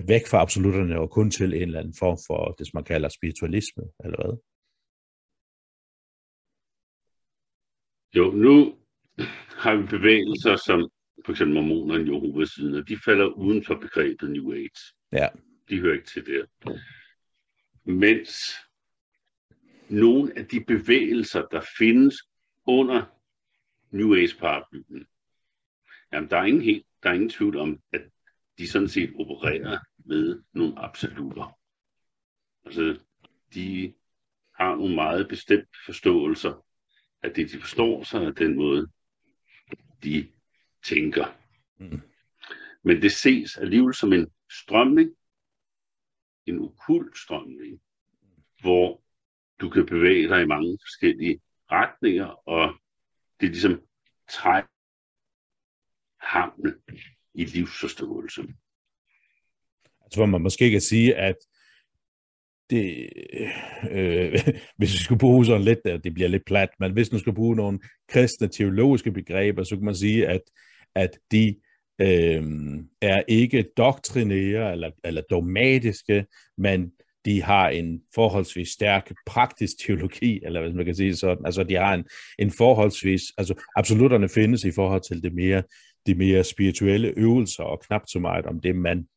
væk 0.08 0.26
fra 0.26 0.38
absolutterne 0.38 1.00
og 1.00 1.10
kun 1.10 1.30
til 1.30 1.54
en 1.54 1.62
eller 1.62 1.80
anden 1.80 1.94
form 1.98 2.18
for 2.26 2.54
det, 2.58 2.66
som 2.66 2.76
man 2.76 2.84
kalder 2.84 3.08
spiritualisme, 3.08 3.82
eller 4.04 4.16
hvad? 4.16 4.38
Jo, 8.16 8.30
nu 8.30 8.74
har 9.62 9.76
vi 9.76 9.86
bevægelser 9.86 10.56
som 10.56 10.90
for 11.24 11.32
eksempel 11.32 11.54
mormonerne 11.54 12.00
og 12.00 12.06
Jehovas 12.06 12.58
vidner, 12.58 12.82
de 12.82 12.98
falder 13.04 13.26
uden 13.26 13.64
for 13.64 13.74
begrebet 13.74 14.30
New 14.30 14.52
Age. 14.52 14.94
Ja. 15.12 15.28
de 15.68 15.80
hører 15.80 15.94
ikke 15.94 16.06
til 16.06 16.26
der. 16.26 16.44
Mens 17.84 18.30
nogle 19.88 20.38
af 20.38 20.46
de 20.46 20.64
bevægelser, 20.64 21.42
der 21.52 21.60
findes 21.78 22.14
under 22.70 23.02
New 23.90 24.14
Age 24.14 24.36
paraplyen, 24.38 25.06
jamen 26.12 26.30
der 26.30 26.36
er 26.36 26.44
ingen, 26.44 26.62
helt, 26.62 26.86
der 27.02 27.10
er 27.10 27.14
ingen 27.14 27.30
tvivl 27.30 27.56
om, 27.56 27.82
at 27.92 28.02
de 28.58 28.68
sådan 28.68 28.88
set 28.88 29.12
opererer 29.14 29.78
med 30.04 30.42
nogle 30.52 30.78
absolutter. 30.78 31.58
Altså, 32.64 33.00
de 33.54 33.94
har 34.54 34.74
nogle 34.74 34.94
meget 34.94 35.28
bestemte 35.28 35.78
forståelser 35.86 36.66
af 37.22 37.34
det, 37.34 37.50
de 37.50 37.60
forstår 37.60 38.02
sig 38.02 38.22
af 38.26 38.34
den 38.34 38.56
måde, 38.56 38.86
de 40.02 40.32
tænker. 40.84 41.26
Mm. 41.78 42.00
Men 42.82 43.02
det 43.02 43.12
ses 43.12 43.56
alligevel 43.56 43.94
som 43.94 44.12
en 44.12 44.26
strømning, 44.50 45.10
en 46.46 46.58
ukult 46.58 47.18
strømning, 47.18 47.80
hvor 48.60 49.02
du 49.60 49.68
kan 49.68 49.86
bevæge 49.86 50.28
dig 50.28 50.42
i 50.42 50.46
mange 50.46 50.78
forskellige 50.82 51.40
retninger, 51.72 52.48
og 52.48 52.74
det 53.40 53.46
er 53.46 53.50
ligesom 53.50 53.80
træk 54.28 54.64
hamne 56.20 56.74
i 57.34 57.44
livsforståelse. 57.44 58.40
Altså 60.04 60.14
tror, 60.14 60.26
man 60.26 60.40
måske 60.42 60.70
kan 60.70 60.80
sige, 60.80 61.16
at 61.16 61.36
det, 62.70 63.08
øh, 63.90 64.32
hvis 64.78 64.92
vi 64.92 64.98
skulle 64.98 65.18
bruge 65.18 65.46
sådan 65.46 65.62
lidt, 65.62 66.04
det 66.04 66.14
bliver 66.14 66.28
lidt 66.28 66.44
plat, 66.44 66.68
men 66.80 66.92
hvis 66.92 67.12
man 67.12 67.20
skulle 67.20 67.34
bruge 67.34 67.56
nogle 67.56 67.80
kristne 68.08 68.48
teologiske 68.48 69.12
begreber, 69.12 69.64
så 69.64 69.76
kan 69.76 69.84
man 69.84 69.94
sige, 69.94 70.28
at, 70.28 70.40
at 70.94 71.10
de 71.30 71.56
øh, 72.00 72.42
er 73.00 73.22
ikke 73.28 73.64
doktrinære 73.76 74.72
eller, 74.72 74.90
eller 75.04 75.22
dogmatiske, 75.30 76.26
men 76.58 76.92
de 77.24 77.42
har 77.42 77.68
en 77.68 78.02
forholdsvis 78.14 78.68
stærk 78.68 79.12
praktisk 79.26 79.78
teologi, 79.78 80.40
eller 80.44 80.62
hvis 80.62 80.74
man 80.74 80.84
kan 80.84 80.94
sige 80.94 81.16
sådan. 81.16 81.44
Altså, 81.46 81.64
de 81.64 81.74
har 81.74 81.94
en, 81.94 82.04
en 82.38 82.50
forholdsvis, 82.50 83.22
altså 83.38 83.62
absolutterne 83.76 84.28
findes 84.28 84.64
i 84.64 84.72
forhold 84.72 85.02
til 85.02 85.22
det 85.22 85.34
mere, 85.34 85.62
de 86.06 86.14
mere 86.14 86.44
spirituelle 86.44 87.14
øvelser, 87.16 87.64
og 87.64 87.80
knap 87.80 88.02
så 88.08 88.18
meget 88.18 88.46
om 88.46 88.60
det, 88.60 88.76
man 88.76 89.08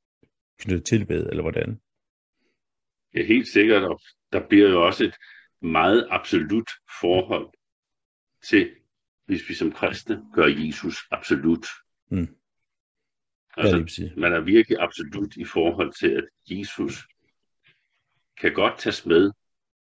knytter 0.59 0.83
til 0.83 1.09
ved, 1.09 1.29
eller 1.29 1.41
hvordan. 1.41 1.79
Ja, 3.15 3.25
helt 3.25 3.47
sikkert, 3.47 3.83
og 3.83 3.99
der 4.33 4.47
bliver 4.47 4.69
jo 4.69 4.85
også 4.85 5.03
et 5.03 5.15
meget 5.61 6.07
absolut 6.09 6.69
forhold 7.01 7.49
til, 8.49 8.69
hvis 9.25 9.49
vi 9.49 9.53
som 9.53 9.71
kristne 9.71 10.21
gør 10.33 10.47
Jesus 10.47 10.97
absolut. 11.11 11.65
Mm. 12.11 12.27
Altså, 13.57 14.09
man 14.17 14.33
er 14.33 14.39
virkelig 14.39 14.77
absolut 14.79 15.35
i 15.35 15.45
forhold 15.45 15.93
til, 15.99 16.07
at 16.07 16.23
Jesus 16.49 17.07
kan 18.41 18.53
godt 18.53 18.79
tages 18.79 19.05
med 19.05 19.31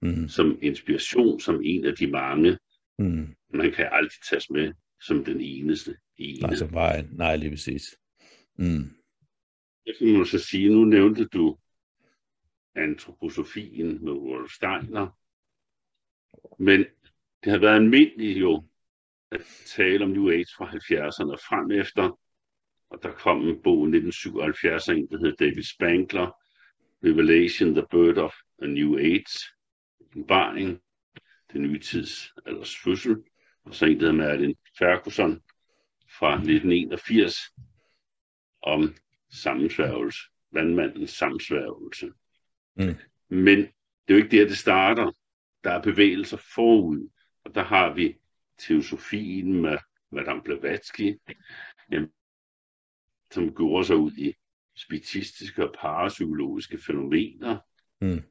mm. 0.02 0.28
som 0.28 0.60
inspiration, 0.62 1.40
som 1.40 1.62
en 1.64 1.86
af 1.86 1.96
de 1.96 2.08
mange. 2.08 2.58
Mm. 3.00 3.36
Man 3.54 3.72
kan 3.72 3.90
aldrig 3.92 4.22
tages 4.30 4.50
med 4.50 4.74
som 5.02 5.26
den 5.26 5.42
eneste. 5.42 5.98
Ene. 6.18 6.40
Nej, 6.40 6.56
som 6.56 6.74
vejen. 6.74 7.10
Nej, 7.12 7.36
lige 7.36 7.52
præcis. 7.52 7.98
Mm. 8.58 8.90
Jeg 9.86 9.96
kan 9.98 10.08
man 10.08 10.26
så 10.26 10.40
sige, 10.40 10.70
nu 10.70 10.86
nævnte 10.86 11.26
du 11.26 11.58
antroposofien 12.76 14.04
med 14.04 14.12
Rudolf 14.12 14.52
Steiner, 14.52 15.18
men 16.64 16.86
det 17.44 17.52
har 17.52 17.60
været 17.60 17.76
almindeligt 17.76 18.40
jo 18.40 18.64
at 19.32 19.42
tale 19.66 20.04
om 20.04 20.10
New 20.10 20.30
Age 20.30 20.48
fra 20.58 20.66
70'erne 20.66 21.32
og 21.32 21.40
frem 21.40 21.72
efter, 21.72 22.20
og 22.90 23.00
der 23.04 23.12
kom 23.12 23.48
en 23.48 23.62
bog 23.64 23.80
i 23.80 23.98
1977 23.98 24.88
en, 24.88 25.08
der 25.08 25.18
hedder 25.18 25.36
David 25.36 25.64
Spangler, 25.64 26.32
Revelation, 27.04 27.74
The 27.74 27.88
Birth 27.92 28.20
of 28.20 28.34
a 28.62 28.66
New 28.66 28.98
Age, 28.98 29.54
åbenbaring, 30.00 30.82
det 31.54 31.62
nye 31.62 31.80
tids 31.80 32.34
alders 32.46 32.78
fødsel, 32.78 33.24
og 33.64 33.76
så 33.76 33.86
en, 33.86 34.00
der 34.00 34.12
Merlin 34.12 34.56
Ferguson 34.78 35.42
fra 36.20 36.34
1981 36.34 37.36
om 38.62 38.96
sammensværgelse, 39.32 40.20
vandmandens 40.52 41.10
sammensværgelse. 41.10 42.12
Mm. 42.76 42.96
Men 43.30 43.58
det 43.58 44.14
er 44.14 44.14
jo 44.14 44.24
ikke 44.24 44.38
der, 44.38 44.48
det 44.48 44.58
starter. 44.58 45.12
Der 45.64 45.72
er 45.72 45.82
bevægelser 45.82 46.38
forud, 46.38 47.10
og 47.44 47.56
der 47.56 47.64
har 47.64 47.94
vi 47.94 48.18
teosofien 48.58 49.62
med 49.62 49.78
Madame 50.12 50.42
Blavatsky, 50.44 51.20
som 53.32 53.54
går 53.54 53.84
sig 53.84 53.96
ud 53.96 54.12
i 54.12 54.34
spiritistiske 54.80 55.68
og 55.68 55.76
parapsykologiske 55.82 56.78
fænomener. 56.78 57.58
Mm. 58.02 58.24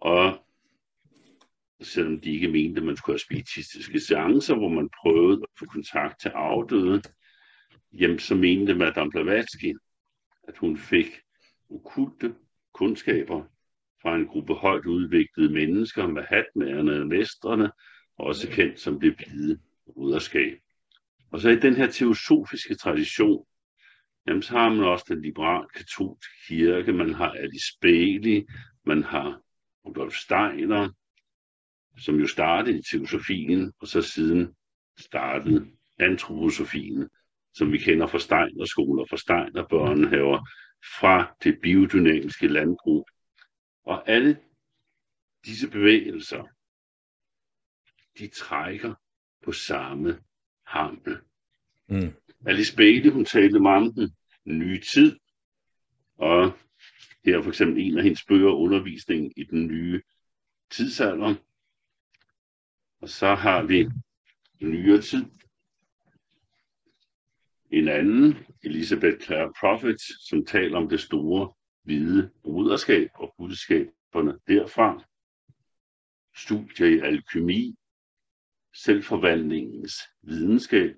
Og 0.00 0.46
selvom 1.82 2.20
de 2.20 2.30
ikke 2.32 2.48
mente, 2.48 2.80
at 2.80 2.86
man 2.86 2.96
skulle 2.96 3.14
have 3.14 3.18
spiritistiske 3.18 4.00
seancer, 4.00 4.54
hvor 4.54 4.68
man 4.68 4.88
prøvede 5.02 5.40
at 5.42 5.48
få 5.58 5.64
kontakt 5.64 6.20
til 6.20 6.28
afdøde, 6.28 7.02
jamen 7.92 8.18
så 8.18 8.34
mente 8.34 8.74
Madame 8.74 9.10
Blavatsky, 9.10 9.74
at 10.48 10.58
hun 10.58 10.78
fik 10.78 11.06
okulte 11.70 12.34
kundskaber 12.74 13.44
fra 14.02 14.16
en 14.16 14.26
gruppe 14.26 14.54
højt 14.54 14.86
udviklede 14.86 15.52
mennesker 15.52 16.06
med 16.06 16.22
hatmærerne 16.22 17.00
og 17.00 17.06
mestrene, 17.06 17.70
også 18.18 18.48
kendt 18.50 18.80
som 18.80 19.00
det 19.00 19.16
hvide 19.16 19.58
ruderskab. 19.86 20.58
Og 21.30 21.40
så 21.40 21.48
i 21.48 21.56
den 21.56 21.74
her 21.74 21.86
teosofiske 21.86 22.74
tradition, 22.74 23.46
jamen 24.26 24.42
så 24.42 24.52
har 24.52 24.68
man 24.68 24.84
også 24.84 25.04
den 25.08 25.22
liberale 25.22 25.68
katolske 25.68 26.32
kirke, 26.48 26.92
man 26.92 27.14
har 27.14 27.30
Alice 27.30 27.78
Bailey, 27.80 28.46
man 28.84 29.02
har 29.02 29.40
Rudolf 29.86 30.14
Steiner, 30.14 30.88
som 31.98 32.14
jo 32.20 32.26
startede 32.26 32.78
i 32.78 32.82
teosofien, 32.82 33.72
og 33.80 33.88
så 33.88 34.02
siden 34.02 34.54
startede 34.98 35.66
antroposofien, 35.98 37.08
som 37.54 37.72
vi 37.72 37.78
kender 37.78 38.06
fra 38.06 38.18
Steiner 38.18 38.64
skoler, 38.64 39.04
fra 39.10 39.16
Steiner 39.16 39.68
børnehaver, 39.68 40.48
fra 40.98 41.36
det 41.44 41.58
biodynamiske 41.62 42.48
landbrug. 42.48 43.08
Og 43.84 44.08
alle 44.08 44.40
disse 45.44 45.70
bevægelser, 45.70 46.44
de 48.18 48.28
trækker 48.28 48.94
på 49.44 49.52
samme 49.52 50.18
hammel. 50.66 51.18
Mm. 51.88 52.12
Alice 52.46 52.76
Bailey, 52.76 53.10
hun 53.10 53.24
talte 53.24 53.60
meget 53.60 53.88
om 53.88 53.94
den 53.94 54.58
nye 54.58 54.80
tid, 54.80 55.18
og 56.18 56.52
her 57.24 57.38
er 57.38 57.42
for 57.42 57.50
eksempel 57.50 57.82
en 57.82 57.98
af 57.98 58.04
hendes 58.04 58.24
bøger, 58.24 58.52
Undervisning 58.52 59.32
i 59.36 59.44
den 59.44 59.66
nye 59.66 60.02
tidsalder. 60.70 61.34
Og 63.00 63.08
så 63.08 63.34
har 63.34 63.62
vi 63.62 63.88
nyere 64.60 65.00
tid. 65.00 65.24
En 67.70 67.88
anden, 67.88 68.36
Elisabeth 68.62 69.20
Clare 69.20 69.52
Prophet, 69.60 70.00
som 70.00 70.46
taler 70.46 70.76
om 70.76 70.88
det 70.88 71.00
store 71.00 71.52
hvide 71.82 72.30
bruderskab 72.42 73.10
og 73.14 73.34
budskaberne 73.38 74.38
derfra. 74.48 75.04
Studier 76.36 76.86
i 76.86 76.98
alkymi, 76.98 77.74
selvforvandlingens 78.74 79.94
videnskab, 80.22 80.96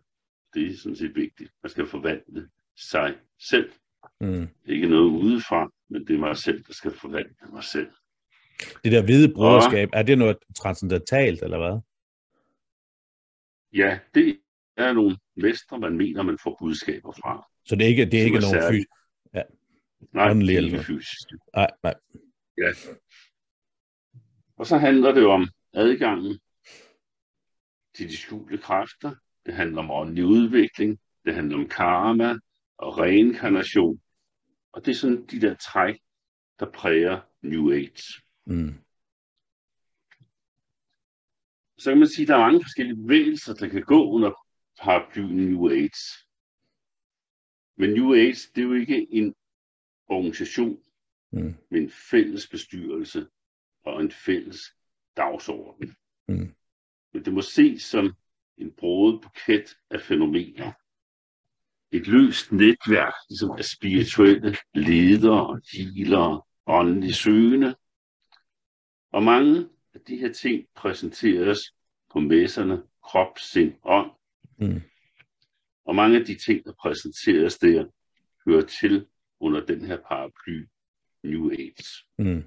det 0.57 0.73
er 0.73 0.77
sådan 0.77 0.97
set 0.97 1.15
vigtigt. 1.15 1.53
Man 1.63 1.71
skal 1.71 1.87
forvandle 1.87 2.49
sig 2.77 3.17
selv. 3.39 3.73
Mm. 4.21 4.29
Det 4.29 4.69
er 4.69 4.73
ikke 4.73 4.89
noget 4.89 5.11
udefra, 5.11 5.71
men 5.89 6.07
det 6.07 6.15
er 6.15 6.19
mig 6.19 6.37
selv, 6.37 6.65
der 6.65 6.73
skal 6.73 6.91
forvandle 6.91 7.53
mig 7.53 7.65
selv. 7.65 7.91
Det 8.85 8.93
der 8.93 9.03
hvide 9.03 9.35
broderskab, 9.35 9.89
og, 9.93 9.99
er 9.99 10.03
det 10.03 10.19
noget 10.19 10.37
transcendentalt, 10.57 11.43
eller 11.43 11.59
hvad? 11.59 11.81
Ja, 13.73 13.99
det 14.15 14.41
er 14.77 14.93
nogle 14.93 15.17
mestre, 15.37 15.79
man 15.79 15.97
mener, 15.97 16.23
man 16.23 16.39
får 16.39 16.57
budskaber 16.61 17.13
fra. 17.13 17.49
Så 17.65 17.77
det 17.77 17.85
er 17.85 17.89
ikke, 17.89 18.05
det 18.05 18.21
er 18.21 18.25
ikke 18.25 18.41
nogen 18.41 18.73
fys... 18.73 18.87
Ja. 19.35 19.43
Nej, 20.13 20.33
det 20.33 20.57
er 20.57 20.61
ikke 20.61 20.83
fysisk. 20.83 21.29
Nej, 21.55 21.71
nej. 21.83 21.95
Ja. 22.59 22.71
Og 24.57 24.67
så 24.67 24.79
handler 24.79 25.13
det 25.13 25.27
om 25.27 25.49
adgangen 25.73 26.41
til 27.95 28.09
de 28.09 28.17
skjulte 28.17 28.59
kræfter. 28.59 29.15
Det 29.47 29.55
handler 29.55 29.79
om 29.79 29.91
åndelig 29.91 30.25
udvikling. 30.25 31.01
Det 31.25 31.35
handler 31.35 31.57
om 31.57 31.69
karma 31.69 32.39
og 32.79 32.99
reinkarnation. 32.99 34.01
Og 34.73 34.85
det 34.87 34.91
er 34.91 34.95
sådan 34.95 35.27
de 35.27 35.41
der 35.41 35.55
træk, 35.55 36.01
der 36.61 36.71
præger 36.71 37.21
New 37.43 37.73
Age. 37.73 38.23
Mm. 38.47 38.75
Så 41.79 41.91
kan 41.91 41.99
man 41.99 42.09
sige, 42.09 42.23
at 42.23 42.29
der 42.29 42.35
er 42.35 42.41
mange 42.41 42.63
forskellige 42.63 42.97
bevægelser, 42.97 43.55
der 43.55 43.69
kan 43.69 43.83
gå 43.83 44.11
under 44.11 44.33
paraplyen 44.81 45.37
New 45.37 45.71
Age. 45.71 46.25
Men 47.77 47.91
New 47.91 48.15
Age, 48.15 48.51
det 48.55 48.59
er 48.59 48.67
jo 48.67 48.73
ikke 48.73 49.13
en 49.13 49.35
organisation 50.09 50.79
mm. 51.33 51.55
med 51.71 51.81
en 51.81 51.91
fælles 51.91 52.49
bestyrelse 52.49 53.27
og 53.85 54.01
en 54.01 54.11
fælles 54.11 54.59
dagsorden. 55.17 55.97
Mm. 56.29 56.55
Men 57.13 57.25
det 57.25 57.33
må 57.33 57.43
ses 57.43 57.83
som 57.83 58.15
en 58.59 58.73
broet 58.73 59.21
buket 59.23 59.77
af 59.91 60.01
fænomener. 60.01 60.73
Et 61.91 62.07
løst 62.07 62.53
netværk 62.53 63.15
ligesom 63.29 63.51
af 63.51 63.65
spirituelle 63.65 64.57
ledere, 64.75 65.61
healere, 65.73 66.43
åndelig 66.67 67.15
søgende. 67.15 67.77
Og 69.13 69.23
mange 69.23 69.69
af 69.95 70.01
de 70.01 70.17
her 70.17 70.33
ting 70.33 70.67
præsenteres 70.75 71.59
på 72.13 72.21
messerne, 72.21 72.83
krop, 73.03 73.39
sind, 73.39 73.75
ånd. 73.85 74.11
Mm. 74.59 74.83
Og 75.85 75.95
mange 75.95 76.19
af 76.21 76.27
de 76.27 76.39
ting, 76.47 76.65
der 76.65 76.73
præsenteres 76.73 77.59
der, 77.59 77.87
hører 78.47 78.67
til 78.67 79.07
under 79.41 79.67
den 79.67 79.85
her 79.85 79.97
paraply 80.09 80.67
New 81.25 81.51
Age. 81.51 82.07
Mm. 82.19 82.45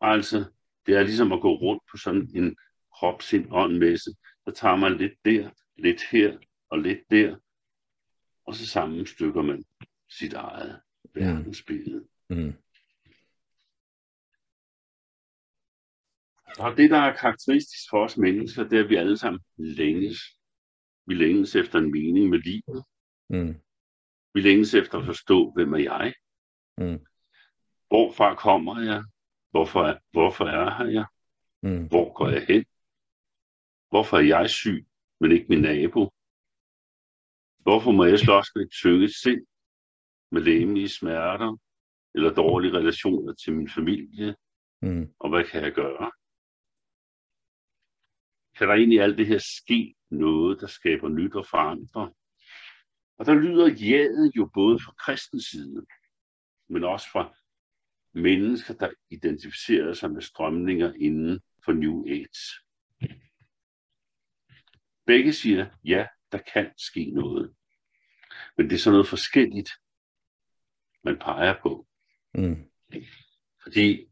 Altså, 0.00 0.44
det 0.86 0.96
er 0.96 1.02
ligesom 1.02 1.32
at 1.32 1.40
gå 1.40 1.56
rundt 1.56 1.82
på 1.90 1.96
sådan 1.96 2.30
en 2.34 2.56
krop, 2.98 3.22
sind, 3.22 3.46
ånd 3.50 3.78
messe. 3.78 4.10
Så 4.44 4.54
tager 4.54 4.76
man 4.76 4.96
lidt 4.96 5.12
der, 5.24 5.50
lidt 5.76 6.02
her 6.10 6.38
og 6.70 6.78
lidt 6.78 7.10
der, 7.10 7.36
og 8.44 8.54
så 8.54 8.66
sammenstykker 8.66 9.42
man 9.42 9.64
sit 10.08 10.32
eget 10.32 10.80
verdensbillede. 11.14 12.08
Mm. 12.30 12.54
Og 16.58 16.76
det, 16.76 16.90
der 16.90 16.98
er 16.98 17.16
karakteristisk 17.16 17.90
for 17.90 18.04
os 18.04 18.16
mennesker, 18.16 18.68
det 18.68 18.78
er, 18.78 18.84
at 18.84 18.90
vi 18.90 18.96
alle 18.96 19.18
sammen 19.18 19.40
længes. 19.56 20.18
Vi 21.06 21.14
længes 21.14 21.56
efter 21.56 21.78
en 21.78 21.92
mening 21.92 22.28
med 22.28 22.38
livet. 22.38 22.84
Mm. 23.28 23.60
Vi 24.34 24.40
længes 24.40 24.74
efter 24.74 24.98
at 24.98 25.06
forstå, 25.06 25.52
hvem 25.52 25.72
er 25.72 25.78
jeg? 25.78 26.14
Mm. 26.78 27.06
Hvorfra 27.88 28.34
kommer 28.34 28.80
jeg? 28.80 29.04
Hvorfor 29.50 29.82
er, 29.82 29.98
hvorfor 30.10 30.44
er 30.44 30.84
jeg? 30.84 31.06
Mm. 31.62 31.88
Hvor 31.88 32.12
går 32.12 32.28
jeg 32.28 32.46
hen? 32.48 32.64
Hvorfor 33.88 34.16
er 34.16 34.26
jeg 34.36 34.50
syg, 34.50 34.86
men 35.20 35.32
ikke 35.32 35.46
min 35.48 35.60
nabo? 35.60 36.12
Hvorfor 37.58 37.92
må 37.92 38.04
jeg 38.04 38.18
slås 38.18 38.46
med 38.54 38.62
et 38.62 38.70
tynget 38.70 39.14
sind, 39.14 39.46
med 40.30 40.42
læmelige 40.42 40.88
smerter, 40.88 41.56
eller 42.14 42.34
dårlige 42.34 42.72
relationer 42.72 43.34
til 43.34 43.52
min 43.52 43.68
familie? 43.68 44.36
Mm. 44.82 45.14
Og 45.18 45.28
hvad 45.30 45.44
kan 45.44 45.62
jeg 45.62 45.72
gøre? 45.72 46.10
Kan 48.56 48.68
der 48.68 48.74
egentlig 48.74 49.00
alt 49.00 49.18
det 49.18 49.26
her 49.26 49.38
ske 49.38 49.94
noget, 50.10 50.60
der 50.60 50.66
skaber 50.66 51.08
nyt 51.08 51.34
og 51.34 51.46
forandrer? 51.46 52.08
Og 53.18 53.26
der 53.26 53.34
lyder 53.34 53.68
jaget 53.68 54.32
jo 54.36 54.50
både 54.54 54.78
fra 54.78 54.92
kristens 54.92 55.44
side, 55.44 55.86
men 56.68 56.84
også 56.84 57.06
fra 57.12 57.34
mennesker, 58.14 58.74
der 58.74 58.90
identificerer 59.10 59.92
sig 59.92 60.10
med 60.10 60.22
strømninger 60.22 60.92
inden 60.92 61.40
for 61.64 61.72
New 61.72 62.04
Age. 62.08 62.64
Begge 65.08 65.32
siger, 65.32 65.66
ja, 65.84 66.06
der 66.32 66.38
kan 66.52 66.70
ske 66.76 67.10
noget. 67.10 67.54
Men 68.56 68.70
det 68.70 68.74
er 68.74 68.78
sådan 68.78 68.92
noget 68.92 69.08
forskelligt, 69.08 69.70
man 71.04 71.18
peger 71.18 71.54
på. 71.62 71.86
Mm. 72.34 72.70
Fordi 73.62 74.06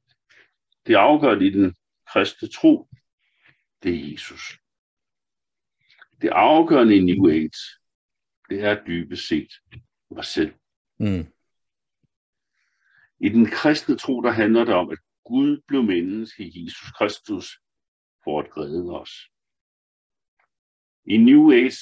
det 0.87 0.94
afgørende 0.94 1.46
i 1.46 1.50
den 1.50 1.76
kristne 2.12 2.48
tro, 2.48 2.88
det 3.82 3.94
er 3.94 4.12
Jesus. 4.12 4.59
Det 6.22 6.28
afgørende 6.28 6.96
i 6.96 7.00
New 7.00 7.30
Age, 7.30 7.80
det 8.50 8.64
er 8.64 8.85
dybest 8.85 9.28
set 9.28 9.52
mig 10.11 10.24
selv. 10.24 10.54
Mm. 10.98 11.32
I 13.20 13.28
den 13.28 13.46
kristne 13.50 13.96
tro, 13.98 14.20
der 14.20 14.30
handler 14.30 14.64
det 14.64 14.74
om, 14.74 14.90
at 14.90 14.98
Gud 15.24 15.62
blev 15.68 15.82
menneske 15.82 16.42
i 16.44 16.64
Jesus 16.64 16.90
Kristus 16.90 17.61
for 18.24 18.40
at 18.40 18.56
redde 18.56 19.00
os. 19.00 19.30
I 21.07 21.16
New 21.16 21.53
Age 21.53 21.79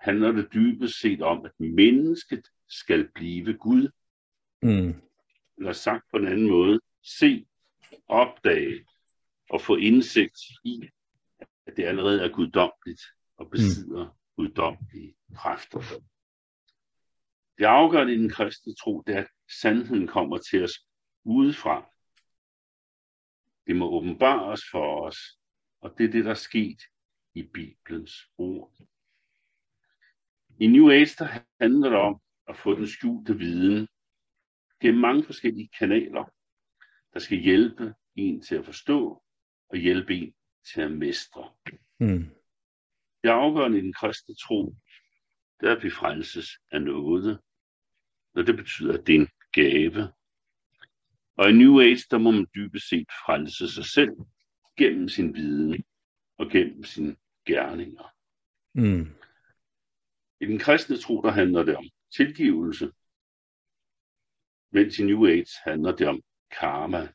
handler 0.00 0.32
det 0.32 0.52
dybest 0.54 1.00
set 1.00 1.22
om, 1.22 1.44
at 1.44 1.60
mennesket 1.60 2.46
skal 2.68 3.08
blive 3.14 3.54
Gud. 3.54 3.88
Mm. 4.62 4.94
Eller 5.58 5.72
sagt 5.72 6.04
på 6.10 6.16
en 6.16 6.26
anden 6.26 6.50
måde, 6.50 6.80
se, 7.02 7.46
opdage 8.08 8.86
og 9.50 9.60
få 9.60 9.76
indsigt 9.76 10.38
i, 10.64 10.88
at 11.66 11.76
det 11.76 11.84
allerede 11.84 12.22
er 12.22 12.28
guddommeligt 12.28 13.02
og 13.36 13.50
besidder 13.50 14.04
mm. 14.04 14.10
guddommelige 14.36 15.14
kræfter. 15.34 15.80
Det 17.58 17.64
afgørende 17.64 18.14
i 18.14 18.18
den 18.18 18.30
kristne 18.30 18.74
tro, 18.74 19.02
det 19.06 19.14
er, 19.16 19.20
at 19.20 19.28
sandheden 19.60 20.06
kommer 20.06 20.38
til 20.38 20.64
os 20.64 20.72
udefra. 21.24 21.90
Det 23.66 23.76
må 23.76 23.90
åbenbares 23.90 24.60
for 24.70 25.06
os, 25.06 25.18
og 25.80 25.94
det 25.98 26.06
er 26.06 26.10
det, 26.10 26.24
der 26.24 26.30
er 26.30 26.34
sket 26.34 26.82
i 27.34 27.42
Bibelens 27.42 28.14
ord. 28.38 28.72
I 30.58 30.66
New 30.66 30.90
Age 30.90 31.14
der 31.18 31.44
handler 31.60 31.88
det 31.88 31.98
om 31.98 32.20
at 32.48 32.56
få 32.56 32.74
den 32.74 32.86
skjulte 32.86 33.38
viden 33.38 33.88
gennem 34.80 35.00
mange 35.00 35.24
forskellige 35.24 35.70
kanaler, 35.78 36.24
der 37.12 37.18
skal 37.20 37.38
hjælpe 37.38 37.94
en 38.14 38.40
til 38.40 38.54
at 38.54 38.64
forstå 38.64 39.22
og 39.68 39.78
hjælpe 39.78 40.14
en 40.14 40.34
til 40.72 40.80
at 40.80 40.92
mestre. 40.92 41.52
Mm. 42.00 42.30
Det 43.22 43.28
afgørende 43.28 43.78
i 43.78 43.82
den 43.82 43.92
kristne 43.92 44.34
tro, 44.34 44.74
det 45.60 45.68
er, 45.68 45.76
at 45.76 45.82
vi 45.82 45.90
frelses 45.90 46.48
af 46.72 46.82
noget. 46.82 47.40
Og 48.34 48.46
det 48.46 48.56
betyder, 48.56 48.98
at 48.98 49.06
det 49.06 49.14
er 49.14 49.20
en 49.20 49.28
gave. 49.52 50.12
Og 51.36 51.50
i 51.50 51.52
New 51.52 51.80
Age, 51.80 52.04
der 52.10 52.18
må 52.18 52.30
man 52.30 52.46
dybest 52.54 52.88
set 52.88 53.10
frelse 53.26 53.68
sig 53.68 53.84
selv 53.84 54.16
gennem 54.76 55.08
sin 55.08 55.34
viden 55.34 55.84
og 56.38 56.50
gennem 56.50 56.84
sine 56.84 57.16
gerninger. 57.46 58.14
Mm. 58.74 59.06
I 60.40 60.46
den 60.46 60.58
kristne 60.58 60.96
tro, 60.96 61.22
der 61.22 61.30
handler 61.30 61.62
det 61.62 61.76
om 61.76 61.84
tilgivelse, 62.16 62.92
mens 64.72 64.98
i 64.98 65.04
New 65.04 65.26
Age 65.26 65.50
handler 65.64 65.96
det 65.96 66.08
om 66.08 66.22
karma. 66.60 67.08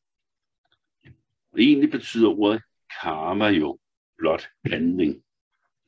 Og 1.52 1.60
egentlig 1.60 1.92
betyder 1.92 2.30
ordet 2.30 2.62
karma 3.02 3.48
jo 3.48 3.80
blot 4.18 4.50
handling. 4.66 5.24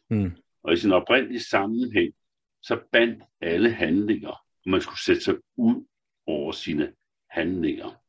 Mm. 0.09 0.31
Og 0.63 0.73
i 0.73 0.77
sin 0.77 0.91
oprindelige 0.91 1.43
sammenhæng, 1.43 2.13
så 2.61 2.81
bandt 2.91 3.23
alle 3.41 3.71
handlinger, 3.71 4.29
og 4.65 4.69
man 4.69 4.81
skulle 4.81 4.99
sætte 4.99 5.21
sig 5.21 5.35
ud 5.57 5.85
over 6.25 6.51
sine 6.51 6.93
handlinger. 7.29 8.01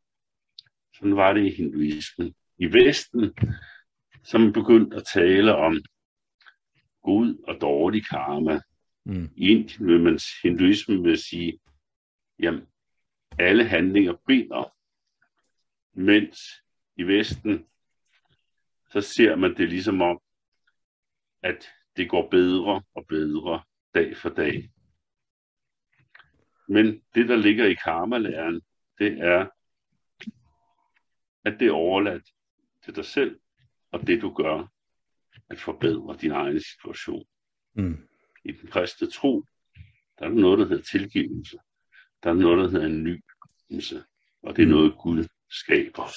Sådan 0.94 1.16
var 1.16 1.32
det 1.32 1.46
i 1.46 1.54
hinduismen. 1.54 2.34
I 2.58 2.66
Vesten, 2.66 3.34
som 4.24 4.52
begyndte 4.52 4.96
at 4.96 5.06
tale 5.14 5.54
om 5.54 5.82
god 7.02 7.44
og 7.48 7.60
dårlig 7.60 8.06
karma. 8.06 8.60
Mm. 9.04 9.30
I 9.36 9.48
Indien 9.48 9.86
vil 9.86 10.00
man, 10.00 10.18
hinduismen 10.42 11.04
vil 11.04 11.18
sige, 11.18 11.60
jamen, 12.38 12.66
alle 13.38 13.64
handlinger 13.64 14.14
binder, 14.26 14.74
mens 15.92 16.40
i 16.96 17.02
Vesten, 17.02 17.66
så 18.90 19.00
ser 19.00 19.36
man 19.36 19.56
det 19.56 19.68
ligesom 19.68 20.02
om, 20.02 20.20
at 21.42 21.68
det 21.96 22.10
går 22.10 22.28
bedre 22.30 22.82
og 22.94 23.06
bedre 23.06 23.62
dag 23.94 24.16
for 24.16 24.28
dag. 24.28 24.70
Men 26.68 27.02
det, 27.14 27.28
der 27.28 27.36
ligger 27.36 27.64
i 27.66 27.74
karmalæren, 27.74 28.60
det 28.98 29.18
er, 29.18 29.46
at 31.44 31.60
det 31.60 31.68
er 31.68 31.72
overladt 31.72 32.30
til 32.84 32.96
dig 32.96 33.04
selv, 33.04 33.40
og 33.90 34.06
det 34.06 34.22
du 34.22 34.34
gør, 34.34 34.66
at 35.50 35.58
forbedre 35.58 36.16
din 36.20 36.30
egen 36.30 36.60
situation. 36.60 37.24
Mm. 37.74 38.08
I 38.44 38.52
den 38.52 38.70
kristne 38.70 39.10
tro, 39.10 39.44
der 40.18 40.24
er 40.24 40.28
noget, 40.28 40.58
der 40.58 40.66
hedder 40.68 40.82
tilgivelse. 40.82 41.58
Der 42.22 42.30
er 42.30 42.34
noget, 42.34 42.58
der 42.58 42.70
hedder 42.70 42.86
en 42.86 43.04
ny 43.04 43.22
og 44.42 44.56
det 44.56 44.62
er 44.62 44.66
mm. 44.66 44.72
noget, 44.72 44.94
Gud 44.98 45.28
skaber. 45.50 46.08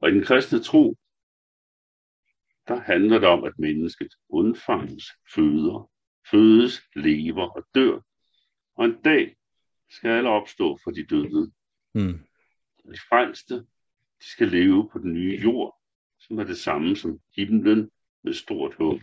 Og 0.00 0.08
i 0.08 0.12
den 0.12 0.24
kristne 0.24 0.62
tro, 0.62 0.96
der 2.68 2.80
handler 2.80 3.18
det 3.18 3.28
om, 3.28 3.44
at 3.44 3.58
mennesket 3.58 4.14
undfanges, 4.28 5.04
føder, 5.34 5.90
fødes, 6.30 6.82
lever 6.96 7.48
og 7.48 7.66
dør. 7.74 8.00
Og 8.74 8.84
en 8.84 9.02
dag 9.02 9.36
skal 9.90 10.10
alle 10.10 10.30
opstå 10.30 10.78
for 10.84 10.90
de 10.90 11.04
døde. 11.04 11.52
Mm. 11.94 12.18
De 12.92 12.98
frelste, 13.08 13.54
de 14.20 14.26
skal 14.30 14.48
leve 14.48 14.88
på 14.92 14.98
den 14.98 15.12
nye 15.12 15.40
jord, 15.42 15.81
som 16.32 16.38
er 16.38 16.44
det 16.44 16.58
samme 16.58 16.96
som 16.96 17.20
himlen 17.36 17.90
med 18.24 18.32
stort 18.32 18.74
håb. 18.74 19.00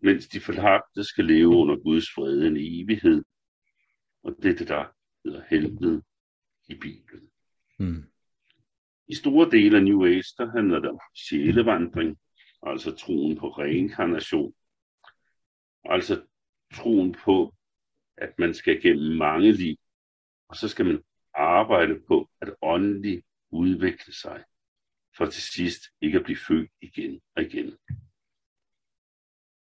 Mens 0.00 0.28
de 0.28 0.40
forlagte 0.40 1.04
skal 1.04 1.24
leve 1.24 1.48
under 1.48 1.76
Guds 1.76 2.10
fred 2.14 2.42
en 2.42 2.56
evighed. 2.56 3.24
Og 4.22 4.36
det 4.42 4.50
er 4.50 4.54
det, 4.54 4.68
der 4.68 4.84
hedder 5.24 5.42
helvede 5.50 6.02
i 6.68 6.74
Bibelen. 6.74 7.30
Mm. 7.78 8.04
I 9.08 9.14
store 9.14 9.50
dele 9.50 9.76
af 9.76 9.84
New 9.84 10.04
Age, 10.04 10.34
der 10.38 10.50
handler 10.50 10.78
det 10.78 10.90
om 10.90 10.98
sjælevandring, 11.14 12.18
altså 12.62 12.94
troen 12.94 13.36
på 13.36 13.48
reinkarnation. 13.48 14.54
Altså 15.84 16.26
troen 16.74 17.16
på, 17.24 17.54
at 18.16 18.38
man 18.38 18.54
skal 18.54 18.82
gennem 18.82 19.16
mange 19.16 19.52
liv, 19.52 19.76
og 20.48 20.56
så 20.56 20.68
skal 20.68 20.86
man 20.86 21.02
arbejde 21.34 22.00
på 22.08 22.30
at 22.40 22.54
åndeligt 22.62 23.26
udvikle 23.50 24.14
sig, 24.14 24.44
for 25.16 25.26
til 25.26 25.42
sidst 25.42 25.82
ikke 26.00 26.18
at 26.18 26.24
blive 26.24 26.38
født 26.48 26.70
igen 26.80 27.20
og 27.36 27.42
igen. 27.42 27.78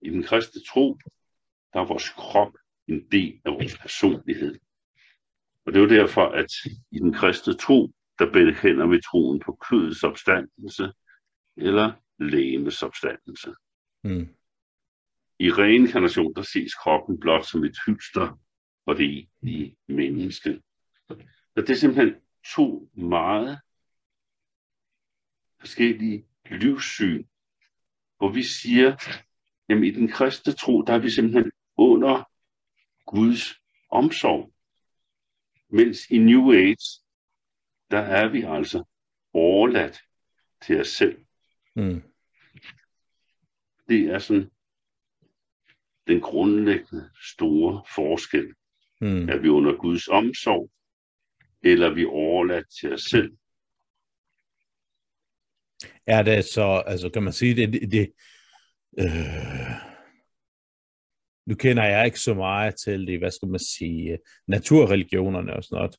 I 0.03 0.11
den 0.11 0.23
kristne 0.23 0.63
tro, 0.69 0.99
der 1.73 1.81
er 1.81 1.87
vores 1.87 2.09
krop 2.09 2.53
en 2.89 3.09
del 3.13 3.41
af 3.45 3.53
vores 3.53 3.79
personlighed. 3.79 4.59
Og 5.67 5.73
det 5.73 5.77
er 5.77 5.83
jo 5.83 6.01
derfor, 6.01 6.27
at 6.27 6.51
i 6.93 6.99
den 6.99 7.13
kristne 7.13 7.55
tro, 7.55 7.93
der 8.19 8.33
bekender 8.33 8.87
vi 8.87 9.01
troen 9.01 9.41
på 9.41 9.59
kødets 9.69 10.03
opstandelse 10.03 10.93
eller 11.57 11.93
lægemets 12.19 12.83
opstandelse. 12.83 13.55
Mm. 14.05 14.29
I 15.39 15.51
reinkarnation, 15.51 16.35
der 16.35 16.43
ses 16.43 16.75
kroppen 16.75 17.21
blot 17.21 17.47
som 17.47 17.65
et 17.65 17.77
hylster 17.87 18.41
for 18.85 18.95
det 18.95 19.05
egentlige 19.05 19.77
menneske. 19.89 20.63
Så 21.09 21.61
det 21.61 21.71
er 21.71 21.75
simpelthen 21.75 22.15
to 22.55 22.91
meget 22.95 23.61
forskellige 25.61 26.27
livssyn, 26.51 27.25
hvor 28.19 28.33
vi 28.33 28.43
siger, 28.43 28.97
at 29.69 29.85
i 29.85 29.91
den 29.91 30.09
kristne 30.09 30.53
tro, 30.53 30.83
der 30.83 30.93
er 30.93 30.99
vi 30.99 31.11
simpelthen 31.11 31.53
under 31.77 32.31
Guds 33.07 33.55
omsorg. 33.91 34.53
Mens 35.69 36.11
i 36.11 36.19
New 36.19 36.53
Age, 36.53 37.01
der 37.91 37.99
er 37.99 38.29
vi 38.29 38.43
altså 38.43 38.85
overladt 39.33 40.01
til 40.63 40.81
os 40.81 40.89
selv. 40.89 41.25
Mm. 41.77 42.03
Det 43.89 44.05
er 44.05 44.19
sådan 44.19 44.51
den 46.07 46.21
grundlæggende 46.21 47.11
store 47.33 47.85
forskel. 47.95 48.55
Mm. 49.01 49.29
Er 49.29 49.39
vi 49.39 49.49
under 49.49 49.77
Guds 49.77 50.09
omsorg, 50.09 50.71
eller 51.63 51.91
er 51.91 51.95
vi 51.95 52.05
overladt 52.05 52.67
til 52.81 52.93
os 52.93 53.03
selv? 53.03 53.37
Er 56.07 56.23
det 56.23 56.45
så, 56.45 56.83
altså 56.87 57.09
kan 57.09 57.23
man 57.23 57.33
sige, 57.33 57.57
det, 57.57 57.73
det, 57.73 57.93
det 57.93 58.13
øh, 58.99 59.91
nu 61.47 61.55
kender 61.55 61.85
jeg 61.85 62.07
ikke 62.07 62.19
så 62.19 62.35
meget 62.35 62.75
til 62.85 63.07
det, 63.07 63.19
hvad 63.19 63.31
skal 63.31 63.49
man 63.49 63.61
sige, 63.79 64.19
naturreligionerne 64.49 65.57
og 65.57 65.65
sådan 65.65 65.77
noget, 65.77 65.97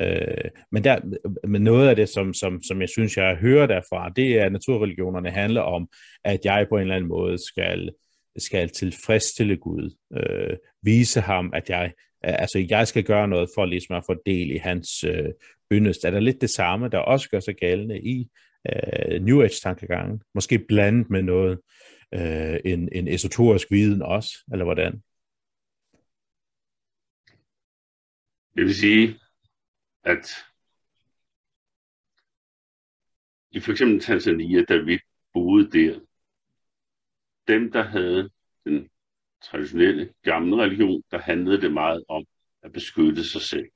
øh, 0.00 0.50
men, 0.72 0.84
der, 0.84 1.00
men 1.46 1.62
noget 1.62 1.88
af 1.88 1.96
det, 1.96 2.08
som, 2.08 2.34
som, 2.34 2.62
som 2.62 2.80
jeg 2.80 2.88
synes, 2.88 3.16
jeg 3.16 3.36
hører 3.36 3.66
derfra, 3.66 4.12
det 4.16 4.38
er, 4.38 4.44
at 4.44 4.52
naturreligionerne 4.52 5.30
handler 5.30 5.60
om, 5.60 5.88
at 6.24 6.40
jeg 6.44 6.66
på 6.68 6.76
en 6.76 6.82
eller 6.82 6.94
anden 6.94 7.08
måde 7.08 7.46
skal, 7.46 7.90
skal 8.38 8.68
tilfredsstille 8.68 9.56
Gud, 9.56 9.96
øh, 10.16 10.56
vise 10.82 11.20
ham, 11.20 11.50
at 11.54 11.70
jeg, 11.70 11.92
altså 12.22 12.66
jeg 12.70 12.88
skal 12.88 13.04
gøre 13.04 13.28
noget 13.28 13.48
for 13.54 13.64
ligesom 13.64 13.96
at 13.96 14.04
få 14.06 14.14
del 14.26 14.50
i 14.50 14.56
hans 14.56 15.04
øh, 15.04 15.28
yndest. 15.72 16.04
Er 16.04 16.10
der 16.10 16.20
lidt 16.20 16.40
det 16.40 16.50
samme, 16.50 16.88
der 16.88 16.98
også 16.98 17.30
gør 17.30 17.40
sig 17.40 17.54
gældende 17.54 18.00
i 18.00 18.28
øh, 18.68 19.22
New 19.22 19.42
Age-tankegangen? 19.42 20.22
Måske 20.34 20.58
blandet 20.68 21.10
med 21.10 21.22
noget, 21.22 21.60
øh, 22.14 22.60
en, 22.64 22.88
en 22.92 23.08
esoterisk 23.08 23.70
viden 23.70 24.02
også, 24.02 24.44
eller 24.52 24.64
hvordan? 24.64 25.02
Det 28.56 28.64
vil 28.64 28.74
sige, 28.74 29.20
at 30.04 30.26
i 33.50 33.60
for 33.60 33.72
eksempel 33.72 34.00
Tanzania, 34.00 34.64
da 34.64 34.76
vi 34.76 34.98
boede 35.32 35.70
der, 35.70 36.00
dem, 37.48 37.72
der 37.72 37.82
havde 37.82 38.30
den 38.64 38.88
traditionelle 39.42 40.14
gamle 40.22 40.62
religion, 40.62 41.02
der 41.10 41.18
handlede 41.18 41.60
det 41.60 41.72
meget 41.72 42.04
om 42.08 42.24
at 42.62 42.72
beskytte 42.72 43.24
sig 43.24 43.40
selv. 43.40 43.66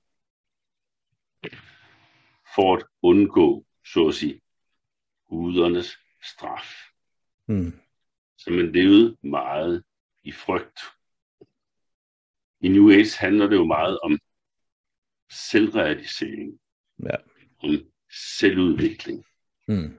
For 2.55 2.77
at 2.77 2.85
undgå, 3.03 3.66
så 3.85 4.09
at 4.09 4.14
sige, 4.14 4.40
gudernes 5.29 5.99
straf. 6.23 6.67
Mm. 7.47 7.81
Så 8.39 8.51
man 8.51 8.73
levede 8.73 9.17
meget 9.23 9.85
i 10.23 10.33
frygt. 10.33 10.81
I 12.61 12.69
New 12.69 12.91
Age 12.91 13.19
handler 13.19 13.47
det 13.47 13.57
jo 13.57 13.65
meget 13.65 14.01
om 14.01 14.19
selvrealisering. 15.31 16.61
Ja. 17.03 17.17
Om 17.59 17.71
selvudvikling. 18.39 19.25
Mm. 19.69 19.97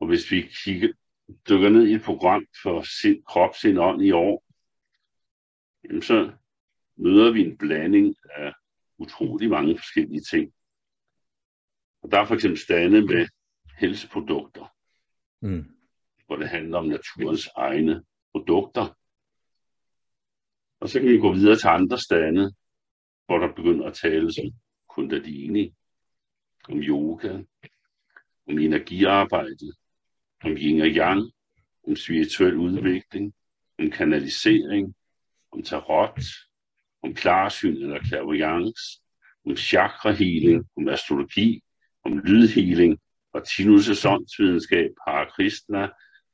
Og 0.00 0.06
hvis 0.06 0.30
vi 0.30 0.50
kigger, 0.64 0.92
dykker 1.48 1.68
ned 1.68 1.86
i 1.86 1.94
et 1.94 2.02
program 2.02 2.46
for 2.62 2.82
sind, 3.00 3.24
krop, 3.24 3.54
sind, 3.56 3.78
ånd 3.78 4.02
i 4.02 4.10
år, 4.10 4.44
jamen 5.84 6.02
så 6.02 6.32
møder 6.96 7.32
vi 7.32 7.40
en 7.40 7.58
blanding 7.58 8.16
af 8.30 8.52
utrolig 8.98 9.50
mange 9.50 9.78
forskellige 9.78 10.20
ting. 10.20 10.52
Og 12.02 12.10
der 12.10 12.20
er 12.20 12.26
for 12.26 12.34
eksempel 12.34 12.60
stande 12.60 13.02
med 13.02 13.28
helseprodukter, 13.78 14.74
mm. 15.40 15.64
hvor 16.26 16.36
det 16.36 16.48
handler 16.48 16.78
om 16.78 16.86
naturens 16.86 17.48
egne 17.56 18.02
produkter. 18.32 18.96
Og 20.80 20.88
så 20.88 21.00
kan 21.00 21.08
vi 21.08 21.18
gå 21.18 21.32
videre 21.32 21.56
til 21.56 21.68
andre 21.68 21.98
stande, 21.98 22.54
hvor 23.26 23.38
der 23.38 23.52
begynder 23.52 23.86
at 23.86 23.94
tale 23.94 24.26
om 24.26 24.52
kundalini, 24.88 25.74
om 26.68 26.78
yoga, 26.78 27.42
om 28.46 28.58
energiarbejde, 28.58 29.72
om 30.44 30.50
yin 30.50 30.80
og 30.80 30.88
yang, 30.88 31.32
om 31.88 31.96
spirituel 31.96 32.56
udvikling, 32.56 33.34
om 33.78 33.90
kanalisering, 33.90 34.94
om 35.52 35.62
tarot, 35.62 36.20
om 37.02 37.14
klarsyn 37.14 37.76
eller 37.76 38.04
clairvoyance, 38.04 39.00
om 39.46 39.56
chakra 39.56 40.10
healing, 40.10 40.64
om 40.76 40.88
astrologi, 40.88 41.62
om 42.04 42.18
lydhealing, 42.18 42.98
og 43.34 43.42
Tinus' 43.48 44.08
åndsvidenskab, 44.08 44.90
parakristna, 45.06 45.88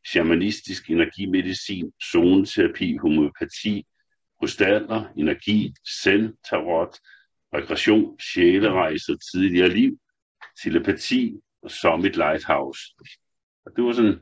shamanistisk 0.07 0.91
energimedicin, 0.91 1.93
zoneterapi, 2.13 2.97
homøopati, 2.97 3.87
krystaller, 4.39 5.13
energi, 5.17 5.75
selv, 6.03 6.37
tarot, 6.51 6.99
regression, 7.55 8.21
sjælerejse, 8.21 9.17
tidligere 9.33 9.69
liv, 9.69 9.99
telepati 10.63 11.37
og 11.63 11.71
Summit 11.71 12.17
Lighthouse. 12.17 12.81
Og 13.67 13.77
det 13.77 13.85
var 13.85 13.93
sådan, 13.93 14.21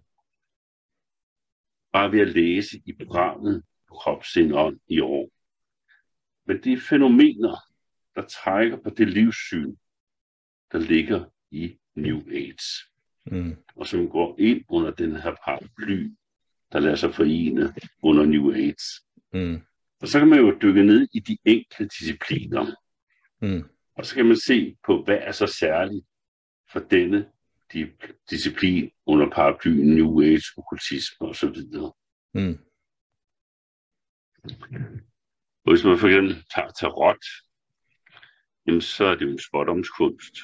bare 1.92 2.12
ved 2.12 2.20
at 2.20 2.28
læse 2.28 2.82
i 2.86 2.92
programmet 2.92 3.62
på 3.88 3.94
krop, 3.94 4.24
sind, 4.24 4.52
ånd 4.54 4.80
i 4.88 5.00
år. 5.00 5.30
Men 6.46 6.62
det 6.62 6.72
er 6.72 6.80
fænomener, 6.80 7.56
der 8.14 8.22
trækker 8.22 8.76
på 8.76 8.90
det 8.90 9.08
livssyn, 9.08 9.76
der 10.72 10.78
ligger 10.78 11.24
i 11.50 11.78
New 11.94 12.20
Age. 12.30 12.84
Mm. 13.26 13.56
Og 13.76 13.87
som 13.87 14.08
går 14.08 14.37
ind 14.38 14.64
under 14.68 14.90
den 14.90 15.16
her 15.16 15.37
paraply, 15.44 16.11
der 16.72 16.78
lader 16.78 16.96
sig 16.96 17.14
forene 17.14 17.74
under 18.02 18.26
New 18.26 18.52
Age. 18.52 19.02
Mm. 19.32 19.61
Og 20.00 20.08
så 20.08 20.18
kan 20.18 20.28
man 20.28 20.38
jo 20.38 20.58
dykke 20.62 20.82
ned 20.82 21.08
i 21.12 21.20
de 21.20 21.38
enkelte 21.44 21.84
discipliner. 21.84 22.66
Mm. 23.40 23.64
Og 23.94 24.06
så 24.06 24.14
kan 24.14 24.26
man 24.26 24.37
se 24.37 24.76
på, 24.87 25.04
hvad 25.04 25.18
er 25.20 25.32
så 25.32 25.46
særligt 25.46 26.06
for 26.72 26.80
denne 26.80 27.30
disciplin 28.30 28.90
under 29.06 29.30
paraplyen 29.30 29.94
New 29.94 30.22
Age, 30.22 30.44
okkultisme 30.56 31.28
osv. 31.28 31.56
Mm. 32.34 32.58
Og 35.64 35.72
hvis 35.72 35.84
man 35.84 35.98
for 35.98 36.08
eksempel 36.08 36.44
tager 36.54 36.70
tarot, 36.70 37.24
jamen 38.66 38.80
så 38.80 39.04
er 39.04 39.14
det 39.14 39.26
jo 39.26 39.30
en 39.30 39.38
spådomskunst, 39.38 40.37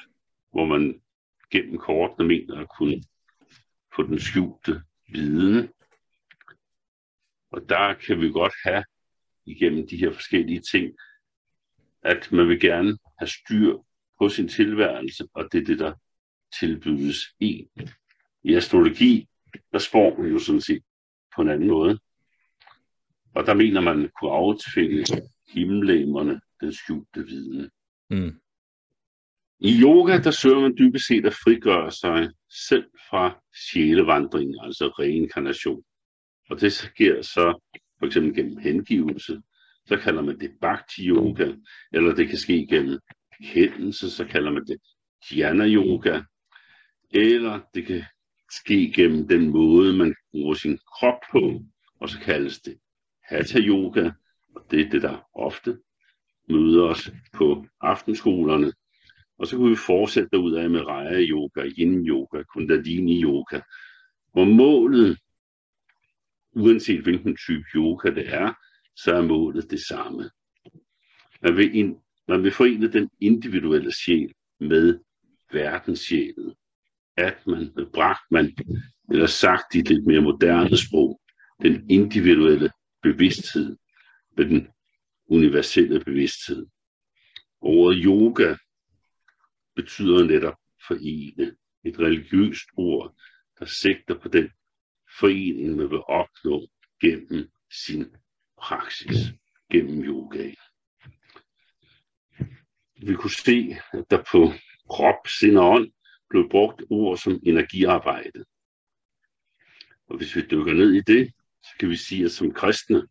hvor 0.55 0.65
man 0.65 1.01
gennem 1.51 1.77
kortene 1.77 2.27
mener 2.27 2.59
at 2.59 2.69
kunne 2.77 3.03
få 3.95 4.03
den 4.03 4.19
skjulte 4.19 4.81
viden. 5.07 5.69
Og 7.51 7.69
der 7.69 7.93
kan 7.93 8.21
vi 8.21 8.31
godt 8.31 8.53
have 8.63 8.83
igennem 9.45 9.87
de 9.87 9.97
her 9.97 10.11
forskellige 10.11 10.61
ting, 10.71 10.95
at 12.01 12.31
man 12.31 12.47
vil 12.47 12.59
gerne 12.59 12.97
have 13.19 13.27
styr 13.27 13.77
på 14.19 14.29
sin 14.29 14.47
tilværelse, 14.47 15.27
og 15.33 15.49
det 15.51 15.61
er 15.61 15.65
det, 15.65 15.79
der 15.79 15.93
tilbydes 16.59 17.17
en. 17.39 17.69
I 18.43 18.53
astrologi, 18.53 19.27
der 19.71 19.79
spår 19.79 20.17
man 20.17 20.31
jo 20.31 20.39
sådan 20.39 20.61
set 20.61 20.83
på 21.35 21.41
en 21.41 21.49
anden 21.49 21.67
måde. 21.67 21.99
Og 23.35 23.45
der 23.45 23.53
mener 23.53 23.81
man 23.81 24.09
kunne 24.19 24.31
aftvinge 24.31 25.05
himmellæmerne 25.47 26.41
den 26.61 26.73
skjulte 26.73 27.25
viden. 27.25 27.71
Mm. 28.09 28.39
I 29.59 29.81
yoga, 29.81 30.17
der 30.17 30.31
søger 30.31 30.59
man 30.59 30.75
dybest 30.77 31.07
set 31.07 31.25
at 31.25 31.33
frigøre 31.33 31.91
sig 31.91 32.29
selv 32.69 32.85
fra 33.09 33.41
sjælevandring, 33.69 34.55
altså 34.63 34.87
reinkarnation. 34.87 35.83
Og 36.49 36.61
det 36.61 36.73
sker 36.73 37.21
så 37.21 37.59
for 37.99 38.05
eksempel 38.05 38.35
gennem 38.35 38.57
hengivelse, 38.57 39.41
så 39.87 39.97
kalder 39.97 40.21
man 40.21 40.39
det 40.39 40.51
bhakti 40.61 41.07
yoga, 41.07 41.53
eller 41.93 42.15
det 42.15 42.27
kan 42.29 42.37
ske 42.37 42.67
gennem 42.69 42.99
kendelse, 43.43 44.09
så 44.09 44.25
kalder 44.25 44.51
man 44.51 44.65
det 44.65 44.77
jnana 45.31 45.67
yoga, 45.67 46.21
eller 47.11 47.59
det 47.73 47.85
kan 47.85 48.03
ske 48.51 48.93
gennem 48.95 49.27
den 49.27 49.49
måde, 49.49 49.97
man 49.97 50.15
bruger 50.31 50.53
sin 50.53 50.79
krop 50.99 51.19
på, 51.31 51.61
og 51.99 52.09
så 52.09 52.19
kaldes 52.19 52.59
det 52.59 52.77
hatha 53.23 53.59
yoga, 53.59 54.11
og 54.55 54.65
det 54.71 54.81
er 54.81 54.89
det, 54.89 55.01
der 55.01 55.27
ofte 55.33 55.77
møder 56.49 56.83
os 56.83 57.11
på 57.33 57.65
aftenskolerne. 57.81 58.71
Og 59.37 59.47
så 59.47 59.57
kunne 59.57 59.69
vi 59.69 59.75
fortsætte 59.75 60.39
ud 60.39 60.53
af 60.53 60.69
med 60.69 60.81
Raya 60.81 61.21
yoga, 61.21 61.65
yin 61.77 62.07
yoga, 62.07 62.43
kundalini 62.43 63.23
yoga, 63.23 63.61
hvor 64.33 64.45
målet 64.45 65.17
uanset 66.55 67.01
hvilken 67.01 67.37
type 67.37 67.65
yoga 67.75 68.09
det 68.09 68.33
er, 68.33 68.53
så 68.95 69.15
er 69.15 69.21
målet 69.21 69.71
det 69.71 69.79
samme. 69.79 70.29
Man 71.41 71.57
vil 71.57 71.95
man 72.27 72.43
vil 72.43 72.51
forene 72.51 72.91
den 72.91 73.09
individuelle 73.21 73.91
sjæl 73.91 74.33
med 74.59 74.99
verdenssjælen. 75.51 76.55
At 77.17 77.47
man 77.47 77.71
bragt 77.93 78.31
man, 78.31 78.55
eller 79.11 79.25
sagt 79.25 79.75
i 79.75 79.81
lidt 79.81 80.07
mere 80.07 80.21
moderne 80.21 80.77
sprog, 80.77 81.21
den 81.61 81.89
individuelle 81.89 82.69
bevidsthed 83.01 83.77
med 84.37 84.45
den 84.45 84.67
universelle 85.27 85.99
bevidsthed. 85.99 86.65
Ordet 87.61 88.01
yoga 88.05 88.55
betyder 89.75 90.23
netop 90.23 90.57
forene. 90.87 91.55
Et 91.83 91.99
religiøst 91.99 92.69
ord, 92.77 93.15
der 93.59 93.65
sigter 93.65 94.19
på 94.19 94.27
den 94.27 94.49
forening, 95.19 95.75
man 95.75 95.89
vil 95.89 95.99
opnå 95.99 96.67
gennem 97.01 97.49
sin 97.71 98.05
praksis, 98.57 99.17
gennem 99.71 100.03
yoga. 100.03 100.53
Vi 103.01 103.13
kunne 103.15 103.31
se, 103.45 103.75
at 103.93 104.05
der 104.09 104.23
på 104.31 104.51
krop, 104.89 105.27
sind 105.27 105.57
og 105.57 105.69
ånd 105.69 105.91
blev 106.29 106.49
brugt 106.49 106.83
ord 106.89 107.17
som 107.17 107.39
energiarbejde. 107.43 108.45
Og 110.07 110.17
hvis 110.17 110.35
vi 110.35 110.41
dykker 110.41 110.73
ned 110.73 110.93
i 110.93 111.01
det, 111.01 111.33
så 111.63 111.69
kan 111.79 111.89
vi 111.89 111.95
sige, 111.95 112.25
at 112.25 112.31
som 112.31 112.53
kristne, 112.53 113.07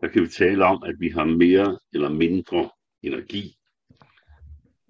der 0.00 0.08
kan 0.08 0.22
vi 0.22 0.28
tale 0.28 0.64
om, 0.64 0.82
at 0.82 0.94
vi 1.00 1.08
har 1.08 1.24
mere 1.24 1.78
eller 1.92 2.08
mindre 2.08 2.70
energi. 3.02 3.56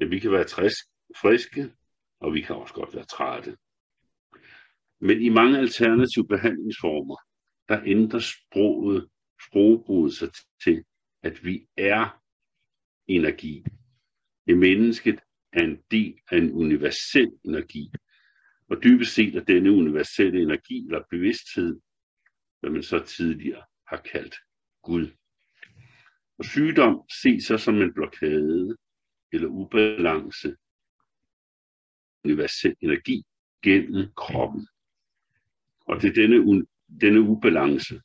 Ja, 0.00 0.04
vi 0.04 0.18
kan 0.18 0.32
være 0.32 0.44
træsk, 0.44 0.84
friske, 1.16 1.72
og 2.20 2.34
vi 2.34 2.40
kan 2.40 2.56
også 2.56 2.74
godt 2.74 2.94
være 2.94 3.04
trætte. 3.04 3.56
Men 5.00 5.22
i 5.22 5.28
mange 5.28 5.58
alternative 5.58 6.26
behandlingsformer, 6.28 7.16
der 7.68 7.82
ændrer 7.86 8.18
sproget, 8.18 9.08
sprogbruget 9.48 10.12
sig 10.14 10.28
til, 10.64 10.84
at 11.22 11.44
vi 11.44 11.68
er 11.76 12.22
energi. 13.06 13.64
Det 14.46 14.58
mennesket 14.58 15.20
er 15.52 15.62
en 15.64 15.78
del 15.90 16.14
af 16.30 16.38
en 16.38 16.52
universel 16.52 17.30
energi. 17.44 17.92
Og 18.68 18.82
dybest 18.82 19.14
set 19.14 19.36
er 19.36 19.44
denne 19.44 19.72
universelle 19.72 20.42
energi 20.42 20.84
eller 20.86 21.02
bevidsthed, 21.10 21.80
hvad 22.60 22.70
man 22.70 22.82
så 22.82 22.98
tidligere 22.98 23.64
har 23.86 24.02
kaldt 24.12 24.36
Gud. 24.82 25.08
Og 26.38 26.44
sygdom 26.44 27.02
ses 27.22 27.44
så 27.44 27.58
som 27.58 27.82
en 27.82 27.94
blokade 27.94 28.76
eller 29.32 29.48
ubalance 29.48 30.56
universel 32.24 32.76
energi 32.80 33.22
gennem 33.62 34.12
kroppen. 34.16 34.68
Og 35.80 36.02
det 36.02 36.08
er 36.08 36.14
denne, 36.14 36.66
denne 37.00 37.20
ubalance, 37.20 38.00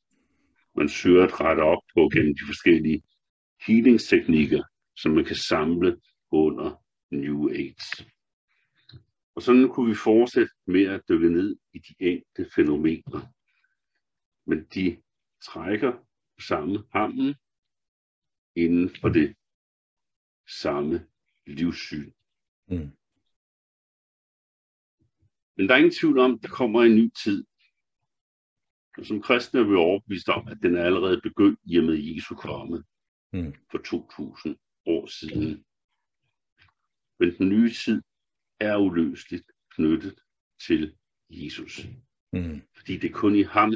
man 0.76 0.89
søger 0.89 1.23
at 1.23 1.41
rette 1.41 1.61
op 1.61 1.84
på 1.93 2.09
gennem 2.13 2.36
de 2.36 2.45
forskellige 2.45 3.03
healingsteknikker, 3.67 4.63
som 4.95 5.11
man 5.11 5.26
kan 5.26 5.36
samle 5.36 6.01
under 6.32 6.84
New 7.11 7.49
Age. 7.49 8.11
Og 9.36 9.41
sådan 9.41 9.69
kunne 9.69 9.89
vi 9.89 9.95
fortsætte 9.95 10.53
med 10.67 10.84
at 10.84 11.01
dykke 11.09 11.30
ned 11.30 11.57
i 11.73 11.80
de 11.80 11.95
enkelte 11.99 12.51
fænomener. 12.55 13.34
Men 14.45 14.65
de 14.73 15.01
trækker 15.43 15.93
samme 16.47 16.84
hammen 16.91 17.36
inden 18.55 18.89
for 19.01 19.09
det 19.09 19.36
samme 20.61 21.07
livssyn. 21.47 22.11
Mm. 22.67 22.91
Men 25.57 25.67
der 25.67 25.73
er 25.73 25.77
ingen 25.77 25.99
tvivl 25.99 26.19
om, 26.19 26.33
at 26.33 26.41
der 26.41 26.47
kommer 26.47 26.81
en 26.83 26.95
ny 26.95 27.09
tid. 27.23 27.45
Og 28.97 29.05
som 29.05 29.21
kristne 29.21 29.59
er 29.59 29.63
vi 29.63 29.75
overbevist 29.75 30.29
om, 30.29 30.47
at 30.47 30.57
den 30.61 30.75
er 30.75 30.83
allerede 30.83 31.21
begyndt 31.21 31.59
i 31.63 31.77
og 31.77 31.83
med 31.83 31.97
Jesu 31.97 32.35
komme 32.35 32.83
mm. 33.33 33.53
for 33.71 33.77
2000 33.77 34.57
år 34.85 35.07
siden. 35.07 35.65
Men 37.19 37.37
den 37.37 37.49
nye 37.49 37.71
tid 37.71 38.01
er 38.59 38.77
uløseligt 38.77 39.51
knyttet 39.69 40.19
til 40.67 40.95
Jesus. 41.29 41.85
Mm. 42.33 42.61
Fordi 42.75 42.97
det 42.97 43.09
er 43.09 43.13
kun 43.13 43.35
i 43.35 43.43
ham, 43.43 43.73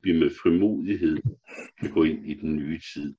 vi 0.00 0.12
med 0.12 0.30
frimodighed 0.42 1.16
kan 1.78 1.90
gå 1.90 2.02
ind 2.04 2.26
i 2.30 2.34
den 2.34 2.56
nye 2.56 2.80
tid. 2.94 3.16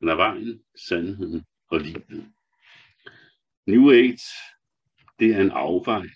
Han 0.00 0.08
er 0.08 0.14
vejen, 0.14 0.64
sandheden 0.88 1.44
og 1.68 1.80
livet. 1.80 2.32
New 3.66 3.90
Age, 3.90 4.28
det 5.18 5.30
er 5.34 5.40
en 5.40 5.50
afvej. 5.50 6.06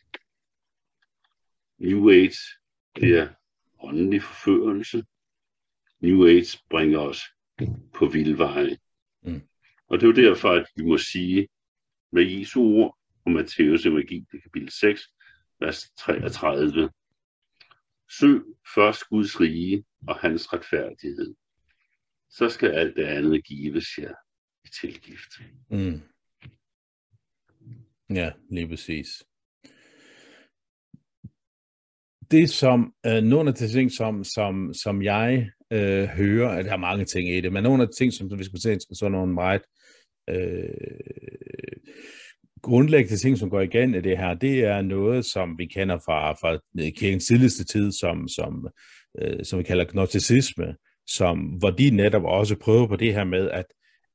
New 1.78 2.10
Age, 2.10 2.38
det 2.96 3.18
er 3.18 3.28
åndelig 3.80 4.22
forførelse. 4.22 5.04
New 6.00 6.26
Age 6.26 6.58
bringer 6.70 6.98
os 6.98 7.22
på 7.94 8.06
vildveje. 8.06 8.78
Mm. 9.22 9.48
Og 9.86 10.00
det 10.00 10.02
er 10.02 10.22
jo 10.22 10.28
derfor, 10.28 10.50
at 10.50 10.66
vi 10.76 10.82
må 10.82 10.98
sige 10.98 11.48
med 12.12 12.22
Jesu 12.22 12.60
ord 12.60 12.98
og 13.24 13.30
Matthæus 13.30 13.86
evangeliet 13.86 14.42
kapitel 14.42 14.70
6, 14.70 15.02
vers 15.60 15.90
33. 15.98 16.90
Søg 18.10 18.42
først 18.74 19.08
Guds 19.08 19.40
rige 19.40 19.84
og 20.08 20.18
hans 20.18 20.52
retfærdighed. 20.52 21.34
Så 22.30 22.48
skal 22.48 22.70
alt 22.70 22.96
det 22.96 23.04
andet 23.04 23.44
gives 23.44 23.98
jer 23.98 24.14
i 24.64 24.68
tilgift. 24.80 25.30
Mm. 25.70 26.00
Ja, 28.14 28.32
lige 28.50 28.68
præcis. 28.68 29.06
Det 32.30 32.50
som, 32.50 32.94
øh, 33.06 33.22
nogle 33.22 33.48
af 33.50 33.54
de 33.54 33.68
ting, 33.68 33.92
som, 33.92 34.24
som, 34.24 34.74
som 34.74 35.02
jeg 35.02 35.50
øh, 35.72 36.04
hører, 36.04 36.48
at 36.48 36.64
der 36.64 36.72
er 36.72 36.76
mange 36.76 37.04
ting 37.04 37.28
i 37.28 37.40
det, 37.40 37.52
men 37.52 37.62
nogle 37.62 37.82
af 37.82 37.88
de 37.88 37.94
ting, 37.94 38.12
som 38.12 38.38
vi 38.38 38.44
skal 38.44 38.60
se, 38.60 38.78
sådan 38.94 39.12
nogle 39.12 39.34
meget 39.34 39.62
øh, 40.30 40.70
grundlæggende 42.62 43.16
ting, 43.16 43.38
som 43.38 43.50
går 43.50 43.60
igen 43.60 43.94
i 43.94 44.00
det 44.00 44.18
her, 44.18 44.34
det 44.34 44.64
er 44.64 44.82
noget, 44.82 45.24
som 45.24 45.58
vi 45.58 45.66
kender 45.66 45.98
fra, 45.98 46.32
fra 46.32 46.58
øh, 46.80 46.92
kirkens 46.92 47.26
tidligste 47.26 47.64
tid, 47.64 47.92
som, 47.92 48.28
som, 48.28 48.68
øh, 49.18 49.44
som 49.44 49.58
vi 49.58 49.62
kalder 49.62 49.84
gnosticisme, 49.84 50.76
som, 51.06 51.38
hvor 51.38 51.70
de 51.70 51.90
netop 51.90 52.24
også 52.24 52.56
prøver 52.56 52.86
på 52.86 52.96
det 52.96 53.14
her 53.14 53.24
med 53.24 53.50
at, 53.50 53.64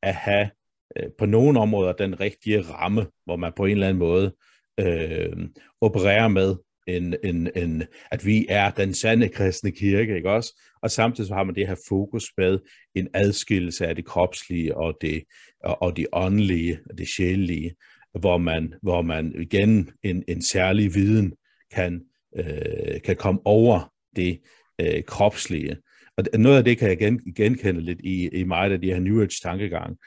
at 0.06 0.16
have 0.16 0.50
øh, 0.98 1.10
på 1.18 1.26
nogle 1.26 1.60
områder 1.60 1.94
den 1.94 2.20
rigtige 2.20 2.62
ramme, 2.62 3.06
hvor 3.26 3.36
man 3.36 3.54
på 3.56 3.66
en 3.66 3.72
eller 3.72 3.88
anden 3.88 4.00
måde 4.00 4.36
øh, 4.80 5.50
opererer 5.82 6.28
med, 6.28 6.56
en, 6.88 7.16
en, 7.24 7.50
en, 7.56 7.84
at 8.12 8.26
vi 8.26 8.46
er 8.50 8.72
den 8.72 8.94
sande 8.94 9.30
kristne 9.30 9.72
kirke, 9.72 10.16
ikke 10.16 10.32
også? 10.32 10.62
Og 10.82 10.92
samtidig 10.92 11.28
så 11.28 11.34
har 11.34 11.44
man 11.44 11.56
det 11.56 11.68
her 11.68 11.76
fokus 11.88 12.32
med 12.38 12.60
en 12.96 13.08
adskillelse 13.14 13.88
af 13.88 13.96
det 13.96 14.06
kropslige 14.06 14.78
og 14.78 14.98
det, 15.02 15.24
og, 15.64 15.82
og 15.82 15.98
det 15.98 16.08
åndelige 16.14 16.80
og 16.90 16.98
det 16.98 17.08
sjælelige, 17.08 17.76
hvor 18.20 18.38
man, 18.38 18.74
hvor 18.82 19.02
man 19.02 19.36
igen 19.42 19.90
en, 20.04 20.24
en 20.28 20.42
særlig 20.42 20.96
viden 20.96 21.34
kan, 21.72 22.02
øh, 22.38 23.02
kan 23.02 23.16
komme 23.16 23.40
over 23.46 23.94
det 24.16 24.42
øh, 24.82 25.04
kropslige. 25.04 25.78
Og 26.18 26.40
noget 26.40 26.58
af 26.58 26.64
det 26.64 26.78
kan 26.78 26.90
jeg 26.90 26.98
gen, 26.98 27.34
genkende 27.34 27.82
lidt 27.82 28.02
i, 28.02 28.30
i 28.40 28.44
meget 28.44 28.72
af 28.72 28.82
de 28.82 28.88
her 28.88 29.00
New 29.00 29.22
Age 29.22 29.40
tankegang. 29.42 29.98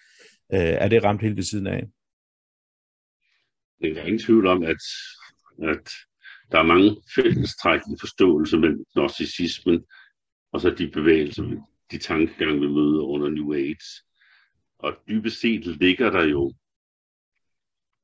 Øh, 0.52 0.58
er 0.60 0.88
det 0.88 1.04
ramt 1.04 1.22
helt 1.22 1.36
ved 1.36 1.42
siden 1.42 1.66
af? 1.66 1.88
Det 3.80 3.98
er 3.98 4.04
ingen 4.04 4.18
tvivl 4.18 4.46
om, 4.46 4.62
at, 4.62 4.82
at 5.62 5.90
der 6.52 6.58
er 6.58 6.62
mange 6.62 6.96
fællestræk 7.14 7.80
i 7.80 7.96
forståelse 8.00 8.58
mellem 8.58 8.84
narcissismen 8.96 9.84
og 10.52 10.60
så 10.60 10.70
de 10.70 10.90
bevægelser, 10.90 11.42
de 11.90 11.98
tankegang, 11.98 12.60
vi 12.60 12.66
møder 12.66 13.02
under 13.02 13.28
New 13.28 13.54
Age. 13.54 14.04
Og 14.78 14.96
dybest 15.08 15.40
set 15.40 15.66
ligger 15.66 16.10
der 16.10 16.24
jo 16.24 16.54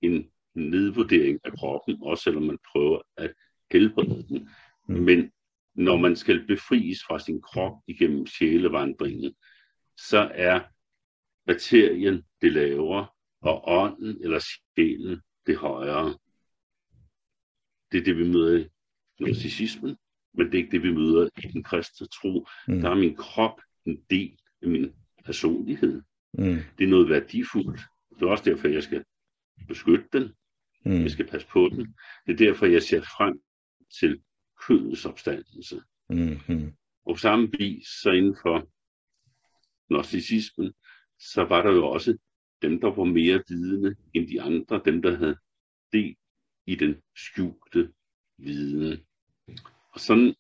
en 0.03 0.31
nedvurdering 0.55 1.41
af 1.45 1.53
kroppen, 1.53 1.99
også 2.03 2.23
selvom 2.23 2.43
man 2.43 2.59
prøver 2.73 3.01
at 3.17 3.35
helbrede 3.73 4.27
den. 4.29 4.49
Mm. 4.89 4.95
Men 4.95 5.31
når 5.75 5.97
man 5.97 6.17
skal 6.17 6.47
befries 6.47 6.99
fra 7.07 7.19
sin 7.19 7.43
krop 7.43 7.73
igennem 7.87 8.27
sjælevandringen, 8.27 9.35
så 9.97 10.31
er 10.35 10.61
materien 11.47 12.23
det 12.43 12.53
lavere, 12.53 13.07
og 13.41 13.69
ånden 13.69 14.25
eller 14.25 14.39
sjælen 14.39 15.21
det 15.47 15.57
højere. 15.57 16.19
Det 17.93 18.01
er 18.01 18.05
det, 18.05 18.17
vi 18.19 18.29
møder 18.29 18.59
i 18.59 18.69
narcissismen, 19.21 19.97
men 20.35 20.47
det 20.47 20.55
er 20.55 20.59
ikke 20.59 20.71
det, 20.71 20.83
vi 20.83 20.93
møder 20.93 21.29
i 21.45 21.49
den 21.53 21.63
kristne 21.63 22.07
tro. 22.07 22.47
Mm. 22.69 22.81
Der 22.81 22.91
er 22.91 22.95
min 22.95 23.17
krop 23.17 23.61
en 23.87 24.01
del 24.11 24.39
af 24.63 24.69
min 24.69 24.93
personlighed. 25.25 26.03
Mm. 26.33 26.59
Det 26.79 26.85
er 26.85 26.89
noget 26.89 27.09
værdifuldt. 27.09 27.81
Det 28.15 28.23
er 28.23 28.27
også 28.27 28.45
derfor, 28.45 28.69
jeg 28.69 28.83
skal 28.83 29.05
beskytte 29.69 30.09
den. 30.13 30.33
Mm. 30.85 31.03
Jeg 31.03 31.11
skal 31.11 31.27
passe 31.27 31.49
på 31.49 31.69
den. 31.73 31.95
Det 32.27 32.33
er 32.33 32.37
derfor, 32.37 32.67
jeg 32.67 32.83
ser 32.83 33.01
frem 33.01 33.41
til 34.01 34.23
kødets 34.67 35.07
opstandelse. 35.07 35.83
Mm-hmm. 36.11 36.77
Og 37.07 37.19
samme 37.19 37.51
vis, 37.59 37.87
så 37.87 38.11
inden 38.11 38.37
for 38.43 38.69
narcissismen, 39.91 40.73
så 41.19 41.45
var 41.45 41.63
der 41.63 41.73
jo 41.73 41.87
også 41.87 42.19
dem, 42.63 42.81
der 42.81 42.91
var 42.91 43.05
mere 43.05 43.43
vidende 43.49 43.97
end 44.15 44.29
de 44.29 44.43
andre, 44.43 44.83
dem, 44.85 45.03
der 45.03 45.17
havde 45.17 45.37
del 45.93 46.17
i 46.67 46.75
den 46.75 47.03
skjulte 47.17 47.93
viden. 48.39 49.07
Og 49.93 50.01
sådan 50.01 50.35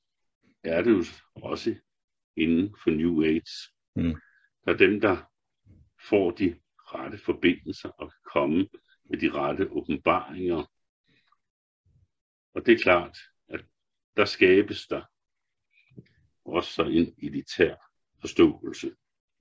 er 0.65 0.83
det 0.83 0.91
jo 0.91 1.05
også 1.35 1.75
inden 2.37 2.77
for 2.83 2.91
New 2.91 3.23
Age. 3.23 3.73
Mm. 3.97 4.21
Der 4.65 4.73
er 4.73 4.77
dem, 4.77 5.01
der 5.01 5.17
får 6.09 6.31
de 6.31 6.61
rette 6.77 7.19
forbindelser 7.19 7.89
og 7.89 8.11
kan 8.11 8.21
komme 8.33 8.69
med 9.05 9.19
de 9.19 9.31
rette 9.31 9.71
åbenbaringer. 9.71 10.71
Og 12.55 12.67
det 12.67 12.75
er 12.75 12.83
klart, 12.83 13.19
der 14.17 14.25
skabes 14.25 14.87
der 14.87 15.03
også 16.45 16.83
en 16.83 17.15
elitær 17.23 17.75
forståelse. 18.21 18.91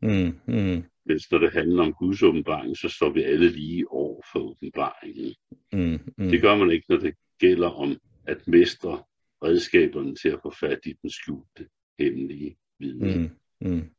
Mm, 0.02 0.40
mm. 0.48 0.84
Mens 1.06 1.32
når 1.32 1.38
det 1.38 1.54
handler 1.54 1.84
om 1.84 1.94
Guds 1.94 2.24
åbenbaring, 2.24 2.78
så 2.78 2.90
står 2.90 3.10
vi 3.10 3.24
alle 3.24 3.50
lige 3.50 3.92
over 3.92 4.22
for 4.32 4.40
åbenbaringen. 4.40 5.36
Mm, 5.74 6.00
mm. 6.18 6.30
Det 6.30 6.42
gør 6.42 6.56
man 6.56 6.72
ikke, 6.72 6.86
når 6.90 6.98
det 6.98 7.16
gælder 7.40 7.70
om 7.70 7.98
at 8.28 8.48
mestre 8.48 9.04
redskaberne 9.44 10.16
til 10.16 10.30
at 10.30 10.40
få 10.42 10.54
fat 10.60 10.80
i 10.86 10.94
den 11.02 11.10
skjulte 11.10 11.70
hemmelige 12.00 12.56
viden. 12.80 13.38
Mm, 13.62 13.70
mm. 13.70 13.90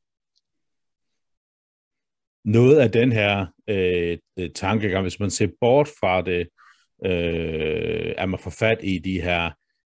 Noget 2.45 2.77
af 2.77 2.91
den 2.91 3.13
her 3.13 3.47
øh, 3.69 4.19
tankegang, 4.55 5.03
hvis 5.03 5.21
man 5.21 5.31
ser 5.31 5.49
bort 5.61 5.89
fra 6.01 6.23
det, 6.23 6.49
øh, 7.05 8.15
at 8.19 8.29
man 8.29 8.39
får 8.39 8.51
fat 8.51 8.79
i 8.83 8.99
de 8.99 9.21
her 9.21 9.51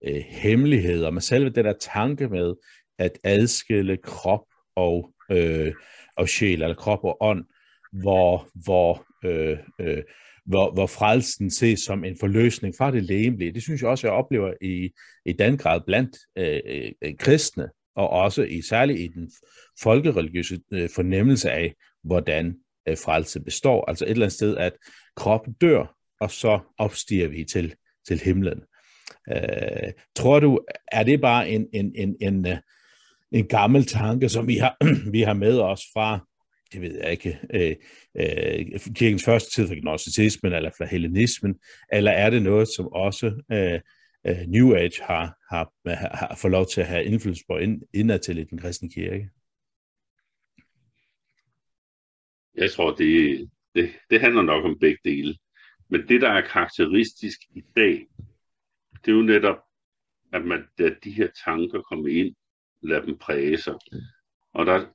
øh, 0.08 0.24
hemmeligheder, 0.28 1.12
men 1.12 1.22
selve 1.22 1.50
den 1.50 1.66
der 1.66 1.74
tanke 1.80 2.28
med 2.28 2.54
at 3.00 3.20
adskille 3.24 3.98
krop 3.98 4.46
og, 4.76 5.14
øh, 5.32 5.74
og 6.18 6.30
sjæl, 6.30 6.62
eller 6.62 6.76
krop 6.76 7.04
og 7.04 7.18
ånd, 7.22 7.46
hvor, 7.92 8.50
hvor, 8.64 9.06
øh, 9.26 9.58
øh, 9.80 10.04
hvor, 10.46 10.74
hvor 10.74 10.88
frelsen 10.88 11.52
ses 11.52 11.80
som 11.80 12.04
en 12.04 12.18
forløsning 12.20 12.76
fra 12.78 12.92
det 12.92 13.04
lægemlige. 13.04 13.54
Det 13.54 13.62
synes 13.62 13.82
jeg 13.82 13.90
også, 13.90 14.08
jeg 14.08 14.14
oplever 14.14 14.54
i, 14.62 14.92
i 15.26 15.34
den 15.34 15.58
grad 15.58 15.82
blandt 15.86 16.18
øh, 16.38 16.92
øh, 17.02 17.18
kristne, 17.20 17.70
og 17.96 18.10
også 18.10 18.44
i 18.44 18.62
særligt 18.62 19.00
i 19.00 19.08
den 19.08 19.32
folkereligiøse 19.82 20.60
øh, 20.74 20.90
fornemmelse 20.96 21.52
af, 21.52 21.74
hvordan 22.04 22.56
øh, 22.88 22.98
frelse 22.98 23.40
består. 23.40 23.90
Altså 23.90 24.06
et 24.06 24.12
eller 24.12 24.26
andet 24.26 24.34
sted, 24.34 24.58
at 24.58 24.74
kroppen 25.16 25.54
dør, 25.54 25.96
og 26.20 26.32
så 26.32 26.60
opstiger 26.78 27.28
vi 27.28 27.44
til, 27.44 27.76
til 28.08 28.20
himlen. 28.20 28.62
Øh, 29.30 29.92
tror 30.16 30.40
du, 30.40 30.60
er 30.92 31.04
det 31.04 31.22
bare 31.22 31.50
en, 31.50 31.68
en, 31.74 31.92
en, 31.96 32.16
en, 32.22 32.48
øh, 32.48 32.58
en 33.32 33.48
gammel 33.48 33.86
tanke, 33.86 34.30
som 34.30 34.48
vi 34.48 34.56
har, 34.56 34.78
vi 35.16 35.22
har 35.22 35.34
med 35.34 35.60
os 35.60 35.82
fra, 35.94 36.28
det 36.74 36.82
ved 36.82 36.98
jeg 36.98 37.12
ikke, 37.12 37.40
øh, 37.54 37.76
øh, 38.16 38.80
kirkens 38.96 39.26
første 39.26 39.52
tid 39.52 39.68
for 39.68 39.82
gnosticismen 39.82 40.54
eller 40.54 40.70
fra 40.78 40.86
hellenismen, 40.86 41.56
eller 41.94 42.12
er 42.12 42.30
det 42.30 42.42
noget, 42.42 42.68
som 42.68 42.88
også 42.88 43.44
øh, 43.52 43.80
øh, 44.28 44.48
New 44.48 44.76
Age 44.76 45.04
har, 45.04 45.38
har, 45.50 45.72
har, 45.86 46.28
har 46.30 46.38
fået 46.42 46.52
lov 46.52 46.66
til 46.66 46.82
at 46.82 46.88
have 46.88 47.06
indflydelse 47.06 47.44
på 47.50 47.58
ind, 47.58 47.82
indad 47.94 48.20
til 48.20 48.38
i 48.38 48.44
den 48.44 48.58
kristne 48.58 48.90
kirke? 48.90 49.30
Jeg 52.56 52.72
tror, 52.72 52.96
det, 52.96 53.50
det, 53.76 53.90
det 54.10 54.22
handler 54.22 54.42
nok 54.42 54.66
om 54.66 54.80
begge 54.80 55.00
dele. 55.04 55.36
Men 55.90 56.08
det, 56.08 56.22
der 56.22 56.30
er 56.30 56.42
karakteristisk 56.42 57.40
i 57.56 57.62
dag, 57.76 58.08
det 59.06 59.12
er 59.12 59.16
jo 59.16 59.22
netop, 59.22 59.58
at 60.34 60.46
man, 60.46 60.68
da 60.78 60.96
de 61.04 61.12
her 61.12 61.32
tanker 61.46 61.82
kommer 61.82 62.08
ind, 62.08 62.36
lader 62.82 63.06
dem 63.06 63.18
præge 63.18 63.58
sig. 63.58 63.76
Og 64.54 64.66
der, 64.66 64.88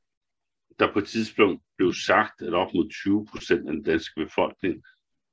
der 0.78 0.92
på 0.92 0.98
et 0.98 1.08
tidspunkt 1.08 1.62
blev 1.76 1.92
sagt, 1.92 2.42
at 2.42 2.54
op 2.54 2.74
mod 2.74 2.90
20 2.90 3.26
procent 3.26 3.68
af 3.68 3.72
den 3.74 3.82
danske 3.82 4.24
befolkning 4.24 4.84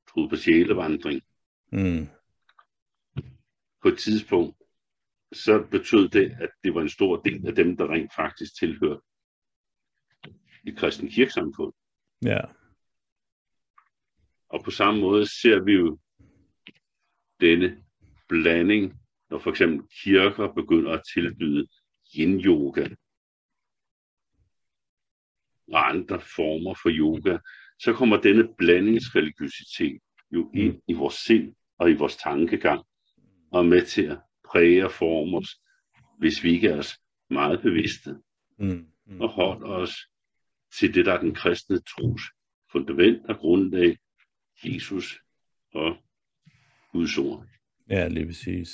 troede 0.10 0.30
på 0.30 0.36
sjælevandring. 0.36 1.22
Mm. 1.72 2.08
På 3.82 3.88
et 3.88 3.98
tidspunkt, 4.00 4.58
så 5.34 5.68
betød 5.72 6.10
det, 6.10 6.38
at 6.40 6.50
det 6.64 6.76
var 6.76 6.82
en 6.82 6.90
stor 6.90 7.22
del 7.22 7.48
af 7.48 7.56
dem, 7.56 7.78
der 7.78 7.92
rent 7.92 8.12
faktisk 8.16 8.60
tilhørte 8.60 9.02
i 10.64 10.72
kristen 10.72 11.10
kirkesamfund. 11.10 11.74
Ja. 12.26 12.40
Og 14.50 14.64
på 14.64 14.72
samme 14.72 15.02
måde 15.02 15.26
ser 15.26 15.64
vi 15.64 15.72
jo 15.74 16.00
denne 17.42 17.83
blanding, 18.34 18.94
når 19.30 19.40
for 19.40 19.50
eksempel 19.50 19.88
kirker 20.04 20.54
begynder 20.54 20.92
at 20.92 21.02
tilbyde 21.14 21.68
yin-yoga 22.16 22.88
og 25.68 25.90
andre 25.90 26.22
former 26.36 26.74
for 26.82 26.90
yoga, 26.90 27.38
så 27.80 27.94
kommer 27.94 28.18
denne 28.18 28.56
blandingsreligiøsitet 28.58 30.02
jo 30.32 30.52
ind 30.54 30.82
i 30.88 30.94
vores 30.94 31.14
sind 31.14 31.56
og 31.78 31.92
i 31.92 31.94
vores 31.94 32.16
tankegang 32.16 32.84
og 33.52 33.60
er 33.60 33.70
med 33.70 33.86
til 33.86 34.04
at 34.04 34.20
præge 34.50 34.86
og 34.86 34.92
forme 34.92 35.38
os, 35.38 35.50
hvis 36.20 36.44
vi 36.44 36.52
ikke 36.52 36.68
er 36.68 36.78
os 36.78 37.00
meget 37.30 37.62
bevidste 37.62 38.16
mm. 38.60 38.88
Mm. 39.06 39.22
og 39.22 39.30
holder 39.30 39.68
os 39.68 39.96
til 40.80 40.96
det, 40.96 41.06
der 41.06 41.14
er 41.14 41.20
den 41.20 41.36
kristne 41.36 41.80
tros 41.82 42.22
fundament 42.72 43.26
og 43.30 43.38
grundlag, 43.38 43.98
Jesus 44.64 45.20
og 45.74 45.98
Guds 46.92 47.18
ord. 47.18 47.53
Ja, 47.90 48.08
lige 48.08 48.26
præcis. 48.26 48.70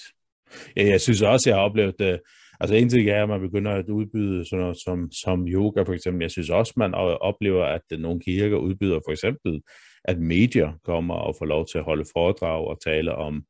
Ja, 0.77 0.87
jeg 0.87 1.01
synes 1.01 1.21
også, 1.21 1.49
jeg 1.49 1.57
har 1.57 1.63
oplevet 1.63 1.99
det. 1.99 2.19
Altså 2.59 2.75
en 2.75 2.89
ting 2.89 3.09
er, 3.09 3.23
at 3.23 3.29
man 3.29 3.41
begynder 3.41 3.71
at 3.71 3.89
udbyde 3.89 4.45
sådan 4.45 4.61
noget 4.61 4.77
som, 4.85 5.11
som 5.11 5.47
yoga 5.47 5.81
for 5.81 5.93
eksempel. 5.93 6.21
Jeg 6.21 6.31
synes 6.31 6.49
også, 6.49 6.73
man 6.77 6.93
oplever, 7.21 7.65
at 7.65 7.81
nogle 7.99 8.19
kirker 8.19 8.57
udbyder 8.57 8.99
for 9.05 9.11
eksempel, 9.11 9.61
at 10.03 10.19
medier 10.19 10.71
kommer 10.83 11.15
og 11.15 11.35
får 11.39 11.45
lov 11.45 11.67
til 11.67 11.77
at 11.77 11.83
holde 11.83 12.05
foredrag 12.13 12.67
og 12.67 12.81
tale 12.81 13.15
om, 13.15 13.43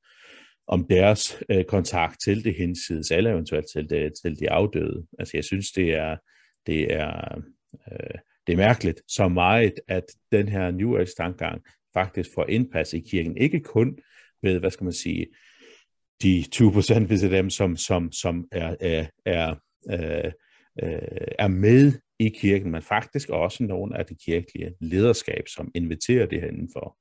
om 0.67 0.85
deres 0.89 1.43
øh, 1.51 1.63
kontakt 1.63 2.17
til 2.23 2.43
det 2.43 2.55
hinsides, 2.55 3.11
eller 3.11 3.31
eventuelt 3.31 3.65
til, 3.73 3.89
det, 3.89 4.13
til 4.23 4.39
de 4.39 4.51
afdøde. 4.51 5.05
Altså 5.19 5.37
jeg 5.37 5.43
synes, 5.43 5.71
det 5.71 5.93
er, 5.93 6.17
det 6.67 6.93
er, 6.93 7.41
øh, 7.91 8.17
det 8.47 8.53
er 8.53 8.57
mærkeligt 8.57 9.01
så 9.07 9.27
meget, 9.27 9.73
at 9.87 10.03
den 10.31 10.49
her 10.49 10.71
New 10.71 10.97
Age 10.97 11.11
tankegang 11.17 11.61
faktisk 11.93 12.29
får 12.35 12.45
indpas 12.49 12.93
i 12.93 12.99
kirken. 12.99 13.37
Ikke 13.37 13.59
kun 13.59 13.97
ved, 14.43 14.59
hvad 14.59 14.71
skal 14.71 14.83
man 14.83 14.93
sige, 14.93 15.27
de 16.23 16.43
20 16.51 16.71
procent, 16.71 17.07
hvis 17.07 17.21
det 17.21 17.33
er 17.33 17.37
dem, 17.37 17.49
som, 17.49 17.77
som, 17.77 18.11
som 18.11 18.47
er, 18.51 18.75
er, 18.79 19.05
er, 19.25 19.55
er, 19.89 20.31
øh, 20.83 21.27
er 21.39 21.47
med 21.47 21.93
i 22.19 22.29
kirken, 22.29 22.71
men 22.71 22.81
faktisk 22.81 23.29
også 23.29 23.63
nogle 23.63 23.97
af 23.97 24.05
de 24.05 24.15
kirkelige 24.15 24.73
lederskab, 24.79 25.47
som 25.47 25.71
inviterer 25.75 26.25
det 26.25 26.41
her 26.41 26.47
indenfor. 26.47 26.97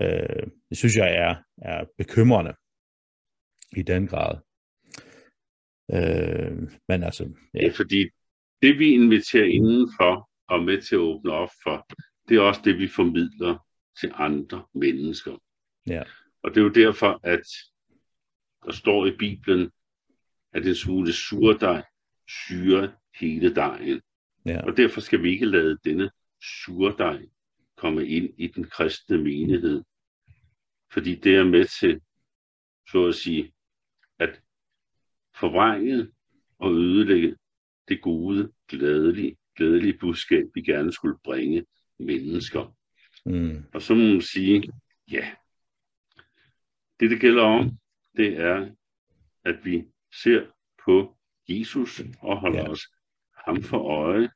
Øh, 0.00 0.46
det 0.68 0.78
synes 0.78 0.96
jeg 0.96 1.14
er, 1.16 1.36
er 1.62 1.84
bekymrende 1.98 2.54
i 3.76 3.82
den 3.82 4.06
grad. 4.06 4.38
Øh, 5.94 6.70
men 6.88 7.02
altså, 7.02 7.24
ja. 7.54 7.58
Det 7.58 7.66
er 7.66 7.72
fordi, 7.72 8.08
det 8.62 8.78
vi 8.78 8.88
inviterer 8.94 9.44
indenfor 9.44 10.30
og 10.48 10.62
med 10.62 10.82
til 10.82 10.94
at 10.94 10.98
åbne 10.98 11.32
op 11.32 11.50
for, 11.62 11.86
det 12.28 12.36
er 12.36 12.40
også 12.40 12.60
det, 12.64 12.78
vi 12.78 12.88
formidler 12.88 13.66
til 14.00 14.12
andre 14.14 14.64
mennesker. 14.74 15.36
Ja. 15.86 16.02
Og 16.42 16.50
det 16.50 16.56
er 16.56 16.64
jo 16.64 16.68
derfor, 16.68 17.20
at 17.22 17.46
der 18.64 18.72
står 18.72 19.06
i 19.06 19.16
Bibelen, 19.16 19.70
at 20.52 20.66
en 20.66 20.74
smule 20.74 21.12
surdej 21.12 21.82
syre 22.28 22.92
hele 23.20 23.54
dejen. 23.54 24.00
Ja. 24.46 24.62
Og 24.66 24.76
derfor 24.76 25.00
skal 25.00 25.22
vi 25.22 25.30
ikke 25.30 25.46
lade 25.46 25.78
denne 25.84 26.10
surdej 26.64 27.26
komme 27.76 28.06
ind 28.06 28.34
i 28.38 28.46
den 28.46 28.64
kristne 28.64 29.18
menighed. 29.18 29.82
Fordi 30.92 31.14
det 31.14 31.36
er 31.36 31.44
med 31.44 31.64
til, 31.64 32.00
så 32.90 33.06
at 33.06 33.14
sige, 33.14 33.52
at 34.18 34.40
forvrænge 35.34 36.08
og 36.58 36.72
ødelægge 36.72 37.36
det 37.88 38.02
gode, 38.02 38.52
glædelige, 38.68 39.36
glædelige 39.56 39.98
budskab, 39.98 40.44
vi 40.54 40.62
gerne 40.62 40.92
skulle 40.92 41.18
bringe 41.24 41.66
mennesker. 41.98 42.76
Mm. 43.26 43.64
Og 43.74 43.82
så 43.82 43.94
må 43.94 44.02
man 44.02 44.20
sige, 44.20 44.72
ja, 45.10 45.30
det 47.00 47.10
det 47.10 47.20
gælder 47.20 47.42
om, 47.42 47.78
det 48.16 48.40
er, 48.40 48.70
at 49.44 49.64
vi 49.64 49.84
ser 50.22 50.46
på 50.84 51.16
Jesus 51.48 52.00
og 52.20 52.40
holder 52.40 52.60
ja. 52.60 52.68
os 52.68 52.80
ham 53.46 53.62
for 53.62 53.78
øje. 53.78 54.30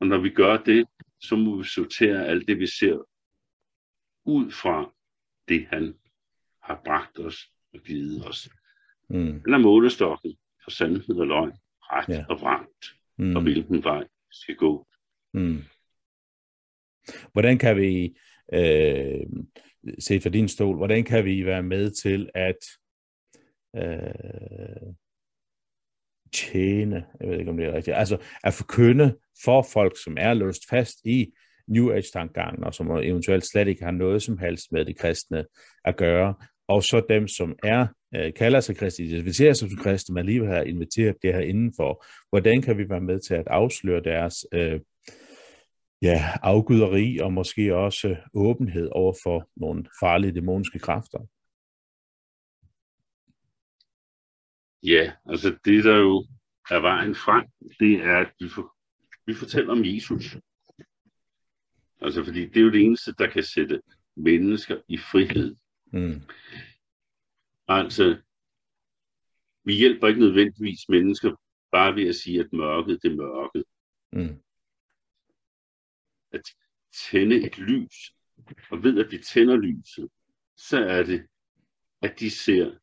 Og 0.00 0.06
når 0.06 0.18
vi 0.18 0.30
gør 0.30 0.56
det, 0.56 0.86
så 1.20 1.36
må 1.36 1.56
vi 1.56 1.64
sortere 1.64 2.26
alt 2.26 2.48
det, 2.48 2.58
vi 2.58 2.66
ser 2.66 3.08
ud 4.24 4.50
fra 4.50 4.94
det, 5.48 5.66
han 5.66 5.94
har 6.62 6.80
bragt 6.84 7.18
os 7.18 7.50
og 7.74 7.80
givet 7.80 8.28
os. 8.28 8.48
Mm. 9.08 9.40
Den 9.40 9.54
er 9.54 9.58
målestokken 9.58 10.36
for 10.64 10.70
sandhed 10.70 11.16
og 11.16 11.26
løgn, 11.26 11.52
ret 11.82 12.08
ja. 12.08 12.24
og 12.28 12.40
vragt, 12.40 12.96
mm. 13.18 13.36
og 13.36 13.42
hvilken 13.42 13.84
vej 13.84 14.00
vi 14.00 14.32
skal 14.32 14.56
gå. 14.56 14.86
Mm. 15.32 15.62
Hvordan 17.32 17.58
kan 17.58 17.76
vi, 17.76 18.18
øh, 18.52 19.26
set 19.98 20.22
fra 20.22 20.30
din 20.30 20.48
stol, 20.48 20.76
hvordan 20.76 21.04
kan 21.04 21.24
vi 21.24 21.44
være 21.44 21.62
med 21.62 21.90
til 21.90 22.30
at 22.34 22.58
øh, 23.76 24.94
tjene, 26.32 27.04
jeg 27.20 27.28
ved 27.28 27.38
ikke 27.38 27.50
om 27.50 27.56
det 27.56 27.66
er 27.66 27.74
rigtigt, 27.74 27.96
altså 27.96 28.18
at 28.44 28.54
forkynde 28.54 29.16
for 29.44 29.66
folk, 29.72 30.02
som 30.04 30.16
er 30.20 30.34
låst 30.34 30.68
fast 30.70 30.98
i 31.04 31.32
New 31.68 31.92
Age-tankegangen, 31.92 32.64
og 32.64 32.74
som 32.74 32.90
eventuelt 32.90 33.44
slet 33.46 33.68
ikke 33.68 33.84
har 33.84 33.90
noget 33.90 34.22
som 34.22 34.38
helst 34.38 34.72
med 34.72 34.84
det 34.84 34.98
kristne 34.98 35.44
at 35.84 35.96
gøre, 35.96 36.34
og 36.68 36.82
så 36.82 37.02
dem, 37.08 37.28
som 37.28 37.56
er 37.64 37.86
øh, 38.16 38.34
kalder 38.34 38.60
sig 38.60 38.76
kristne, 38.76 39.04
identificerer 39.04 39.52
sig 39.52 39.70
som 39.70 39.78
kristne, 39.78 40.12
men 40.12 40.18
alligevel 40.18 40.48
har 40.48 40.62
inviteret 40.62 41.16
det 41.22 41.34
her 41.34 41.40
indenfor. 41.40 42.04
Hvordan 42.30 42.62
kan 42.62 42.78
vi 42.78 42.88
være 42.88 43.00
med 43.00 43.20
til 43.20 43.34
at 43.34 43.46
afsløre 43.46 44.02
deres, 44.04 44.34
øh, 44.52 44.80
ja, 46.02 46.24
afguderi 46.42 47.18
og 47.18 47.32
måske 47.32 47.76
også 47.76 48.16
åbenhed 48.34 48.88
over 48.92 49.14
for 49.22 49.48
nogle 49.56 49.84
farlige 50.00 50.34
dæmoniske 50.34 50.78
kræfter. 50.78 51.18
Ja, 54.84 55.12
altså 55.26 55.58
det 55.64 55.84
der 55.84 55.96
jo 55.96 56.26
er 56.70 56.80
vejen 56.80 57.14
frem, 57.14 57.46
det 57.80 57.94
er, 57.94 58.18
at 58.18 58.32
vi, 58.40 58.48
for, 58.48 58.76
vi 59.26 59.34
fortæller 59.34 59.72
om 59.72 59.84
Jesus. 59.84 60.36
Altså 62.00 62.24
fordi 62.24 62.46
det 62.46 62.56
er 62.56 62.60
jo 62.60 62.72
det 62.72 62.80
eneste, 62.80 63.14
der 63.18 63.30
kan 63.30 63.42
sætte 63.42 63.82
mennesker 64.16 64.80
i 64.88 64.98
frihed. 64.98 65.56
Mm. 65.92 66.22
Altså, 67.68 68.22
vi 69.64 69.74
hjælper 69.74 70.08
ikke 70.08 70.20
nødvendigvis 70.20 70.88
mennesker 70.88 71.40
bare 71.72 71.94
ved 71.94 72.08
at 72.08 72.14
sige, 72.14 72.40
at 72.40 72.52
mørket 72.52 73.02
det 73.02 73.12
er 73.12 73.16
mørket. 73.16 73.64
Mm. 74.12 74.42
At 76.32 76.42
tænde 77.10 77.46
et 77.46 77.58
lys, 77.58 78.14
og 78.70 78.82
ved 78.82 79.04
at 79.04 79.12
vi 79.12 79.18
tænder 79.18 79.56
lyset, 79.56 80.08
så 80.56 80.78
er 80.78 81.02
det, 81.02 81.26
at 82.02 82.20
de 82.20 82.30
ser, 82.30 82.78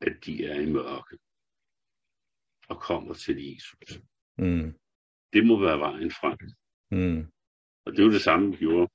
at 0.00 0.12
de 0.26 0.44
er 0.44 0.60
i 0.60 0.66
mørket 0.66 1.18
og 2.72 2.80
kommer 2.80 3.14
til 3.14 3.52
Jesus. 3.52 4.00
Mm. 4.38 4.74
Det 5.32 5.46
må 5.46 5.60
være 5.60 5.78
vejen 5.78 6.10
frem. 6.10 6.38
Mm. 6.90 7.26
Og 7.84 7.92
det 7.92 7.98
er 7.98 8.04
jo 8.04 8.12
det 8.12 8.22
samme, 8.22 8.50
vi 8.50 8.56
gjorde, 8.56 8.92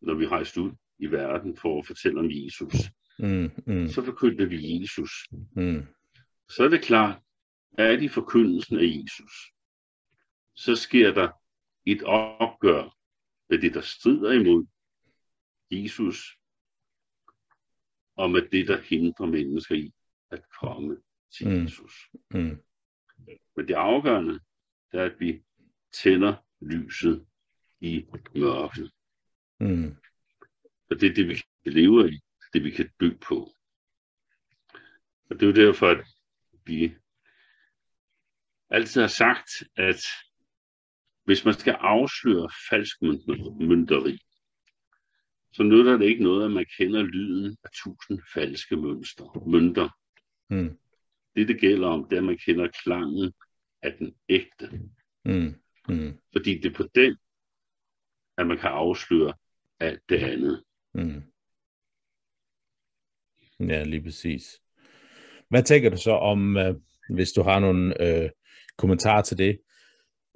når 0.00 0.14
vi 0.14 0.26
rejste 0.26 0.60
ud 0.60 0.72
i 0.98 1.06
verden 1.06 1.56
for 1.56 1.78
at 1.78 1.86
fortælle 1.86 2.20
om 2.20 2.30
Jesus. 2.30 2.74
Mm. 3.18 3.50
Mm. 3.66 3.88
Så 3.88 4.04
forkyndte 4.04 4.48
vi 4.48 4.80
Jesus. 4.80 5.10
Mm. 5.56 5.86
Så 6.48 6.64
er 6.64 6.68
det 6.68 6.82
klart, 6.82 7.22
at 7.78 8.00
de 8.00 8.08
forkyndelsen 8.08 8.78
af 8.78 8.84
Jesus, 8.84 9.32
så 10.54 10.76
sker 10.76 11.14
der 11.14 11.28
et 11.86 12.02
opgør 12.02 12.96
med 13.50 13.58
det, 13.58 13.74
der 13.74 13.80
strider 13.80 14.32
imod 14.32 14.66
Jesus, 15.70 16.36
og 18.16 18.30
med 18.30 18.48
det, 18.52 18.68
der 18.68 18.80
hindrer 18.80 19.26
mennesker 19.26 19.74
i 19.74 19.92
at 20.30 20.42
komme 20.60 20.96
til 21.36 21.48
mm. 21.48 21.62
Jesus. 21.62 21.92
Mm. 22.30 22.62
Men 23.56 23.68
det 23.68 23.74
afgørende 23.74 24.40
er, 24.92 25.04
at 25.04 25.20
vi 25.20 25.42
tænder 25.92 26.34
lyset 26.60 27.26
i 27.80 28.06
mørket. 28.34 28.90
Mm. 29.60 29.96
Og 30.90 31.00
det 31.00 31.10
er 31.10 31.14
det, 31.14 31.28
vi 31.28 31.34
kan 31.34 31.72
leve 31.72 32.04
af, 32.04 32.10
det 32.52 32.64
vi 32.64 32.70
kan 32.70 32.90
dø 33.00 33.10
på. 33.28 33.52
Og 35.30 35.40
det 35.40 35.42
er 35.42 35.46
jo 35.46 35.66
derfor, 35.66 35.86
at 35.88 36.06
vi 36.64 36.94
altid 38.70 39.00
har 39.00 39.08
sagt, 39.08 39.50
at 39.76 40.02
hvis 41.24 41.44
man 41.44 41.54
skal 41.54 41.72
afsløre 41.72 42.50
falsk 42.70 43.02
mynderi, 43.60 44.18
så 45.52 45.62
nytter 45.62 45.96
det 45.96 46.06
ikke 46.06 46.22
noget, 46.22 46.44
at 46.44 46.50
man 46.50 46.66
kender 46.76 47.02
lyden 47.02 47.56
af 47.64 47.70
tusind 47.84 48.20
falske 48.34 48.76
mønster, 48.76 49.48
mønter. 49.48 49.88
Mm. 50.50 50.78
Det, 51.36 51.48
det 51.48 51.60
gælder 51.60 51.88
om, 51.88 52.06
det 52.10 52.16
er, 52.16 52.20
at 52.20 52.24
man 52.24 52.38
kender 52.46 52.68
klangen 52.68 53.32
af 53.82 53.92
den 53.98 54.14
ægte. 54.28 54.70
Mm. 55.24 55.54
Mm. 55.88 56.18
Fordi 56.32 56.58
det 56.58 56.66
er 56.66 56.74
på 56.76 56.88
den, 56.94 57.16
at 58.38 58.46
man 58.46 58.58
kan 58.58 58.70
afsløre 58.70 59.34
alt 59.80 60.00
det 60.08 60.16
andet. 60.16 60.64
Mm. 60.94 61.22
Ja, 63.60 63.82
lige 63.82 64.02
præcis. 64.02 64.60
Hvad 65.48 65.62
tænker 65.62 65.90
du 65.90 65.96
så 65.96 66.10
om, 66.10 66.56
øh, 66.56 66.74
hvis 67.14 67.32
du 67.32 67.42
har 67.42 67.58
nogle 67.58 68.02
øh, 68.02 68.30
kommentarer 68.78 69.22
til 69.22 69.38
det, 69.38 69.60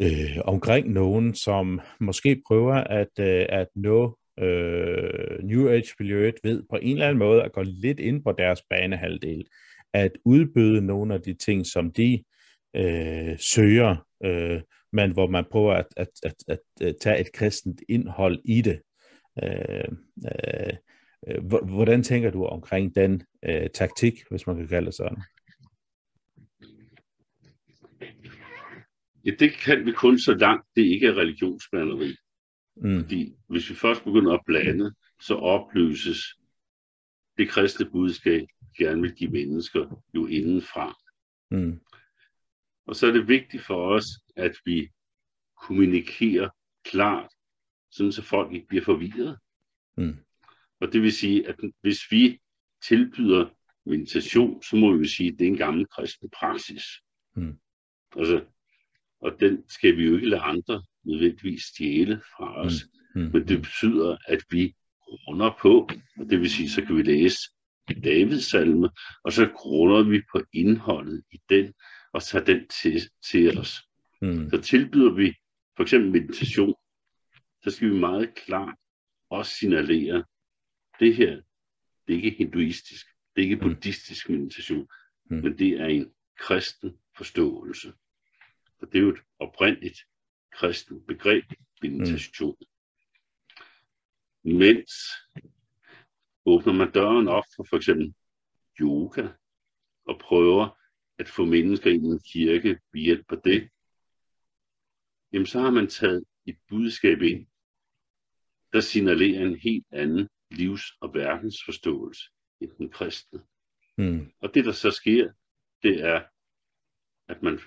øh, 0.01 0.39
omkring 0.45 0.93
nogen, 0.93 1.35
som 1.35 1.81
måske 2.01 2.43
prøver 2.47 2.75
at, 2.75 3.19
øh, 3.21 3.47
at 3.49 3.67
nå 3.75 4.19
øh, 4.39 5.39
New 5.43 5.69
Age-miljøet 5.69 6.35
ved 6.43 6.63
på 6.71 6.77
en 6.83 6.93
eller 6.93 7.07
anden 7.07 7.19
måde 7.19 7.43
at 7.43 7.53
gå 7.53 7.63
lidt 7.63 8.01
ind 8.01 8.25
på 8.25 8.33
deres 8.33 8.63
banehalvdel, 8.71 9.47
at 9.95 10.13
udbyde 10.25 10.81
nogle 10.81 11.15
af 11.15 11.21
de 11.21 11.35
ting, 11.35 11.67
som 11.67 11.93
de 11.93 12.25
øh, 12.77 13.39
søger, 13.39 13.97
øh, 14.25 14.61
men 14.93 15.13
hvor 15.13 15.27
man 15.27 15.45
prøver 15.51 15.75
at, 15.75 15.87
at, 15.97 16.09
at, 16.23 16.35
at, 16.49 16.59
at 16.81 16.97
tage 17.01 17.21
et 17.21 17.33
kristent 17.33 17.83
indhold 17.89 18.41
i 18.45 18.63
det. 18.63 18.81
Øh, 19.43 19.89
øh, 20.27 21.45
hvordan 21.65 22.03
tænker 22.03 22.31
du 22.31 22.45
omkring 22.45 22.97
den 22.97 23.23
øh, 23.45 23.71
taktik, 23.75 24.15
hvis 24.31 24.47
man 24.47 24.57
kan 24.57 24.69
kalde 24.69 24.87
det 24.87 24.95
sådan? 24.95 25.23
Ja, 29.25 29.31
det 29.39 29.53
kan 29.53 29.87
vi 29.87 29.93
kun 29.93 30.19
så 30.19 30.35
langt, 30.35 30.67
det 30.77 30.83
ikke 30.83 31.07
er 31.07 31.15
religionsblanderi. 31.15 32.17
Mm. 32.77 33.01
Fordi 33.01 33.35
hvis 33.49 33.71
vi 33.71 33.75
først 33.75 34.05
begynder 34.05 34.33
at 34.33 34.41
blande, 34.47 34.95
så 35.21 35.35
opløses 35.35 36.19
det 37.39 37.49
kristne 37.49 37.91
budskab, 37.91 38.47
gerne 38.77 39.01
vil 39.03 39.15
give 39.15 39.31
mennesker 39.31 40.03
jo 40.15 40.27
indenfra. 40.27 40.99
Mm. 41.51 41.81
Og 42.87 42.97
så 42.97 43.07
er 43.07 43.13
det 43.13 43.29
vigtigt 43.29 43.63
for 43.63 43.95
os, 43.95 44.07
at 44.37 44.57
vi 44.65 44.89
kommunikerer 45.63 46.49
klart, 46.85 47.31
sådan 47.91 48.13
så 48.13 48.23
folk 48.23 48.53
ikke 48.53 48.67
bliver 48.67 48.85
forvirret. 48.85 49.39
Mm. 49.97 50.17
Og 50.81 50.93
det 50.93 51.03
vil 51.03 51.13
sige, 51.13 51.49
at 51.49 51.57
hvis 51.81 52.01
vi 52.11 52.41
tilbyder 52.89 53.49
meditation, 53.87 54.63
så 54.63 54.77
må 54.77 54.97
vi 54.97 55.09
sige, 55.09 55.33
at 55.33 55.39
det 55.39 55.45
er 55.45 55.49
en 55.49 55.57
gammel 55.57 55.87
kristen 55.87 56.31
praksis. 56.31 56.85
Mm. 57.37 57.59
Altså, 58.17 58.45
og 59.21 59.41
den 59.41 59.69
skal 59.69 59.97
vi 59.97 60.05
jo 60.05 60.15
ikke 60.15 60.29
lade 60.29 60.43
andre 60.43 60.83
nødvendigvis 61.05 61.63
stjæle 61.63 62.23
fra 62.37 62.61
os. 62.61 62.73
Mm. 62.85 62.95
Mm. 63.15 63.31
Men 63.33 63.49
det 63.49 63.63
betyder, 63.63 64.17
at 64.27 64.45
vi 64.51 64.75
runder 65.29 65.57
på, 65.61 65.89
og 66.19 66.31
det 66.31 66.41
vil 66.41 66.51
sige, 66.51 66.71
så 66.71 66.85
kan 66.85 66.97
vi 66.97 67.03
læse 67.03 67.39
Davids 67.89 68.45
salme, 68.51 68.91
og 69.25 69.33
så 69.33 69.51
grunder 69.55 70.03
vi 70.03 70.23
på 70.33 70.43
indholdet 70.53 71.25
i 71.33 71.41
den, 71.49 71.75
og 72.13 72.23
tager 72.23 72.45
den 72.45 72.69
til, 72.69 73.01
til 73.31 73.59
os. 73.59 73.83
Mm. 74.23 74.51
Så 74.51 74.61
tilbyder 74.61 75.15
vi 75.15 75.35
for 75.77 75.83
eksempel 75.83 76.13
meditation, 76.13 76.75
så 77.63 77.71
skal 77.71 77.91
vi 77.91 77.95
meget 77.95 78.35
klart 78.35 78.75
også 79.31 79.53
signalere, 79.53 80.25
det 81.01 81.15
her, 81.15 81.41
det 82.07 82.17
er 82.17 82.23
ikke 82.23 82.39
hinduistisk, 82.39 83.07
det 83.37 83.43
er 83.43 83.45
ikke 83.45 83.57
mm. 83.57 83.63
buddhistisk 83.63 84.29
meditation, 84.29 84.89
mm. 85.31 85.37
men 85.37 85.59
det 85.59 85.81
er 85.81 85.87
en 85.87 86.13
kristen 86.39 86.99
forståelse. 87.17 87.93
Og 88.81 88.93
det 88.93 88.99
er 88.99 89.03
jo 89.03 89.09
et 89.09 89.21
oprindeligt 89.39 89.99
kristen 90.53 91.07
begreb, 91.07 91.45
meditation. 91.83 92.57
Mm. 94.45 94.57
Mens 94.59 94.93
åbner 96.47 96.73
man 96.73 96.93
døren 96.93 97.29
op 97.29 97.45
for 97.57 97.67
for 97.71 97.77
eksempel 97.77 98.15
yoga, 98.81 99.29
og 100.07 100.19
prøver 100.19 100.79
at 101.19 101.29
få 101.29 101.45
mennesker 101.45 101.91
ind 101.91 102.07
i 102.07 102.09
en 102.09 102.21
kirke 102.33 102.79
ved 102.93 103.01
hjælp 103.01 103.33
af 103.33 103.39
det, 103.45 103.69
jamen 105.33 105.47
så 105.47 105.61
har 105.61 105.71
man 105.71 105.87
taget 105.87 106.25
et 106.47 106.57
budskab 106.69 107.23
ind, 107.23 107.47
der 108.73 108.81
signalerer 108.81 109.47
en 109.47 109.57
helt 109.57 109.87
anden 109.91 110.29
livs- 110.51 110.97
og 111.01 111.15
verdensforståelse 111.15 112.23
end 112.61 112.71
den 112.79 112.91
kristne. 112.91 113.43
Mm. 113.99 114.33
Og 114.41 114.55
det, 114.55 114.65
der 114.65 114.73
så 114.73 114.91
sker, 114.91 115.33
det 115.83 116.05
er, 116.05 116.23
at 117.29 117.43
man 117.43 117.61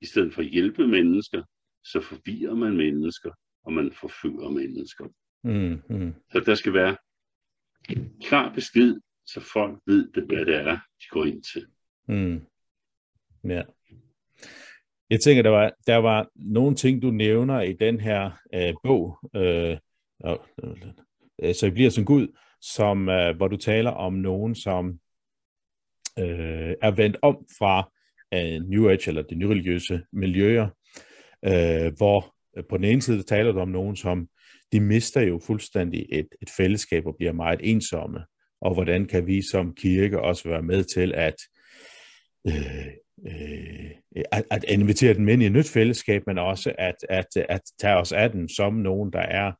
i 0.00 0.06
stedet 0.06 0.34
for 0.34 0.42
at 0.42 0.48
hjælpe 0.48 0.88
mennesker, 0.88 1.42
så 1.84 2.00
forvirrer 2.00 2.54
man 2.54 2.76
mennesker, 2.76 3.32
og 3.62 3.72
man 3.72 3.92
forfører 3.92 4.50
mennesker. 4.50 5.04
Mm. 5.42 5.82
Mm. 5.96 6.14
Så 6.32 6.40
der 6.46 6.54
skal 6.54 6.72
være 6.72 6.96
en 7.90 8.12
klar 8.22 8.54
besked, 8.54 9.00
så 9.26 9.40
folk 9.52 9.78
ved, 9.86 10.08
hvad 10.26 10.46
det 10.46 10.56
er, 10.56 10.72
de 10.72 11.06
går 11.10 11.24
ind 11.24 11.42
til. 11.42 11.66
Mm. 12.08 12.40
Ja. 13.44 13.62
Jeg 15.10 15.20
tænker, 15.20 15.42
der 15.42 15.50
var, 15.50 15.72
der 15.86 15.96
var 15.96 16.28
nogle 16.34 16.76
ting, 16.76 17.02
du 17.02 17.10
nævner 17.10 17.60
i 17.60 17.72
den 17.72 18.00
her 18.00 18.30
øh, 18.54 18.74
bog, 18.82 19.18
øh, 19.36 19.76
øh, 21.42 21.54
så 21.54 21.66
I 21.66 21.70
bliver 21.70 21.90
som 21.90 22.04
Gud, 22.04 22.28
som, 22.60 23.08
øh, 23.08 23.36
hvor 23.36 23.48
du 23.48 23.56
taler 23.56 23.90
om 23.90 24.12
nogen, 24.12 24.54
som 24.54 24.98
øh, 26.18 26.74
er 26.82 26.90
vendt 26.90 27.16
om 27.22 27.36
fra 27.58 27.90
øh, 28.34 28.62
New 28.62 28.88
Age 28.88 29.08
eller 29.08 29.22
de 29.22 29.34
nyreligiøse 29.34 30.02
miljøer, 30.12 30.68
øh, 31.44 31.92
hvor 31.96 32.34
øh, 32.56 32.64
på 32.70 32.76
den 32.76 32.84
ene 32.84 33.02
side 33.02 33.22
taler 33.22 33.52
du 33.52 33.58
om 33.58 33.68
nogen, 33.68 33.96
som 33.96 34.28
de 34.74 34.80
mister 34.80 35.20
jo 35.20 35.40
fuldstændig 35.46 36.06
et, 36.12 36.28
et 36.42 36.50
fællesskab 36.56 37.06
og 37.06 37.16
bliver 37.16 37.32
meget 37.32 37.60
ensomme. 37.62 38.20
Og 38.60 38.74
hvordan 38.74 39.06
kan 39.06 39.26
vi 39.26 39.42
som 39.42 39.74
kirke 39.74 40.20
også 40.20 40.48
være 40.48 40.62
med 40.62 40.84
til 40.84 41.14
at 41.14 41.34
øh, 42.46 42.86
øh, 43.26 43.90
at, 44.32 44.44
at 44.50 44.64
invitere 44.68 45.14
dem 45.14 45.28
ind 45.28 45.42
i 45.42 45.46
et 45.46 45.52
nyt 45.52 45.68
fællesskab, 45.68 46.22
men 46.26 46.38
også 46.38 46.72
at, 46.78 46.94
at, 47.08 47.26
at 47.48 47.60
tage 47.80 47.96
os 47.96 48.12
af 48.12 48.30
dem 48.30 48.48
som 48.48 48.74
nogen, 48.74 49.12
der 49.12 49.20
er 49.20 49.52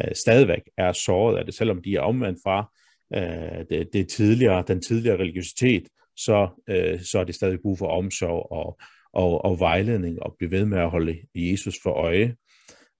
øh, 0.00 0.14
stadigvæk 0.14 0.62
er 0.76 0.92
såret 0.92 1.38
af 1.38 1.44
det, 1.44 1.54
selvom 1.54 1.82
de 1.82 1.96
er 1.96 2.00
omvendt 2.00 2.38
fra 2.44 2.72
øh, 3.14 3.64
det, 3.70 3.88
det 3.92 4.08
tidligere, 4.08 4.64
den 4.68 4.82
tidligere 4.82 5.16
religiøsitet, 5.16 5.88
så, 6.16 6.62
øh, 6.68 7.00
så 7.00 7.18
er 7.18 7.24
det 7.24 7.34
stadig 7.34 7.58
brug 7.62 7.78
for 7.78 7.86
omsorg 7.86 8.52
og, 8.52 8.80
og, 9.12 9.44
og 9.44 9.60
vejledning 9.60 10.22
og 10.22 10.34
blive 10.38 10.50
ved 10.50 10.64
med 10.64 10.78
at 10.78 10.90
holde 10.90 11.18
Jesus 11.34 11.76
for 11.82 11.90
øje. 11.90 12.34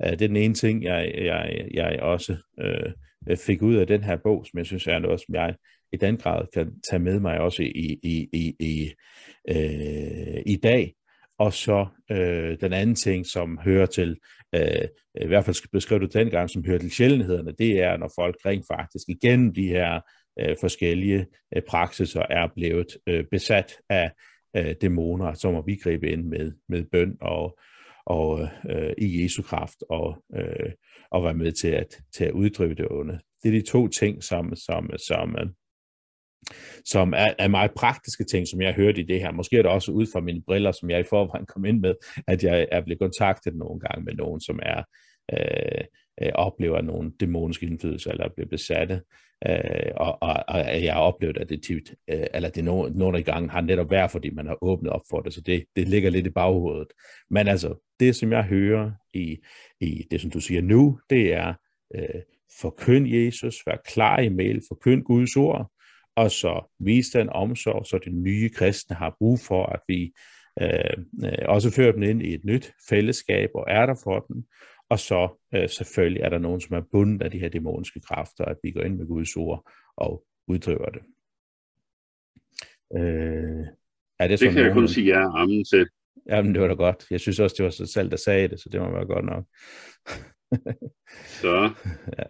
Uh, 0.05 0.11
det 0.11 0.23
er 0.23 0.29
den 0.29 0.37
ene 0.37 0.55
ting, 0.55 0.85
jeg, 0.85 1.13
jeg, 1.17 1.69
jeg 1.75 2.01
også 2.01 2.37
uh, 2.63 3.37
fik 3.37 3.63
ud 3.63 3.75
af 3.75 3.87
den 3.87 4.05
her 4.05 4.17
bog, 4.17 4.47
som 4.47 4.59
jeg 4.59 4.67
synes 4.67 4.87
er 4.87 4.99
noget, 4.99 5.21
som 5.21 5.35
jeg 5.35 5.55
i 5.93 5.97
den 5.97 6.17
grad 6.17 6.47
kan 6.55 6.73
tage 6.91 7.01
med 7.01 7.21
mig 7.21 7.39
også 7.41 7.63
i, 7.63 7.99
i, 8.03 8.29
i, 8.33 8.55
i, 8.61 8.91
uh, 9.51 10.43
i 10.47 10.57
dag. 10.63 10.95
Og 11.39 11.53
så 11.53 11.87
øh, 12.11 12.57
den 12.61 12.73
anden 12.73 12.95
ting, 12.95 13.27
som 13.27 13.59
hører 13.59 13.87
til, 13.87 14.17
øh, 14.55 14.89
i 15.21 15.27
hvert 15.27 15.45
fald 15.45 15.71
beskrev 15.73 16.01
du 16.01 16.07
dengang, 16.07 16.51
som 16.51 16.65
hører 16.65 16.79
til 16.79 16.91
sjældenhederne, 16.91 17.53
det 17.59 17.81
er, 17.83 17.97
når 17.97 18.11
folk 18.19 18.37
rent 18.47 18.65
faktisk 18.73 19.09
igennem 19.09 19.55
de 19.55 19.69
her 19.69 20.01
øh, 20.41 20.57
forskellige 20.61 21.27
øh, 21.57 21.63
praksiser 21.69 22.23
er 22.31 22.49
blevet 22.55 22.87
øh, 23.07 23.25
besat 23.31 23.73
af 23.91 24.11
øh, 24.57 24.75
dæmoner, 24.81 25.33
så 25.33 25.51
må 25.51 25.63
vi 25.67 25.77
gribe 25.83 26.11
ind 26.11 26.25
med, 26.25 26.53
med 26.69 26.85
bøn 26.93 27.17
og, 27.21 27.59
og 28.09 28.49
øh, 28.71 28.93
i 28.99 29.23
Jesu 29.23 29.43
kraft 29.43 29.83
og, 29.91 30.25
øh, 30.37 30.73
og 31.11 31.25
være 31.25 31.35
med 31.35 31.53
til 31.53 31.69
at, 31.69 32.01
til 32.17 32.25
at 32.25 32.33
uddrive 32.33 32.75
det 32.75 32.87
onde. 32.91 33.21
Det 33.43 33.49
er 33.49 33.61
de 33.61 33.67
to 33.67 33.89
ting, 33.89 34.23
som, 34.23 34.57
som, 34.57 34.91
som, 35.09 35.37
øh, 35.39 35.47
som 36.85 37.13
er, 37.13 37.35
er 37.39 37.49
meget 37.49 37.71
praktiske 37.77 38.25
ting, 38.25 38.49
som 38.49 38.61
jeg 38.61 38.69
har 38.69 38.83
hørt 38.83 38.99
i 38.99 39.03
det 39.03 39.21
her. 39.21 39.33
Måske 39.33 39.59
er 39.59 39.63
det 39.63 39.71
også 39.71 39.93
ud 39.93 40.07
fra 40.13 40.21
mine 40.21 40.43
briller, 40.47 40.73
som 40.73 40.91
jeg 40.91 41.01
i 41.01 41.11
forvejen 41.11 41.47
kom 41.47 41.65
ind 41.65 41.81
med, 41.81 41.95
at 42.27 42.45
jeg 42.45 42.69
er 42.73 42.81
blevet 42.81 43.01
kontaktet 43.01 43.55
nogle 43.55 43.81
gange 43.81 44.05
med 44.05 44.15
nogen, 44.15 44.41
som 44.41 44.59
er 44.63 44.83
øh, 45.33 45.85
øh, 46.23 46.33
oplever 46.35 46.81
nogle 46.81 47.13
dæmoniske 47.21 47.67
indflydelser, 47.67 48.11
eller 48.11 48.29
bliver 48.37 48.49
besatte, 48.49 49.01
øh, 49.47 49.93
og, 49.97 50.23
og, 50.23 50.45
og 50.49 50.85
jeg 50.85 50.93
har 50.95 51.01
oplevet, 51.01 51.39
at 51.39 51.49
det 51.49 51.63
tit, 51.63 51.95
øh, 52.11 52.27
eller 52.35 52.49
det 52.49 52.65
nogle, 52.65 52.99
nogle 52.99 53.23
gange 53.23 53.51
har 53.51 53.61
netop 53.61 53.91
været, 53.91 54.11
fordi 54.11 54.31
man 54.31 54.47
har 54.47 54.59
åbnet 54.65 54.93
op 54.93 55.03
for 55.11 55.21
det, 55.21 55.35
så 55.35 55.41
det, 55.41 55.65
det 55.77 55.89
ligger 55.89 56.11
lidt 56.11 56.27
i 56.27 56.31
baghovedet. 56.31 56.89
Men 57.31 57.49
altså, 57.49 57.75
det 58.01 58.17
som 58.17 58.33
jeg 58.33 58.43
hører 58.43 58.91
i, 59.15 59.37
i 59.81 60.05
det, 60.11 60.21
som 60.21 60.31
du 60.31 60.41
siger 60.41 60.63
nu, 60.63 60.99
det 61.11 61.35
er, 61.35 61.55
øh, 61.95 62.21
forkynd 62.61 63.09
Jesus, 63.09 63.57
vær 63.67 63.77
klar 63.87 64.19
i 64.19 64.29
mail, 64.29 64.63
forkynd 64.69 65.03
Guds 65.03 65.37
ord, 65.37 65.71
og 66.17 66.31
så 66.31 66.75
vise 66.81 67.19
den 67.19 67.29
omsorg, 67.29 67.87
så 67.87 67.99
de 67.99 68.11
nye 68.11 68.49
kristne 68.49 68.97
har 68.97 69.17
brug 69.19 69.41
for, 69.41 69.67
at 69.67 69.81
vi 69.89 70.13
øh, 70.63 71.05
øh, 71.25 71.39
også 71.49 71.71
fører 71.71 71.93
dem 71.93 72.03
ind 72.03 72.23
i 72.23 72.35
et 72.35 72.45
nyt 72.45 72.73
fællesskab 72.89 73.51
og 73.55 73.65
er 73.69 73.87
der 73.87 73.95
for 74.05 74.21
dem. 74.21 74.45
Og 74.91 74.99
så 74.99 75.41
øh, 75.55 75.69
selvfølgelig 75.69 76.23
er 76.23 76.29
der 76.29 76.39
nogen, 76.39 76.61
som 76.61 76.77
er 76.77 76.81
bundet 76.93 77.23
af 77.23 77.31
de 77.31 77.39
her 77.39 77.49
dæmoniske 77.49 78.01
kræfter, 78.01 78.45
at 78.45 78.57
vi 78.63 78.71
går 78.71 78.81
ind 78.81 78.97
med 78.97 79.07
Guds 79.07 79.37
ord 79.37 79.71
og 79.97 80.25
uddriver 80.47 80.91
det. 80.91 81.03
Øh, 82.97 83.67
er 84.19 84.29
det, 84.29 84.41
det 84.41 84.49
kan 84.49 84.55
nogen, 84.55 84.67
jeg 84.67 84.75
kun 84.75 84.89
sige 84.89 85.07
ja 85.07 85.43
amen 85.43 85.65
til. 85.65 85.89
Jamen, 86.27 86.55
det 86.55 86.63
var 86.63 86.69
da 86.69 86.75
godt. 86.75 87.07
Jeg 87.11 87.21
synes 87.21 87.41
også, 87.41 87.55
det 87.59 87.65
var 87.65 87.71
sig 87.71 87.89
selv, 87.89 88.11
der 88.11 88.17
sagde 88.17 88.49
det, 88.49 88.61
så 88.61 88.69
det 88.69 88.81
må 88.81 88.91
være 88.91 89.07
godt 89.07 89.25
nok. 89.25 89.45
så 91.43 91.73
ja. 92.19 92.25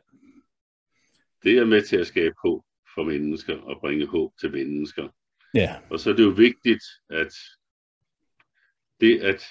det 1.43 1.59
er 1.59 1.65
med 1.65 1.83
til 1.83 1.97
at 1.97 2.07
skabe 2.07 2.35
håb 2.45 2.65
for 2.95 3.05
mennesker 3.05 3.57
og 3.57 3.81
bringe 3.81 4.07
håb 4.07 4.33
til 4.41 4.53
mennesker. 4.53 5.09
Ja. 5.55 5.77
Og 5.91 6.01
så 6.01 6.11
er 6.11 6.15
det 6.15 6.23
jo 6.23 6.29
vigtigt, 6.29 6.85
at 7.11 7.33
det 9.01 9.21
at 9.21 9.43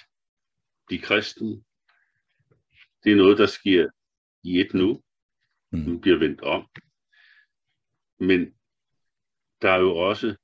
blive 0.86 1.00
kristen, 1.00 1.64
det 3.04 3.12
er 3.12 3.16
noget, 3.16 3.38
der 3.38 3.46
sker 3.46 3.88
i 4.42 4.60
et 4.60 4.74
nu. 4.74 5.02
Mm. 5.72 5.78
Nu 5.78 5.98
bliver 5.98 6.18
vendt 6.18 6.40
om. 6.40 6.66
Men 8.20 8.54
der 9.62 9.70
er 9.70 9.78
jo 9.78 9.96
også 9.96 10.36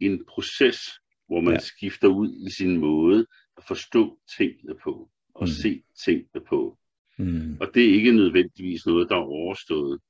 en 0.00 0.26
proces, 0.26 0.78
hvor 1.26 1.40
man 1.40 1.54
ja. 1.54 1.60
skifter 1.60 2.08
ud 2.08 2.46
i 2.46 2.50
sin 2.50 2.76
måde 2.78 3.26
at 3.56 3.64
forstå 3.64 4.20
tingene 4.36 4.78
på 4.84 5.10
og 5.34 5.42
mm. 5.42 5.46
se 5.46 5.82
tingene 6.04 6.44
på. 6.48 6.78
Mm. 7.18 7.56
Og 7.60 7.70
det 7.74 7.84
er 7.88 7.94
ikke 7.94 8.12
nødvendigvis 8.12 8.86
noget, 8.86 9.08
der 9.08 9.16
er 9.16 9.20
overstået 9.20 10.00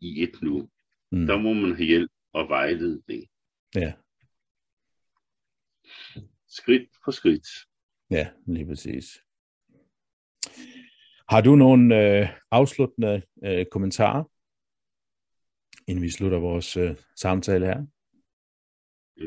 i 0.00 0.22
et 0.22 0.42
nu. 0.42 0.70
Mm. 1.12 1.26
Der 1.26 1.38
må 1.38 1.52
man 1.52 1.76
have 1.76 1.86
hjælp 1.86 2.10
og 2.32 2.48
vejledning. 2.48 3.28
Ja. 3.74 3.92
Skridt 6.48 6.88
for 7.04 7.10
skridt. 7.10 7.46
Ja, 8.10 8.30
lige 8.46 8.66
præcis. 8.66 9.18
Har 11.28 11.40
du 11.40 11.56
nogle 11.56 12.00
øh, 12.00 12.28
afsluttende 12.50 13.22
øh, 13.44 13.66
kommentarer, 13.66 14.24
inden 15.88 16.04
vi 16.04 16.10
slutter 16.10 16.38
vores 16.38 16.76
øh, 16.76 16.96
samtale 17.16 17.66
her? 17.66 17.86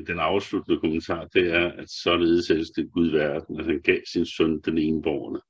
Den 0.07 0.19
afsluttende 0.19 0.79
kommentar, 0.79 1.25
det 1.25 1.53
er, 1.53 1.71
at 1.71 1.89
således 1.89 2.49
elskede 2.49 2.89
Gud 2.89 3.09
verden, 3.09 3.59
at 3.59 3.65
han 3.65 3.81
gav 3.81 3.99
sin 4.13 4.25
søn 4.25 4.59
den 4.59 4.77
enborgne, 4.77 5.41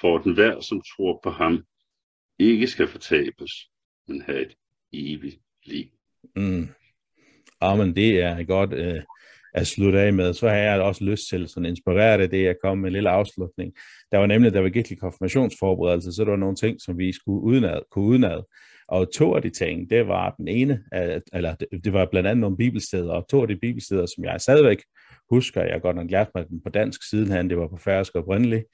for 0.00 0.18
at 0.18 0.24
den 0.24 0.34
hver, 0.34 0.60
som 0.60 0.82
tror 0.96 1.20
på 1.22 1.30
ham, 1.30 1.64
ikke 2.38 2.66
skal 2.66 2.88
fortabes, 2.88 3.52
men 4.08 4.22
have 4.22 4.42
et 4.42 4.54
evigt 4.92 5.40
liv. 5.64 5.86
Mm. 6.36 6.68
men 7.76 7.96
det 7.96 8.20
er 8.20 8.44
godt 8.44 8.72
øh, 8.72 9.02
at 9.54 9.66
slutte 9.66 10.00
af 10.00 10.12
med. 10.12 10.32
Så 10.32 10.48
har 10.48 10.56
jeg 10.56 10.80
også 10.80 11.04
lyst 11.04 11.28
til 11.28 11.48
sådan 11.48 11.66
inspirere 11.66 12.18
det, 12.18 12.30
det 12.30 12.44
jeg 12.44 12.56
kom 12.64 12.78
med 12.78 12.88
en 12.88 12.92
lille 12.92 13.10
afslutning. 13.10 13.72
Der 14.12 14.18
var 14.18 14.26
nemlig, 14.26 14.52
der 14.52 14.60
var 14.60 14.68
virkelig 14.68 14.98
konfirmationsforberedelse, 14.98 16.12
så 16.12 16.24
der 16.24 16.30
var 16.30 16.36
nogle 16.36 16.56
ting, 16.56 16.80
som 16.80 16.98
vi 16.98 17.12
skulle 17.12 17.42
udenad, 17.42 17.80
kunne 17.90 18.04
udenad. 18.04 18.42
Og 18.88 19.12
to 19.12 19.34
af 19.34 19.42
de 19.42 19.50
ting, 19.50 19.90
det 19.90 20.08
var 20.08 20.34
den 20.38 20.48
ene, 20.48 20.82
eller 21.32 21.54
det 21.84 21.92
var 21.92 22.08
blandt 22.10 22.28
andet 22.28 22.40
nogle 22.40 22.56
bibelsteder, 22.56 23.12
og 23.12 23.28
to 23.28 23.42
af 23.42 23.48
de 23.48 23.56
bibelsteder, 23.56 24.06
som 24.06 24.24
jeg 24.24 24.40
stadigvæk 24.40 24.82
husker, 25.30 25.62
jeg 25.62 25.72
har 25.72 25.78
godt 25.78 25.96
nok 25.96 26.10
lært 26.10 26.28
mig 26.34 26.48
den 26.48 26.62
på 26.62 26.68
dansk 26.68 27.08
sidenhen, 27.10 27.50
det 27.50 27.58
var 27.58 27.68
på 27.68 27.76
færøsk 27.76 28.14
oprindeligt, 28.14 28.64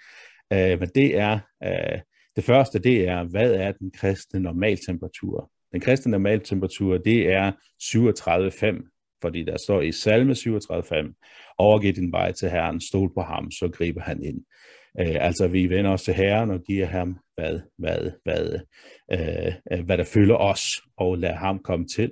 øh, 0.53 0.81
men 0.81 0.89
det 0.95 1.19
er, 1.19 1.39
øh, 1.65 2.01
det 2.37 2.45
første, 2.45 2.79
det 2.79 3.09
er, 3.09 3.25
hvad 3.25 3.53
er 3.53 3.73
den 3.73 3.91
kristne 3.91 4.41
normaltemperatur? 4.41 5.51
Den 5.73 5.81
kristne 5.81 6.11
normaltemperatur, 6.11 6.99
det 6.99 7.33
er 7.33 7.53
37,5, 7.79 8.98
fordi 9.23 9.45
der 9.45 9.57
står 9.65 9.83
i 9.83 9.93
salme 9.93 10.33
37,5, 10.33 11.55
overgiv 11.59 11.93
din 11.93 12.13
vej 12.13 12.33
til 12.33 12.51
Herren, 12.51 12.81
stol 12.81 13.15
på 13.15 13.23
ham, 13.23 13.51
så 13.51 13.69
griber 13.69 14.01
han 14.01 14.23
ind. 14.23 14.45
Øh, 15.01 15.17
altså 15.21 15.49
vi 15.49 15.67
vender 15.67 15.91
os 15.91 16.03
til 16.03 16.15
Herren 16.15 16.51
og 16.51 16.61
giver 16.63 16.87
ham, 16.87 17.19
hvad, 17.37 17.61
hvad, 17.79 18.11
hvad, 18.25 18.61
øh, 19.13 19.53
øh 19.73 19.85
hvad 19.85 19.99
der 19.99 20.05
følger 20.05 20.37
os, 20.37 20.63
og 20.97 21.19
lader 21.19 21.37
ham 21.37 21.59
komme 21.59 21.87
til. 21.87 22.11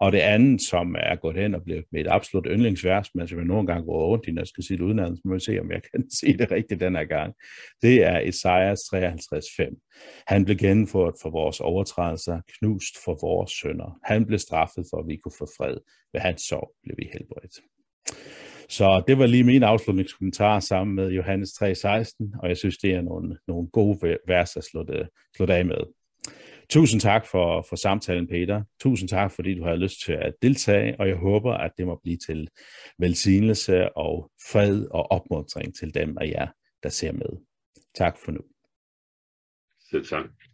Og 0.00 0.12
det 0.12 0.18
andet, 0.18 0.62
som 0.62 0.96
er 0.98 1.16
gået 1.16 1.36
hen 1.36 1.54
og 1.54 1.62
blevet 1.64 1.84
mit 1.92 2.06
absolut 2.08 2.46
yndlingsvers, 2.50 3.14
men 3.14 3.28
som 3.28 3.38
jeg 3.38 3.46
nogle 3.46 3.66
gange 3.66 3.84
går 3.84 4.06
rundt 4.06 4.26
i, 4.26 4.32
når 4.32 4.42
jeg 4.42 4.46
skal 4.46 4.64
sige 4.64 4.76
det 4.78 4.84
udenad, 4.84 5.16
så 5.16 5.22
må 5.24 5.34
vi 5.34 5.40
se, 5.40 5.60
om 5.60 5.70
jeg 5.70 5.82
kan 5.82 6.10
sige 6.20 6.38
det 6.38 6.50
rigtigt 6.50 6.80
den 6.80 6.96
her 6.96 7.04
gang. 7.04 7.34
Det 7.82 8.04
er 8.04 8.18
Esajas 8.18 8.80
53.5. 8.80 10.24
Han 10.26 10.44
blev 10.44 10.56
gennemført 10.56 11.14
for 11.22 11.30
vores 11.30 11.60
overtrædelser, 11.60 12.40
knust 12.58 12.94
for 13.04 13.26
vores 13.26 13.50
sønder. 13.50 13.98
Han 14.04 14.26
blev 14.26 14.38
straffet 14.38 14.84
for, 14.90 14.98
at 15.00 15.08
vi 15.08 15.16
kunne 15.16 15.38
få 15.38 15.46
fred. 15.56 15.76
Ved 16.12 16.20
hans 16.20 16.42
sorg 16.42 16.72
blev 16.82 16.96
vi 16.98 17.08
helbredt. 17.12 17.56
Så 18.68 19.02
det 19.06 19.18
var 19.18 19.26
lige 19.26 19.44
min 19.44 19.62
afslutningskommentar 19.62 20.60
sammen 20.60 20.96
med 20.96 21.10
Johannes 21.10 21.50
3:16, 21.50 22.38
og 22.42 22.48
jeg 22.48 22.56
synes, 22.56 22.78
det 22.78 22.94
er 22.94 23.00
nogle, 23.00 23.38
nogle 23.48 23.68
gode 23.68 24.18
vers 24.26 24.56
at 24.56 24.64
slå 24.64 24.82
det, 24.82 25.08
slå 25.36 25.46
det 25.46 25.52
af 25.52 25.66
med. 25.66 26.05
Tusind 26.70 27.00
tak 27.00 27.26
for, 27.26 27.66
for 27.68 27.76
samtalen, 27.76 28.26
Peter. 28.26 28.62
Tusind 28.80 29.08
tak, 29.08 29.32
fordi 29.32 29.54
du 29.54 29.64
har 29.64 29.76
lyst 29.76 30.04
til 30.04 30.12
at 30.12 30.34
deltage, 30.42 31.00
og 31.00 31.08
jeg 31.08 31.16
håber, 31.16 31.52
at 31.52 31.70
det 31.78 31.86
må 31.86 32.00
blive 32.02 32.16
til 32.16 32.48
velsignelse 32.98 33.96
og 33.96 34.30
fred 34.52 34.86
og 34.90 35.10
opmuntring 35.10 35.74
til 35.74 35.94
dem 35.94 36.18
af 36.18 36.26
jer, 36.26 36.46
der 36.82 36.88
ser 36.88 37.12
med. 37.12 37.44
Tak 37.94 38.16
for 38.24 38.32
nu. 38.32 38.40
Selv 39.90 40.06
tak. 40.06 40.45